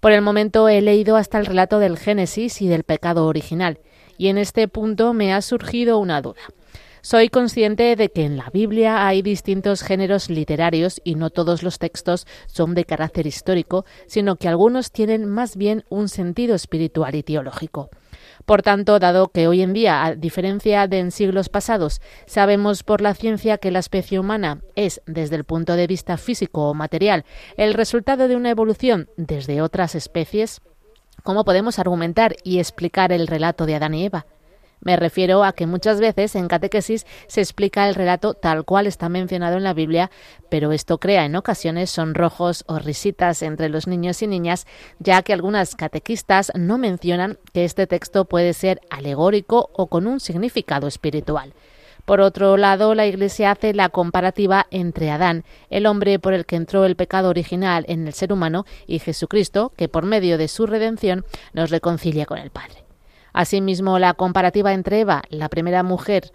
Por 0.00 0.12
el 0.12 0.22
momento 0.22 0.68
he 0.68 0.82
leído 0.82 1.16
hasta 1.16 1.38
el 1.38 1.46
relato 1.46 1.78
del 1.78 1.98
Génesis 1.98 2.60
y 2.60 2.68
del 2.68 2.84
pecado 2.84 3.26
original, 3.26 3.78
y 4.18 4.28
en 4.28 4.38
este 4.38 4.68
punto 4.68 5.14
me 5.14 5.32
ha 5.32 5.40
surgido 5.40 5.98
una 5.98 6.20
duda. 6.20 6.42
Soy 7.04 7.28
consciente 7.28 7.96
de 7.96 8.08
que 8.08 8.24
en 8.24 8.38
la 8.38 8.48
Biblia 8.50 9.06
hay 9.06 9.20
distintos 9.20 9.82
géneros 9.82 10.30
literarios 10.30 11.02
y 11.04 11.16
no 11.16 11.28
todos 11.28 11.62
los 11.62 11.78
textos 11.78 12.26
son 12.46 12.74
de 12.74 12.86
carácter 12.86 13.26
histórico, 13.26 13.84
sino 14.06 14.36
que 14.36 14.48
algunos 14.48 14.90
tienen 14.90 15.26
más 15.26 15.56
bien 15.56 15.84
un 15.90 16.08
sentido 16.08 16.54
espiritual 16.54 17.14
y 17.14 17.22
teológico. 17.22 17.90
Por 18.44 18.62
tanto, 18.62 18.98
dado 18.98 19.28
que 19.28 19.48
hoy 19.48 19.62
en 19.62 19.72
día, 19.72 20.04
a 20.04 20.14
diferencia 20.14 20.86
de 20.86 20.98
en 20.98 21.10
siglos 21.10 21.48
pasados, 21.48 22.02
sabemos 22.26 22.82
por 22.82 23.00
la 23.00 23.14
ciencia 23.14 23.56
que 23.56 23.70
la 23.70 23.78
especie 23.78 24.18
humana 24.18 24.60
es, 24.76 25.00
desde 25.06 25.36
el 25.36 25.44
punto 25.44 25.76
de 25.76 25.86
vista 25.86 26.18
físico 26.18 26.68
o 26.68 26.74
material, 26.74 27.24
el 27.56 27.72
resultado 27.72 28.28
de 28.28 28.36
una 28.36 28.50
evolución 28.50 29.08
desde 29.16 29.62
otras 29.62 29.94
especies, 29.94 30.60
¿cómo 31.22 31.44
podemos 31.44 31.78
argumentar 31.78 32.36
y 32.44 32.58
explicar 32.58 33.12
el 33.12 33.26
relato 33.26 33.64
de 33.64 33.76
Adán 33.76 33.94
y 33.94 34.04
Eva? 34.04 34.26
Me 34.84 34.96
refiero 34.96 35.44
a 35.44 35.52
que 35.54 35.66
muchas 35.66 35.98
veces 35.98 36.34
en 36.36 36.46
catequesis 36.46 37.06
se 37.26 37.40
explica 37.40 37.88
el 37.88 37.94
relato 37.94 38.34
tal 38.34 38.64
cual 38.64 38.86
está 38.86 39.08
mencionado 39.08 39.56
en 39.56 39.64
la 39.64 39.72
Biblia, 39.72 40.10
pero 40.50 40.72
esto 40.72 40.98
crea 40.98 41.24
en 41.24 41.36
ocasiones 41.36 41.90
sonrojos 41.90 42.64
o 42.68 42.78
risitas 42.78 43.42
entre 43.42 43.70
los 43.70 43.86
niños 43.86 44.22
y 44.22 44.26
niñas, 44.26 44.66
ya 44.98 45.22
que 45.22 45.32
algunas 45.32 45.74
catequistas 45.74 46.52
no 46.54 46.76
mencionan 46.78 47.38
que 47.52 47.64
este 47.64 47.86
texto 47.86 48.26
puede 48.26 48.52
ser 48.52 48.80
alegórico 48.90 49.70
o 49.72 49.86
con 49.86 50.06
un 50.06 50.20
significado 50.20 50.86
espiritual. 50.86 51.54
Por 52.04 52.20
otro 52.20 52.58
lado, 52.58 52.94
la 52.94 53.06
Iglesia 53.06 53.52
hace 53.52 53.72
la 53.72 53.88
comparativa 53.88 54.66
entre 54.70 55.10
Adán, 55.10 55.44
el 55.70 55.86
hombre 55.86 56.18
por 56.18 56.34
el 56.34 56.44
que 56.44 56.56
entró 56.56 56.84
el 56.84 56.96
pecado 56.96 57.30
original 57.30 57.86
en 57.88 58.06
el 58.06 58.12
ser 58.12 58.30
humano, 58.30 58.66
y 58.86 58.98
Jesucristo, 58.98 59.72
que 59.76 59.88
por 59.88 60.04
medio 60.04 60.36
de 60.36 60.48
su 60.48 60.66
redención 60.66 61.24
nos 61.54 61.70
reconcilia 61.70 62.26
con 62.26 62.36
el 62.36 62.50
Padre. 62.50 62.83
Asimismo, 63.34 63.98
la 63.98 64.14
comparativa 64.14 64.72
entre 64.72 65.00
Eva, 65.00 65.22
la 65.28 65.50
primera 65.50 65.82
mujer, 65.82 66.30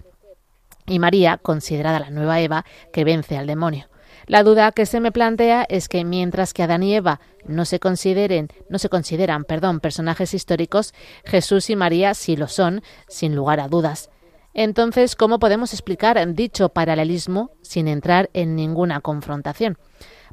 y 0.86 1.00
María, 1.00 1.38
considerada 1.38 2.00
la 2.00 2.12
nueva 2.12 2.41
Eva, 2.41 2.66
que 2.93 3.04
vence 3.04 3.38
al 3.38 3.47
demonio. 3.47 3.88
La 4.28 4.43
duda 4.43 4.72
que 4.72 4.86
se 4.86 5.00
me 5.00 5.12
plantea 5.12 5.66
es 5.70 5.89
que 5.89 6.04
mientras 6.04 6.54
que 6.54 6.62
Adán 6.62 6.84
y 6.84 6.93
Eva 6.93 7.20
no 7.45 7.66
se 7.66 7.80
consideren, 7.80 8.50
no 8.70 8.78
se 8.78 8.89
consideran, 8.89 9.43
perdón, 9.43 9.80
personajes 9.80 10.34
históricos, 10.34 10.93
Jesús 11.26 11.70
y 11.72 11.76
María 11.76 12.14
sí 12.14 12.36
lo 12.36 12.47
son, 12.47 12.84
sin 13.08 13.36
lugar 13.36 13.60
a 13.60 13.68
dudas. 13.68 14.10
Entonces, 14.54 15.16
¿cómo 15.16 15.39
podemos 15.39 15.74
explicar 15.74 16.22
dicho 16.36 16.70
paralelismo 16.70 17.52
sin 17.62 17.88
entrar 17.88 18.30
en 18.34 18.56
ninguna 18.56 19.00
confrontación? 19.00 19.78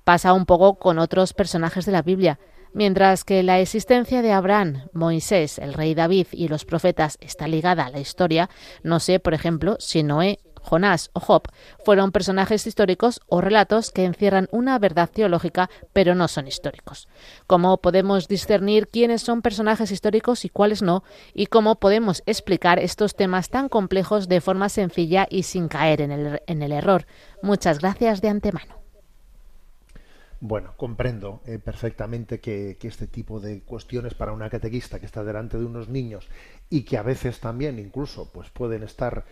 Pasa 0.04 0.32
un 0.32 0.46
poco 0.46 0.74
con 0.74 0.98
otros 0.98 1.32
personajes 1.32 1.86
de 1.86 1.92
la 1.92 2.02
Biblia. 2.02 2.38
Mientras 2.76 3.24
que 3.24 3.42
la 3.42 3.58
existencia 3.58 4.20
de 4.20 4.32
Abraham, 4.32 4.90
Moisés, 4.92 5.58
el 5.58 5.72
rey 5.72 5.94
David 5.94 6.26
y 6.30 6.48
los 6.48 6.66
profetas 6.66 7.16
está 7.22 7.48
ligada 7.48 7.86
a 7.86 7.90
la 7.90 8.00
historia, 8.00 8.50
no 8.82 9.00
sé, 9.00 9.18
por 9.18 9.32
ejemplo, 9.32 9.76
si 9.80 10.02
Noé, 10.02 10.40
Jonás 10.60 11.08
o 11.14 11.20
Job 11.20 11.44
fueron 11.86 12.12
personajes 12.12 12.66
históricos 12.66 13.22
o 13.28 13.40
relatos 13.40 13.92
que 13.92 14.04
encierran 14.04 14.46
una 14.50 14.78
verdad 14.78 15.08
teológica, 15.08 15.70
pero 15.94 16.14
no 16.14 16.28
son 16.28 16.48
históricos. 16.48 17.08
¿Cómo 17.46 17.78
podemos 17.78 18.28
discernir 18.28 18.88
quiénes 18.88 19.22
son 19.22 19.40
personajes 19.40 19.90
históricos 19.90 20.44
y 20.44 20.50
cuáles 20.50 20.82
no? 20.82 21.02
¿Y 21.32 21.46
cómo 21.46 21.76
podemos 21.76 22.22
explicar 22.26 22.78
estos 22.78 23.16
temas 23.16 23.48
tan 23.48 23.70
complejos 23.70 24.28
de 24.28 24.42
forma 24.42 24.68
sencilla 24.68 25.26
y 25.30 25.44
sin 25.44 25.68
caer 25.68 26.02
en 26.02 26.12
el, 26.12 26.72
error? 26.72 27.06
Muchas 27.40 27.78
gracias 27.78 28.20
de 28.20 28.28
antemano. 28.28 28.75
Bueno, 30.40 30.74
comprendo 30.76 31.40
eh, 31.46 31.58
perfectamente 31.58 32.40
que, 32.40 32.76
este 32.82 33.06
tipo 33.06 33.40
de 33.40 33.62
cuestiones 33.62 34.14
para 34.14 34.32
una 34.32 34.50
catequista 34.50 35.00
que 35.00 35.06
está 35.06 35.24
delante 35.24 35.56
de 35.58 35.64
unos 35.64 35.88
niños 35.88 36.28
y 36.68 36.82
que 36.82 36.98
a 36.98 37.02
veces 37.02 37.40
también 37.40 37.78
incluso 37.78 38.30
pues 38.30 38.50
pueden 38.50 38.82
estar 38.82 39.24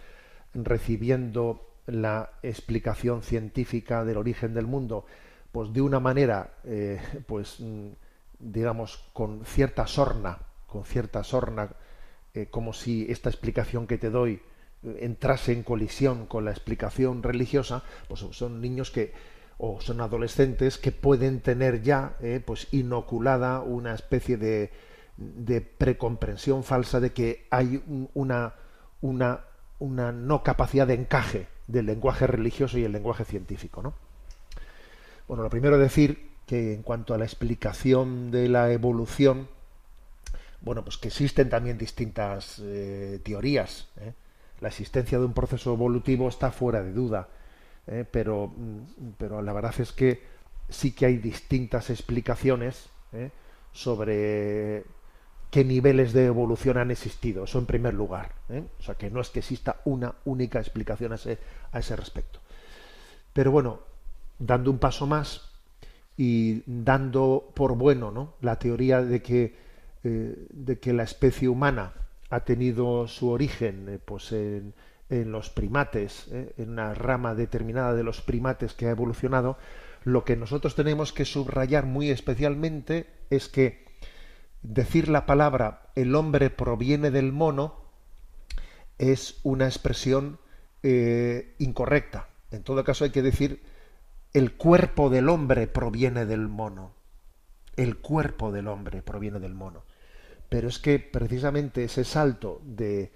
recibiendo 0.54 1.68
la 1.86 2.30
explicación 2.42 3.22
científica 3.22 4.04
del 4.04 4.16
origen 4.16 4.54
del 4.54 4.66
mundo 4.66 5.04
pues 5.52 5.72
de 5.74 5.82
una 5.82 6.00
manera 6.00 6.54
eh, 6.64 6.98
pues 7.26 7.60
mm, 7.60 7.88
digamos 8.38 9.04
con 9.12 9.44
cierta 9.44 9.86
sorna 9.86 10.38
con 10.66 10.84
cierta 10.84 11.22
sorna 11.22 11.68
eh, 12.32 12.46
como 12.50 12.72
si 12.72 13.06
esta 13.10 13.28
explicación 13.28 13.86
que 13.86 13.98
te 13.98 14.08
doy 14.08 14.40
entrase 14.82 15.52
en 15.52 15.62
colisión 15.62 16.26
con 16.26 16.46
la 16.46 16.50
explicación 16.50 17.22
religiosa 17.22 17.82
pues 18.08 18.20
son 18.20 18.60
niños 18.62 18.90
que 18.90 19.12
o 19.66 19.80
son 19.80 20.00
adolescentes 20.00 20.76
que 20.78 20.92
pueden 20.92 21.40
tener 21.40 21.82
ya 21.82 22.16
eh, 22.20 22.40
pues 22.44 22.68
inoculada 22.72 23.60
una 23.60 23.94
especie 23.94 24.36
de, 24.36 24.70
de 25.16 25.60
precomprensión 25.60 26.64
falsa 26.64 27.00
de 27.00 27.12
que 27.12 27.46
hay 27.50 27.82
un- 27.86 28.10
una, 28.14 28.54
una, 29.00 29.40
una 29.78 30.12
no 30.12 30.42
capacidad 30.42 30.86
de 30.86 30.94
encaje 30.94 31.46
del 31.66 31.86
lenguaje 31.86 32.26
religioso 32.26 32.76
y 32.78 32.84
el 32.84 32.92
lenguaje 32.92 33.24
científico. 33.24 33.82
¿no? 33.82 33.94
Bueno, 35.28 35.42
lo 35.42 35.50
primero 35.50 35.78
decir 35.78 36.30
que 36.46 36.74
en 36.74 36.82
cuanto 36.82 37.14
a 37.14 37.18
la 37.18 37.24
explicación 37.24 38.30
de 38.30 38.48
la 38.48 38.70
evolución, 38.70 39.48
bueno, 40.60 40.84
pues 40.84 40.98
que 40.98 41.08
existen 41.08 41.48
también 41.48 41.78
distintas 41.78 42.58
eh, 42.62 43.18
teorías. 43.24 43.88
¿eh? 44.00 44.12
La 44.60 44.68
existencia 44.68 45.18
de 45.18 45.24
un 45.24 45.32
proceso 45.32 45.72
evolutivo 45.72 46.28
está 46.28 46.50
fuera 46.50 46.82
de 46.82 46.92
duda, 46.92 47.28
¿eh? 47.86 48.04
pero, 48.10 48.48
mm, 48.48 49.12
pero 49.18 49.42
la 49.42 49.52
verdad 49.52 49.74
es 49.78 49.92
que 49.92 50.22
sí 50.68 50.92
que 50.92 51.06
hay 51.06 51.18
distintas 51.18 51.90
explicaciones 51.90 52.88
¿eh? 53.12 53.30
sobre 53.72 54.84
qué 55.50 55.64
niveles 55.64 56.12
de 56.12 56.26
evolución 56.26 56.78
han 56.78 56.90
existido. 56.90 57.44
Eso 57.44 57.58
en 57.58 57.66
primer 57.66 57.94
lugar. 57.94 58.32
¿eh? 58.48 58.64
O 58.78 58.82
sea, 58.82 58.94
que 58.96 59.10
no 59.10 59.20
es 59.20 59.30
que 59.30 59.40
exista 59.40 59.80
una 59.84 60.14
única 60.24 60.58
explicación 60.58 61.12
a 61.12 61.16
ese, 61.16 61.38
a 61.72 61.78
ese 61.78 61.96
respecto. 61.96 62.40
Pero 63.32 63.50
bueno, 63.50 63.80
dando 64.38 64.70
un 64.70 64.78
paso 64.78 65.06
más 65.06 65.50
y 66.16 66.62
dando 66.66 67.50
por 67.54 67.76
bueno 67.76 68.10
¿no? 68.10 68.34
la 68.40 68.58
teoría 68.58 69.02
de 69.02 69.20
que, 69.22 69.56
de 70.02 70.78
que 70.78 70.92
la 70.92 71.02
especie 71.02 71.48
humana 71.48 71.92
ha 72.30 72.40
tenido 72.40 73.08
su 73.08 73.30
origen 73.30 74.00
pues 74.04 74.30
en, 74.32 74.74
en 75.10 75.32
los 75.32 75.50
primates, 75.50 76.28
¿eh? 76.30 76.54
en 76.56 76.70
una 76.70 76.94
rama 76.94 77.34
determinada 77.34 77.94
de 77.94 78.02
los 78.02 78.20
primates 78.20 78.74
que 78.74 78.86
ha 78.86 78.90
evolucionado, 78.90 79.58
lo 80.04 80.24
que 80.24 80.36
nosotros 80.36 80.74
tenemos 80.74 81.12
que 81.12 81.24
subrayar 81.24 81.86
muy 81.86 82.10
especialmente 82.10 83.06
es 83.30 83.48
que 83.48 83.84
decir 84.62 85.08
la 85.08 85.26
palabra 85.26 85.90
el 85.94 86.14
hombre 86.14 86.50
proviene 86.50 87.10
del 87.10 87.32
mono 87.32 87.84
es 88.98 89.40
una 89.42 89.66
expresión 89.66 90.38
eh, 90.82 91.54
incorrecta. 91.58 92.28
En 92.50 92.62
todo 92.62 92.84
caso 92.84 93.04
hay 93.04 93.10
que 93.10 93.22
decir 93.22 93.62
el 94.32 94.52
cuerpo 94.54 95.10
del 95.10 95.28
hombre 95.28 95.66
proviene 95.66 96.26
del 96.26 96.48
mono. 96.48 96.92
El 97.76 97.98
cuerpo 97.98 98.52
del 98.52 98.68
hombre 98.68 99.02
proviene 99.02 99.40
del 99.40 99.54
mono. 99.54 99.84
Pero 100.48 100.68
es 100.68 100.78
que 100.78 100.98
precisamente 100.98 101.84
ese 101.84 102.04
salto 102.04 102.60
de, 102.64 103.12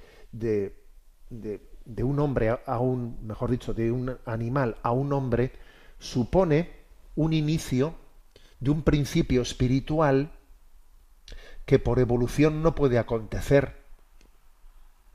de 1.89 2.05
un 2.05 2.20
hombre 2.20 2.51
a, 2.64 2.78
un, 2.78 3.18
mejor 3.26 3.51
dicho, 3.51 3.74
de 3.74 3.91
un 3.91 4.16
animal 4.26 4.76
a 4.82 4.93
un 4.93 5.12
hombre, 5.12 5.53
supone 5.99 6.70
un 7.16 7.32
inicio 7.32 7.95
de 8.61 8.70
un 8.70 8.82
principio 8.82 9.43
espiritual 9.43 10.30
que 11.64 11.78
por 11.78 11.99
evolución 11.99 12.62
no 12.62 12.74
puede 12.74 12.99
acontecer. 12.99 13.74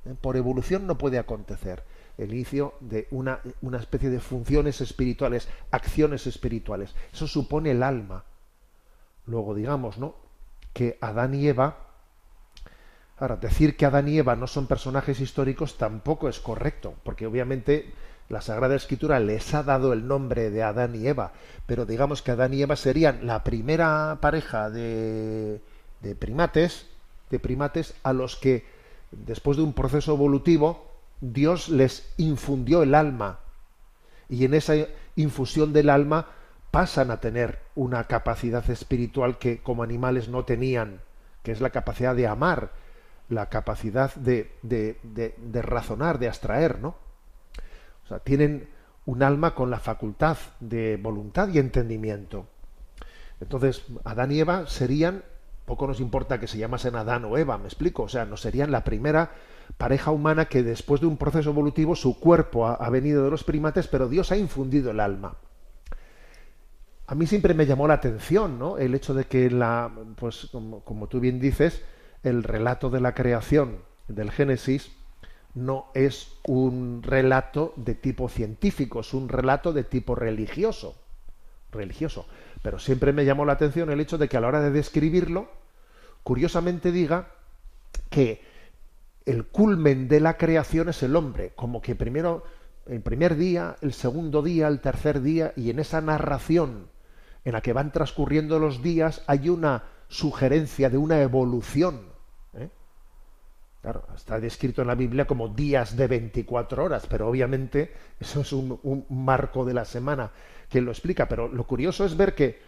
¿Eh? 0.05 0.15
Por 0.19 0.35
evolución 0.35 0.87
no 0.87 0.97
puede 0.97 1.19
acontecer. 1.19 1.83
El 2.17 2.33
inicio 2.33 2.73
de 2.79 3.07
una, 3.11 3.39
una 3.61 3.77
especie 3.77 4.09
de 4.09 4.19
funciones 4.19 4.81
espirituales, 4.81 5.47
acciones 5.71 6.25
espirituales. 6.27 6.95
Eso 7.13 7.27
supone 7.27 7.71
el 7.71 7.83
alma. 7.83 8.25
Luego 9.27 9.53
digamos, 9.53 9.99
¿no? 9.99 10.15
Que 10.73 10.97
Adán 11.01 11.35
y 11.35 11.47
Eva, 11.47 11.82
ahora, 13.23 13.37
decir 13.37 13.75
que 13.77 13.85
Adán 13.85 14.07
y 14.07 14.17
Eva 14.17 14.35
no 14.35 14.47
son 14.47 14.67
personajes 14.67 15.19
históricos 15.19 15.77
tampoco 15.77 16.29
es 16.29 16.39
correcto, 16.39 16.93
porque 17.03 17.25
obviamente 17.25 17.93
la 18.29 18.41
Sagrada 18.41 18.75
Escritura 18.75 19.19
les 19.19 19.53
ha 19.53 19.63
dado 19.63 19.93
el 19.93 20.07
nombre 20.07 20.49
de 20.49 20.63
Adán 20.63 20.95
y 20.95 21.07
Eva, 21.07 21.31
pero 21.65 21.85
digamos 21.85 22.21
que 22.21 22.31
Adán 22.31 22.53
y 22.53 22.61
Eva 22.61 22.75
serían 22.75 23.25
la 23.25 23.43
primera 23.43 24.17
pareja 24.21 24.69
de, 24.69 25.61
de 26.01 26.15
primates, 26.15 26.87
de 27.29 27.39
primates 27.39 27.95
a 28.03 28.13
los 28.13 28.35
que 28.35 28.65
después 29.11 29.57
de 29.57 29.63
un 29.63 29.73
proceso 29.73 30.13
evolutivo 30.13 30.91
Dios 31.21 31.69
les 31.69 32.13
infundió 32.17 32.83
el 32.83 32.95
alma. 32.95 33.39
Y 34.29 34.45
en 34.45 34.53
esa 34.53 34.73
infusión 35.15 35.73
del 35.73 35.89
alma 35.89 36.27
pasan 36.71 37.11
a 37.11 37.21
tener 37.21 37.59
una 37.75 38.05
capacidad 38.05 38.67
espiritual 38.69 39.37
que 39.37 39.59
como 39.59 39.83
animales 39.83 40.27
no 40.27 40.43
tenían, 40.43 41.01
que 41.43 41.51
es 41.51 41.61
la 41.61 41.69
capacidad 41.69 42.15
de 42.15 42.27
amar, 42.27 42.71
la 43.29 43.49
capacidad 43.49 44.13
de, 44.15 44.51
de, 44.61 44.97
de, 45.03 45.61
razonar, 45.61 46.19
de 46.19 46.27
abstraer, 46.27 46.79
¿no? 46.79 46.95
O 48.03 48.07
sea, 48.07 48.19
tienen 48.19 48.67
un 49.05 49.23
alma 49.23 49.55
con 49.55 49.69
la 49.69 49.79
facultad 49.79 50.37
de 50.59 50.97
voluntad 51.01 51.49
y 51.49 51.59
entendimiento. 51.59 52.47
Entonces, 53.39 53.85
Adán 54.03 54.31
y 54.31 54.39
Eva 54.39 54.67
serían, 54.67 55.23
poco 55.65 55.87
nos 55.87 55.99
importa 55.99 56.39
que 56.39 56.47
se 56.47 56.57
llamasen 56.57 56.95
Adán 56.95 57.25
o 57.25 57.37
Eva, 57.37 57.57
me 57.57 57.65
explico, 57.65 58.03
o 58.03 58.09
sea, 58.09 58.25
no 58.25 58.37
serían 58.37 58.71
la 58.71 58.83
primera 58.83 59.31
pareja 59.77 60.11
humana 60.11 60.45
que 60.45 60.63
después 60.63 61.01
de 61.01 61.07
un 61.07 61.17
proceso 61.17 61.49
evolutivo 61.49 61.95
su 61.95 62.19
cuerpo 62.19 62.67
ha, 62.67 62.89
venido 62.89 63.23
de 63.23 63.31
los 63.31 63.43
primates, 63.43 63.87
pero 63.87 64.07
Dios 64.07 64.31
ha 64.31 64.37
infundido 64.37 64.91
el 64.91 64.99
alma. 64.99 65.35
A 67.07 67.15
mí 67.15 67.27
siempre 67.27 67.53
me 67.53 67.65
llamó 67.65 67.87
la 67.87 67.95
atención, 67.95 68.57
¿no? 68.57 68.77
El 68.77 68.95
hecho 68.95 69.13
de 69.13 69.25
que 69.25 69.49
la, 69.49 69.91
pues 70.15 70.49
como 70.83 71.07
tú 71.07 71.19
bien 71.19 71.39
dices, 71.39 71.83
el 72.23 72.43
relato 72.43 72.89
de 72.89 73.01
la 73.01 73.13
creación 73.13 73.79
del 74.07 74.31
Génesis, 74.31 74.91
no 75.53 75.87
es 75.93 76.39
un 76.47 77.03
relato 77.03 77.73
de 77.75 77.95
tipo 77.95 78.27
científico, 78.27 79.01
es 79.01 79.13
un 79.13 79.29
relato 79.29 79.73
de 79.73 79.83
tipo 79.83 80.15
religioso. 80.15 80.95
Religioso. 81.71 82.25
Pero 82.61 82.79
siempre 82.79 83.13
me 83.13 83.25
llamó 83.25 83.45
la 83.45 83.53
atención 83.53 83.91
el 83.91 83.99
hecho 83.99 84.17
de 84.17 84.29
que 84.29 84.37
a 84.37 84.41
la 84.41 84.47
hora 84.47 84.61
de 84.61 84.71
describirlo, 84.71 85.49
curiosamente 86.23 86.91
diga 86.91 87.27
que 88.09 88.41
el 89.25 89.45
culmen 89.45 90.07
de 90.07 90.19
la 90.19 90.37
creación 90.37 90.89
es 90.89 91.03
el 91.03 91.15
hombre, 91.15 91.51
como 91.55 91.81
que 91.81 91.95
primero 91.95 92.43
el 92.85 93.01
primer 93.01 93.35
día, 93.35 93.77
el 93.81 93.93
segundo 93.93 94.41
día, 94.41 94.67
el 94.67 94.81
tercer 94.81 95.21
día, 95.21 95.53
y 95.55 95.69
en 95.69 95.79
esa 95.79 96.01
narración 96.01 96.87
en 97.45 97.53
la 97.53 97.61
que 97.61 97.73
van 97.73 97.91
transcurriendo 97.91 98.59
los 98.59 98.81
días 98.81 99.23
hay 99.27 99.49
una 99.49 99.83
sugerencia 100.07 100.89
de 100.89 100.97
una 100.97 101.21
evolución 101.21 102.12
Claro, 103.83 104.05
está 104.15 104.39
descrito 104.39 104.81
en 104.81 104.87
la 104.87 104.95
Biblia 104.95 105.27
como 105.27 105.49
días 105.49 105.97
de 105.97 106.07
24 106.07 106.85
horas, 106.85 107.05
pero 107.05 107.27
obviamente 107.27 107.91
eso 108.17 108.39
es 108.39 108.53
un, 108.53 109.05
marco 109.09 109.65
de 109.65 109.73
la 109.73 109.83
semana 109.83 110.31
que 110.69 110.79
lo 110.79 110.89
explica. 110.89 111.27
Pero 111.27 111.49
lo 111.49 111.65
curioso 111.67 112.05
es 112.05 112.15
ver 112.15 112.33
que, 112.33 112.61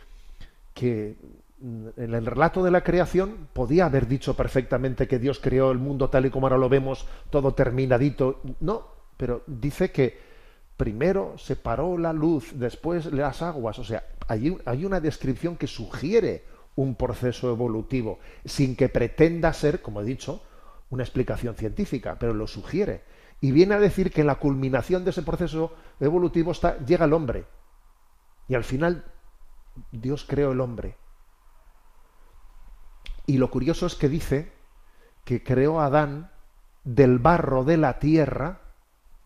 en 1.61 1.93
el 2.13 2.25
relato 2.25 2.61
de 2.61 2.69
la 2.69 2.83
creación 2.83 3.47
podía 3.53 3.85
haber 3.85 4.09
dicho 4.09 4.35
perfectamente 4.35 5.07
que 5.07 5.17
Dios 5.17 5.39
creó 5.39 5.71
el 5.71 5.77
mundo 5.77 6.09
tal 6.09 6.25
y 6.25 6.29
como 6.29 6.47
ahora 6.47 6.57
lo 6.57 6.67
vemos, 6.67 7.07
todo 7.29 7.53
terminadito. 7.53 8.41
No, 8.59 8.85
pero 9.15 9.41
dice 9.47 9.91
que 9.91 10.19
primero 10.75 11.37
separó 11.37 11.97
la 11.97 12.11
luz, 12.11 12.51
después 12.55 13.05
las 13.05 13.41
aguas. 13.41 13.79
O 13.79 13.85
sea, 13.85 14.03
hay 14.27 14.83
una 14.83 14.99
descripción 14.99 15.55
que 15.55 15.67
sugiere 15.67 16.43
un 16.75 16.95
proceso 16.95 17.49
evolutivo, 17.49 18.19
sin 18.43 18.75
que 18.75 18.89
pretenda 18.89 19.53
ser, 19.53 19.81
como 19.81 20.01
he 20.01 20.03
dicho, 20.03 20.41
una 20.89 21.03
explicación 21.03 21.55
científica, 21.55 22.17
pero 22.19 22.33
lo 22.33 22.47
sugiere. 22.47 23.03
Y 23.41 23.51
viene 23.51 23.75
a 23.75 23.79
decir 23.79 24.11
que 24.11 24.21
en 24.21 24.27
la 24.27 24.35
culminación 24.35 25.03
de 25.03 25.11
ese 25.11 25.23
proceso 25.23 25.73
evolutivo 25.99 26.53
llega 26.85 27.05
el 27.05 27.13
hombre. 27.13 27.45
Y 28.47 28.55
al 28.55 28.63
final 28.63 29.05
Dios 29.91 30.25
creó 30.27 30.51
el 30.51 30.61
hombre. 30.61 30.97
Y 33.25 33.37
lo 33.37 33.49
curioso 33.49 33.87
es 33.87 33.95
que 33.95 34.09
dice 34.09 34.51
que 35.23 35.43
creó 35.43 35.79
a 35.79 35.87
Adán 35.87 36.31
del 36.83 37.17
barro 37.17 37.63
de 37.63 37.77
la 37.77 37.99
tierra, 37.99 38.61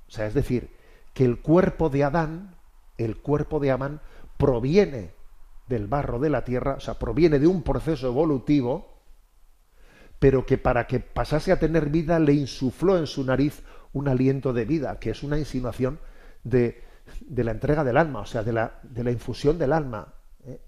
o 0.07 0.11
sea, 0.11 0.25
es 0.25 0.33
decir, 0.33 0.75
que 1.13 1.25
el 1.25 1.41
cuerpo 1.41 1.89
de 1.89 2.05
Adán, 2.05 2.55
el 2.97 3.17
cuerpo 3.17 3.59
de 3.59 3.71
Amán, 3.71 4.01
proviene 4.37 5.13
del 5.67 5.87
barro 5.87 6.19
de 6.19 6.29
la 6.29 6.45
tierra, 6.45 6.75
o 6.75 6.79
sea, 6.79 6.93
proviene 6.95 7.39
de 7.39 7.47
un 7.47 7.61
proceso 7.61 8.07
evolutivo, 8.07 8.98
pero 10.19 10.45
que 10.45 10.57
para 10.57 10.85
que 10.85 10.99
pasase 10.99 11.51
a 11.51 11.59
tener 11.59 11.89
vida 11.89 12.19
le 12.19 12.33
insufló 12.33 12.97
en 12.97 13.07
su 13.07 13.23
nariz 13.23 13.63
un 13.93 14.07
aliento 14.07 14.53
de 14.53 14.65
vida, 14.65 14.99
que 14.99 15.11
es 15.11 15.23
una 15.23 15.37
insinuación 15.37 15.99
de, 16.43 16.83
de 17.21 17.43
la 17.43 17.51
entrega 17.51 17.83
del 17.83 17.97
alma, 17.97 18.21
o 18.21 18.25
sea, 18.25 18.43
de 18.43 18.53
la, 18.53 18.79
de 18.83 19.03
la 19.03 19.11
infusión 19.11 19.57
del 19.57 19.73
alma. 19.73 20.13
¿eh? 20.45 20.59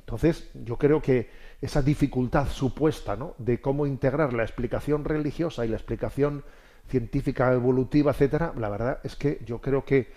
Entonces, 0.00 0.50
yo 0.54 0.76
creo 0.76 1.00
que 1.00 1.30
esa 1.60 1.82
dificultad 1.82 2.48
supuesta 2.48 3.16
¿no? 3.16 3.34
de 3.38 3.60
cómo 3.60 3.86
integrar 3.86 4.32
la 4.32 4.42
explicación 4.42 5.04
religiosa 5.04 5.64
y 5.64 5.68
la 5.68 5.76
explicación 5.76 6.44
científica, 6.88 7.52
evolutiva, 7.52 8.10
etcétera, 8.10 8.52
la 8.58 8.68
verdad 8.68 8.98
es 9.04 9.14
que 9.14 9.40
yo 9.46 9.60
creo 9.60 9.84
que, 9.84 10.12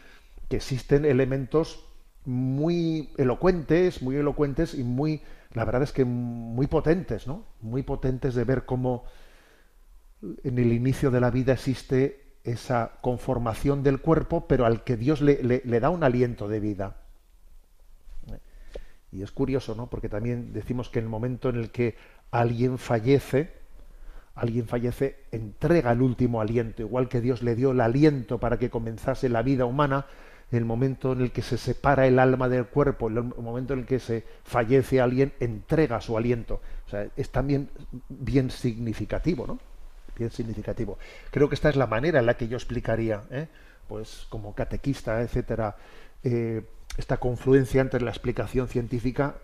que 0.49 0.55
existen 0.57 1.05
elementos 1.05 1.85
muy 2.25 3.09
elocuentes, 3.17 4.01
muy 4.01 4.15
elocuentes 4.15 4.73
y 4.73 4.83
muy 4.83 5.21
la 5.53 5.65
verdad 5.65 5.83
es 5.83 5.91
que 5.91 6.05
muy 6.05 6.67
potentes, 6.67 7.27
¿no? 7.27 7.45
Muy 7.61 7.83
potentes 7.83 8.35
de 8.35 8.43
ver 8.43 8.65
cómo 8.65 9.05
en 10.43 10.57
el 10.57 10.73
inicio 10.73 11.11
de 11.11 11.19
la 11.19 11.29
vida 11.29 11.53
existe 11.53 12.23
esa 12.43 12.93
conformación 13.01 13.83
del 13.83 14.01
cuerpo, 14.01 14.47
pero 14.47 14.65
al 14.65 14.83
que 14.83 14.97
Dios 14.97 15.21
le, 15.21 15.61
da 15.79 15.89
un 15.89 16.03
aliento 16.03 16.47
de 16.47 16.59
vida. 16.59 16.97
Y 19.11 19.21
es 19.21 19.31
curioso, 19.31 19.75
¿no? 19.75 19.87
Porque 19.87 20.09
también 20.09 20.53
decimos 20.53 20.89
que 20.89 20.99
en 20.99 21.05
el 21.05 21.09
momento 21.09 21.49
en 21.49 21.57
el 21.57 21.69
que 21.69 21.95
alguien 22.31 22.79
fallece, 22.79 23.53
alguien 24.33 24.65
fallece, 24.65 25.17
entrega 25.31 25.91
el 25.91 26.01
último 26.01 26.41
aliento, 26.41 26.81
igual 26.81 27.07
que 27.09 27.21
Dios 27.21 27.43
le 27.43 27.55
dio 27.55 27.71
el 27.71 27.81
aliento 27.81 28.39
para 28.39 28.57
que 28.57 28.71
comenzase 28.71 29.29
la 29.29 29.43
vida 29.43 29.65
humana, 29.65 30.07
el 30.51 30.65
momento 30.65 31.13
en 31.13 31.21
el 31.21 31.31
que 31.31 31.41
se 31.41 31.57
separa 31.57 32.05
el 32.05 32.19
alma 32.19 32.47
del 32.47 32.65
cuerpo, 32.65 33.07
el 33.07 33.23
momento 33.23 33.73
en 33.73 33.79
el 33.79 33.85
que 33.85 33.99
se 33.99 34.23
fallece 34.43 35.01
alguien, 35.01 35.33
entrega 35.39 35.99
su 36.01 36.17
aliento. 36.17 36.61
O 36.85 36.89
sea, 36.89 37.07
es 37.15 37.29
también 37.29 37.69
bien 38.09 38.51
significativo, 38.51 39.47
¿no? 39.47 39.59
Bien 40.15 40.29
significativo. 40.29 40.99
Creo 41.31 41.49
que 41.49 41.55
esta 41.55 41.69
es 41.69 41.75
la 41.75 41.87
manera 41.87 42.19
en 42.19 42.27
la 42.27 42.37
que 42.37 42.47
yo 42.47 42.55
explicaría, 42.55 43.23
¿eh? 43.31 43.47
pues 43.87 44.27
como 44.29 44.53
catequista, 44.53 45.21
etcétera, 45.21 45.75
eh, 46.23 46.63
esta 46.97 47.17
confluencia 47.17 47.81
entre 47.81 48.01
la 48.01 48.11
explicación 48.11 48.67
científica 48.67 49.35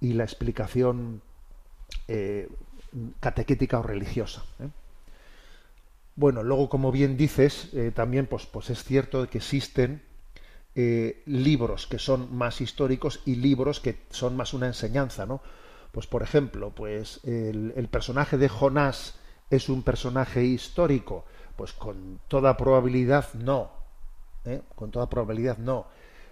y 0.00 0.12
la 0.12 0.22
explicación 0.22 1.22
eh, 2.06 2.48
catequética 3.18 3.80
o 3.80 3.82
religiosa. 3.82 4.44
Bueno, 6.14 6.44
luego, 6.44 6.68
como 6.68 6.92
bien 6.92 7.16
dices, 7.16 7.70
también 7.94 8.26
pues, 8.26 8.46
pues 8.46 8.70
es 8.70 8.84
cierto 8.84 9.28
que 9.28 9.38
existen 9.38 10.02
eh, 10.74 11.22
libros 11.26 11.86
que 11.86 11.98
son 11.98 12.34
más 12.34 12.60
históricos 12.60 13.20
y 13.26 13.36
libros 13.36 13.80
que 13.80 13.98
son 14.10 14.36
más 14.36 14.54
una 14.54 14.66
enseñanza, 14.66 15.26
¿no? 15.26 15.42
Pues 15.92 16.06
por 16.06 16.22
ejemplo, 16.22 16.70
pues 16.70 17.20
el, 17.24 17.88
personaje 17.90 18.38
de 18.38 18.48
Jonás 18.48 19.16
es 19.50 19.68
un 19.68 19.82
personaje 19.82 20.42
histórico, 20.44 21.26
pues 21.56 21.74
con 21.74 22.20
toda 22.28 22.56
probabilidad 22.56 23.34
no, 23.34 23.70
¿eh? 24.46 24.62
con 24.74 24.90
toda 24.90 25.10
probabilidad 25.10 25.58
no. 25.58 25.86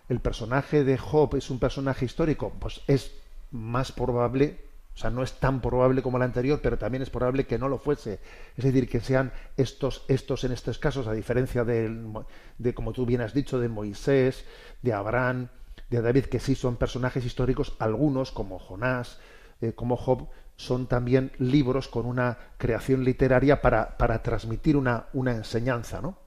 El 0.08 0.20
personaje 0.20 0.84
de 0.84 0.96
Job 0.96 1.36
es 1.36 1.50
un 1.50 1.58
personaje 1.58 2.06
histórico, 2.06 2.50
pues 2.58 2.80
es 2.86 3.12
más 3.50 3.92
probable 3.92 4.69
o 4.94 4.98
sea, 4.98 5.10
no 5.10 5.22
es 5.22 5.32
tan 5.34 5.60
probable 5.60 6.02
como 6.02 6.16
el 6.18 6.22
anterior, 6.22 6.60
pero 6.62 6.76
también 6.76 7.02
es 7.02 7.10
probable 7.10 7.46
que 7.46 7.58
no 7.58 7.68
lo 7.68 7.78
fuese. 7.78 8.20
Es 8.56 8.64
decir, 8.64 8.88
que 8.88 9.00
sean 9.00 9.32
estos, 9.56 10.04
estos 10.08 10.44
en 10.44 10.52
estos 10.52 10.78
casos, 10.78 11.06
a 11.06 11.12
diferencia 11.12 11.64
de, 11.64 12.24
de, 12.58 12.74
como 12.74 12.92
tú 12.92 13.06
bien 13.06 13.20
has 13.20 13.32
dicho, 13.32 13.58
de 13.58 13.68
Moisés, 13.68 14.44
de 14.82 14.92
Abraham, 14.92 15.48
de 15.88 16.02
David, 16.02 16.26
que 16.26 16.40
sí 16.40 16.54
son 16.54 16.76
personajes 16.76 17.24
históricos, 17.24 17.74
algunos, 17.78 18.30
como 18.30 18.58
Jonás, 18.58 19.18
eh, 19.60 19.72
como 19.72 19.96
Job, 19.96 20.28
son 20.56 20.86
también 20.86 21.32
libros 21.38 21.88
con 21.88 22.04
una 22.04 22.36
creación 22.58 23.02
literaria 23.02 23.62
para, 23.62 23.96
para 23.96 24.22
transmitir 24.22 24.76
una, 24.76 25.06
una 25.14 25.32
enseñanza, 25.32 26.02
¿no? 26.02 26.18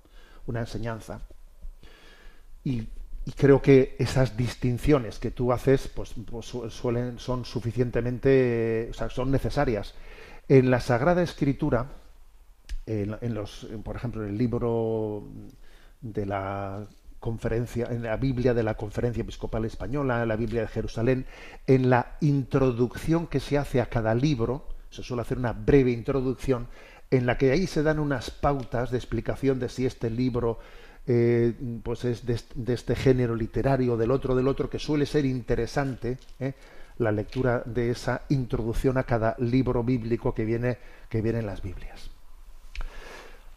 Una 0.48 0.62
enseñanza. 0.62 1.22
Y 2.64 2.88
y 3.26 3.32
creo 3.32 3.62
que 3.62 3.96
esas 4.00 4.36
distinciones 4.36 5.18
que 5.20 5.32
tú 5.32 5.54
haces 5.54 5.88
pues, 5.88 6.14
pues 6.30 6.46
su- 6.46 6.70
suelen 6.70 7.20
son 7.20 7.46
suficientemente 7.46 8.88
o 8.92 8.94
sea, 8.94 9.10
son 9.10 9.32
necesarias. 9.32 9.94
En 10.50 10.70
la 10.70 10.80
sagrada 10.82 11.22
escritura 11.24 11.88
en, 12.86 13.16
en 13.22 13.34
los 13.34 13.68
por 13.84 13.96
ejemplo 13.96 14.24
en 14.24 14.30
el 14.30 14.38
libro 14.38 15.24
de 16.02 16.26
la 16.26 16.86
conferencia 17.20 17.88
en 17.90 18.04
la 18.04 18.18
Biblia 18.18 18.54
de 18.54 18.64
la 18.64 18.76
Conferencia 18.76 19.22
Episcopal 19.22 19.64
Española 19.64 20.22
en 20.22 20.28
la 20.28 20.36
Biblia 20.36 20.62
de 20.62 20.68
Jerusalén 20.68 21.26
en 21.66 21.90
la 21.90 22.18
introducción 22.20 23.28
que 23.28 23.40
se 23.40 23.58
hace 23.58 23.80
a 23.80 23.86
cada 23.86 24.14
libro 24.16 24.68
se 24.90 25.02
suele 25.02 25.22
hacer 25.22 25.38
una 25.38 25.54
breve 25.54 25.92
introducción 25.92 26.68
en 27.10 27.26
la 27.26 27.38
que 27.38 27.52
ahí 27.52 27.68
se 27.68 27.84
dan 27.84 28.00
unas 28.00 28.32
pautas 28.32 28.92
de 28.92 28.98
explicación 28.98 29.60
de 29.60 29.70
si 29.70 29.86
este 29.86 30.10
libro 30.10 30.60
eh, 31.08 31.54
pues 31.84 32.06
es 32.06 32.26
de, 32.26 32.34
est- 32.34 32.54
de 32.54 32.74
este 32.74 32.96
género 32.96 33.36
literario, 33.36 33.98
del 33.98 34.12
otro, 34.12 34.36
del 34.36 34.48
otro, 34.48 34.70
que 34.70 34.80
suele 34.80 35.06
ser 35.06 35.26
interesante 35.26 36.18
¿eh? 36.40 36.54
la 36.98 37.12
lectura 37.12 37.64
de 37.66 37.90
esa 37.92 38.22
introducción 38.30 38.98
a 38.98 39.04
cada 39.04 39.36
libro 39.40 39.84
bíblico 39.84 40.34
que 40.34 40.46
viene, 40.46 40.78
que 41.10 41.22
viene 41.22 41.40
en 41.40 41.46
las 41.46 41.62
Biblias. 41.62 42.10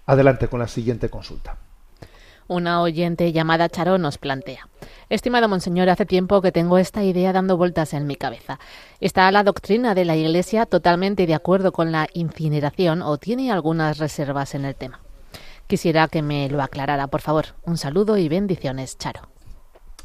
Adelante 0.06 0.48
con 0.48 0.60
la 0.60 0.68
siguiente 0.68 1.08
consulta. 1.08 1.58
Una 2.48 2.80
oyente 2.80 3.32
llamada 3.32 3.68
Charo 3.68 3.98
nos 3.98 4.18
plantea. 4.18 4.68
Estimado 5.08 5.48
Monseñor, 5.48 5.88
hace 5.88 6.06
tiempo 6.06 6.40
que 6.40 6.52
tengo 6.52 6.78
esta 6.78 7.02
idea 7.02 7.32
dando 7.32 7.56
vueltas 7.56 7.92
en 7.92 8.06
mi 8.06 8.14
cabeza. 8.14 8.60
¿Está 9.00 9.28
la 9.32 9.42
doctrina 9.42 9.96
de 9.96 10.04
la 10.04 10.14
Iglesia 10.14 10.64
totalmente 10.64 11.26
de 11.26 11.34
acuerdo 11.34 11.72
con 11.72 11.90
la 11.90 12.06
incineración 12.12 13.02
o 13.02 13.18
tiene 13.18 13.50
algunas 13.50 13.98
reservas 13.98 14.54
en 14.54 14.64
el 14.64 14.76
tema? 14.76 15.00
Quisiera 15.66 16.08
que 16.08 16.22
me 16.22 16.48
lo 16.48 16.62
aclarara, 16.62 17.08
por 17.08 17.20
favor. 17.20 17.46
Un 17.64 17.76
saludo 17.76 18.16
y 18.16 18.28
bendiciones, 18.28 18.98
Charo. 18.98 19.22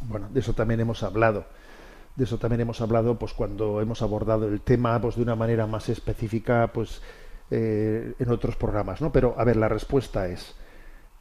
Bueno, 0.01 0.28
de 0.32 0.39
eso 0.39 0.53
también 0.53 0.80
hemos 0.80 1.03
hablado. 1.03 1.45
De 2.16 2.24
eso 2.24 2.38
también 2.38 2.62
hemos 2.62 2.82
hablado, 2.82 3.18
pues 3.18 3.34
cuando 3.34 3.80
hemos 3.80 4.01
abordado 4.01 4.47
el 4.47 4.62
tema, 4.62 4.99
pues 4.99 5.16
de 5.16 5.22
una 5.22 5.36
manera 5.36 5.68
más 5.68 5.88
específica, 5.89 6.72
pues 6.74 7.01
eh, 7.51 8.14
en 8.18 8.32
otros 8.32 8.55
programas, 8.55 9.01
¿no? 9.01 9.12
Pero 9.12 9.36
a 9.38 9.43
ver, 9.43 9.55
la 9.55 9.70
respuesta 9.70 10.28
es 10.28 10.55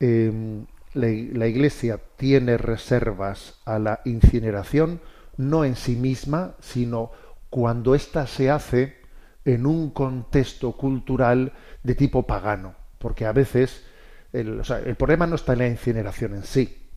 eh, 0.01 0.64
la, 0.95 1.07
la 1.07 1.47
Iglesia 1.47 2.01
tiene 2.16 2.57
reservas 2.57 3.61
a 3.64 3.78
la 3.78 4.01
incineración 4.05 5.01
no 5.36 5.64
en 5.64 5.76
sí 5.76 5.97
misma, 5.97 6.55
sino 6.61 7.12
cuando 7.49 7.95
ésta 7.95 8.26
se 8.26 8.51
hace 8.51 8.97
en 9.45 9.66
un 9.66 9.91
contexto 9.91 10.72
cultural 10.72 11.53
de 11.82 11.95
tipo 11.95 12.26
pagano, 12.26 12.74
porque 12.99 13.26
a 13.26 13.32
veces 13.32 13.84
el, 14.33 14.97
problema 14.97 15.26
no 15.26 15.35
está 15.35 15.55
en 15.55 15.59
la 15.59 15.66
incineración 15.66 16.35
en 16.35 16.45
sí, 16.45 16.89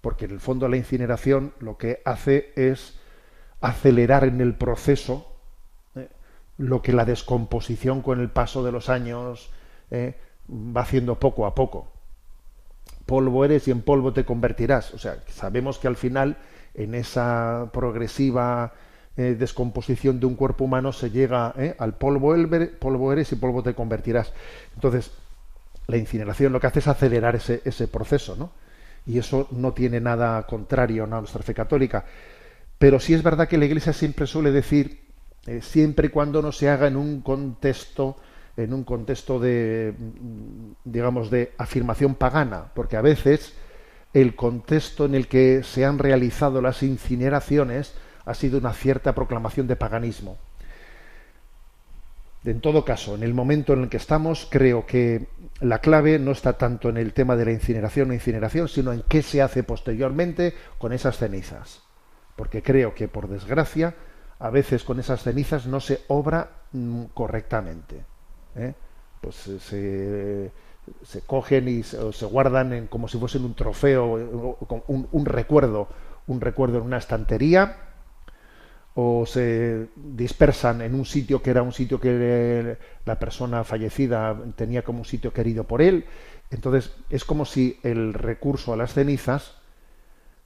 porque 0.00 0.26
en 0.26 0.32
el 0.32 0.40
fondo 0.40 0.68
la 0.68 0.76
incineración 0.76 1.54
lo 1.60 1.78
que 1.78 2.02
hace 2.04 2.52
es 2.56 2.98
acelerar 3.60 4.24
en 4.24 4.40
el 4.40 4.54
proceso 4.54 5.32
eh, 5.94 6.08
lo 6.58 6.82
que 6.82 6.92
la 6.92 7.06
descomposición 7.06 8.02
con 8.02 8.20
el 8.20 8.30
paso 8.30 8.62
de 8.62 8.72
los 8.72 8.90
años 8.90 9.50
eh, 9.90 10.18
va 10.50 10.82
haciendo 10.82 11.18
poco 11.18 11.46
a 11.46 11.54
poco. 11.54 11.90
Polvo 13.06 13.44
eres 13.44 13.66
y 13.68 13.70
en 13.70 13.82
polvo 13.82 14.12
te 14.12 14.24
convertirás. 14.24 14.92
O 14.92 14.98
sea, 14.98 15.16
sabemos 15.28 15.78
que 15.78 15.88
al 15.88 15.96
final 15.96 16.36
en 16.74 16.94
esa 16.94 17.70
progresiva 17.72 18.74
eh, 19.16 19.36
descomposición 19.38 20.20
de 20.20 20.26
un 20.26 20.34
cuerpo 20.34 20.64
humano 20.64 20.92
se 20.92 21.10
llega 21.10 21.54
al 21.78 21.94
polvo, 21.94 22.34
polvo 22.78 23.12
eres 23.12 23.32
y 23.32 23.36
polvo 23.36 23.62
te 23.62 23.74
convertirás. 23.74 24.32
Entonces, 24.74 25.12
la 25.86 25.96
incineración 25.96 26.52
lo 26.52 26.60
que 26.60 26.66
hace 26.66 26.78
es 26.78 26.88
acelerar 26.88 27.36
ese, 27.36 27.62
ese 27.64 27.88
proceso, 27.88 28.36
¿no? 28.36 28.52
Y 29.06 29.18
eso 29.18 29.48
no 29.50 29.72
tiene 29.72 30.00
nada 30.00 30.42
contrario 30.46 31.06
¿no? 31.06 31.16
a 31.16 31.20
nuestra 31.20 31.42
fe 31.42 31.52
católica. 31.52 32.04
Pero 32.78 32.98
sí 32.98 33.14
es 33.14 33.22
verdad 33.22 33.48
que 33.48 33.58
la 33.58 33.66
Iglesia 33.66 33.92
siempre 33.92 34.26
suele 34.26 34.50
decir, 34.50 35.04
eh, 35.46 35.60
siempre 35.60 36.06
y 36.06 36.10
cuando 36.10 36.40
no 36.40 36.52
se 36.52 36.70
haga 36.70 36.86
en 36.86 36.96
un 36.96 37.20
contexto, 37.20 38.16
en 38.56 38.72
un 38.72 38.84
contexto 38.84 39.38
de, 39.38 39.94
mm, 39.96 40.72
digamos, 40.84 41.30
de 41.30 41.52
afirmación 41.58 42.14
pagana, 42.14 42.72
porque 42.74 42.96
a 42.96 43.02
veces 43.02 43.54
el 44.14 44.34
contexto 44.34 45.04
en 45.04 45.14
el 45.14 45.28
que 45.28 45.62
se 45.64 45.84
han 45.84 45.98
realizado 45.98 46.62
las 46.62 46.82
incineraciones 46.82 47.94
ha 48.24 48.34
sido 48.34 48.58
una 48.58 48.72
cierta 48.72 49.14
proclamación 49.14 49.66
de 49.66 49.76
paganismo. 49.76 50.38
En 52.44 52.60
todo 52.60 52.84
caso, 52.84 53.14
en 53.14 53.22
el 53.22 53.32
momento 53.32 53.72
en 53.72 53.82
el 53.84 53.88
que 53.88 53.96
estamos, 53.96 54.46
creo 54.50 54.84
que 54.84 55.28
la 55.60 55.78
clave 55.78 56.18
no 56.18 56.32
está 56.32 56.58
tanto 56.58 56.90
en 56.90 56.98
el 56.98 57.14
tema 57.14 57.36
de 57.36 57.46
la 57.46 57.52
incineración 57.52 58.10
o 58.10 58.14
incineración, 58.14 58.68
sino 58.68 58.92
en 58.92 59.02
qué 59.08 59.22
se 59.22 59.40
hace 59.40 59.62
posteriormente 59.62 60.54
con 60.78 60.92
esas 60.92 61.16
cenizas. 61.16 61.82
Porque 62.36 62.62
creo 62.62 62.94
que, 62.94 63.08
por 63.08 63.28
desgracia, 63.28 63.94
a 64.38 64.50
veces 64.50 64.84
con 64.84 65.00
esas 65.00 65.22
cenizas 65.22 65.66
no 65.66 65.80
se 65.80 66.02
obra 66.08 66.50
mm, 66.72 67.04
correctamente. 67.14 68.04
¿eh? 68.56 68.74
Pues 69.22 69.48
eh, 69.48 69.58
se, 69.58 70.52
se 71.06 71.20
cogen 71.26 71.66
y 71.68 71.82
se, 71.82 72.26
guardan 72.26 72.74
en- 72.74 72.86
como 72.88 73.08
si 73.08 73.16
fuesen 73.18 73.44
un 73.44 73.54
trofeo, 73.54 74.58
un 74.86 75.24
recuerdo, 75.24 75.88
un 76.26 76.40
recuerdo 76.42 76.76
en 76.78 76.84
una 76.84 76.98
estantería, 76.98 77.83
o 78.96 79.26
se 79.26 79.88
dispersan 79.96 80.80
en 80.82 80.94
un 80.94 81.04
sitio 81.04 81.42
que 81.42 81.50
era 81.50 81.62
un 81.62 81.72
sitio 81.72 82.00
que 82.00 82.76
la 83.04 83.18
persona 83.18 83.64
fallecida 83.64 84.36
tenía 84.56 84.82
como 84.82 85.00
un 85.00 85.04
sitio 85.04 85.32
querido 85.32 85.64
por 85.64 85.82
él. 85.82 86.04
Entonces 86.50 86.92
es 87.10 87.24
como 87.24 87.44
si 87.44 87.78
el 87.82 88.14
recurso 88.14 88.72
a 88.72 88.76
las 88.76 88.92
cenizas 88.94 89.56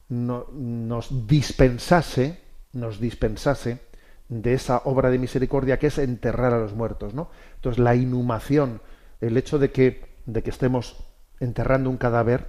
no- 0.08 0.46
nos 0.52 1.26
dispensase, 1.26 2.38
nos 2.72 3.00
dispensase 3.00 3.80
de 4.28 4.54
esa 4.54 4.78
obra 4.84 5.10
de 5.10 5.18
misericordia 5.18 5.78
que 5.78 5.88
es 5.88 5.98
enterrar 5.98 6.54
a 6.54 6.58
los 6.58 6.74
muertos, 6.74 7.14
¿no? 7.14 7.30
Entonces 7.56 7.78
la 7.82 7.94
inhumación, 7.96 8.80
el 9.20 9.36
hecho 9.36 9.58
de 9.58 9.70
que, 9.70 10.04
de 10.26 10.42
que 10.42 10.50
estemos 10.50 10.96
enterrando 11.40 11.90
un 11.90 11.96
cadáver, 11.98 12.48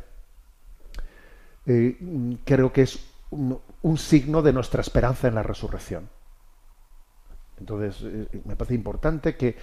eh, 1.66 1.98
creo 2.46 2.72
que 2.74 2.84
es 2.84 3.00
un, 3.32 3.98
signo 3.98 4.42
de 4.42 4.54
nuestra 4.54 4.82
esperanza 4.82 5.28
en 5.28 5.36
la 5.36 5.44
resurrección. 5.44 6.10
Entonces, 7.60 8.02
eh, 8.04 8.42
me 8.46 8.56
parece 8.56 8.76
importante 8.76 9.36
que, 9.36 9.56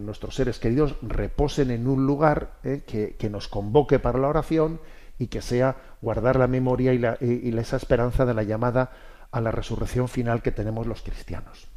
nuestros 0.00 0.34
seres 0.34 0.58
queridos 0.58 0.96
reposen 1.02 1.70
en 1.70 1.88
un 1.88 2.06
lugar 2.06 2.54
eh, 2.64 2.84
que, 2.86 3.28
nos 3.28 3.48
convoque 3.48 3.98
para 3.98 4.18
la 4.18 4.28
oración 4.28 4.80
y 5.18 5.26
que 5.26 5.42
sea 5.42 5.76
guardar 6.00 6.36
la 6.36 6.46
memoria 6.46 6.94
y, 6.94 6.98
la, 6.98 7.18
y 7.20 7.54
esa 7.58 7.76
esperanza 7.76 8.24
de 8.24 8.32
la 8.32 8.44
llamada 8.44 8.92
a 9.30 9.42
la 9.42 9.50
resurrección 9.50 10.08
final 10.08 10.40
que 10.40 10.52
tenemos 10.52 10.86
los 10.86 11.02
cristianos. 11.02 11.68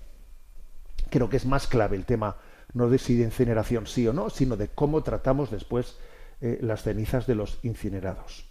Creo 1.10 1.28
que 1.28 1.36
es 1.36 1.46
más 1.46 1.68
clave 1.68 1.98
el 1.98 2.06
tema 2.06 2.38
no 2.72 2.88
de 2.88 2.98
si 2.98 3.18
de 3.18 3.26
incineración 3.26 3.86
sí 3.88 4.08
o 4.08 4.14
no, 4.14 4.30
sino 4.30 4.56
de 4.56 4.70
cómo 4.70 5.04
tratamos 5.04 5.52
después 5.52 5.98
eh, 6.40 6.60
las 6.62 6.84
cenizas 6.84 7.28
de 7.28 7.36
los 7.36 7.60
incinerados 7.62 8.51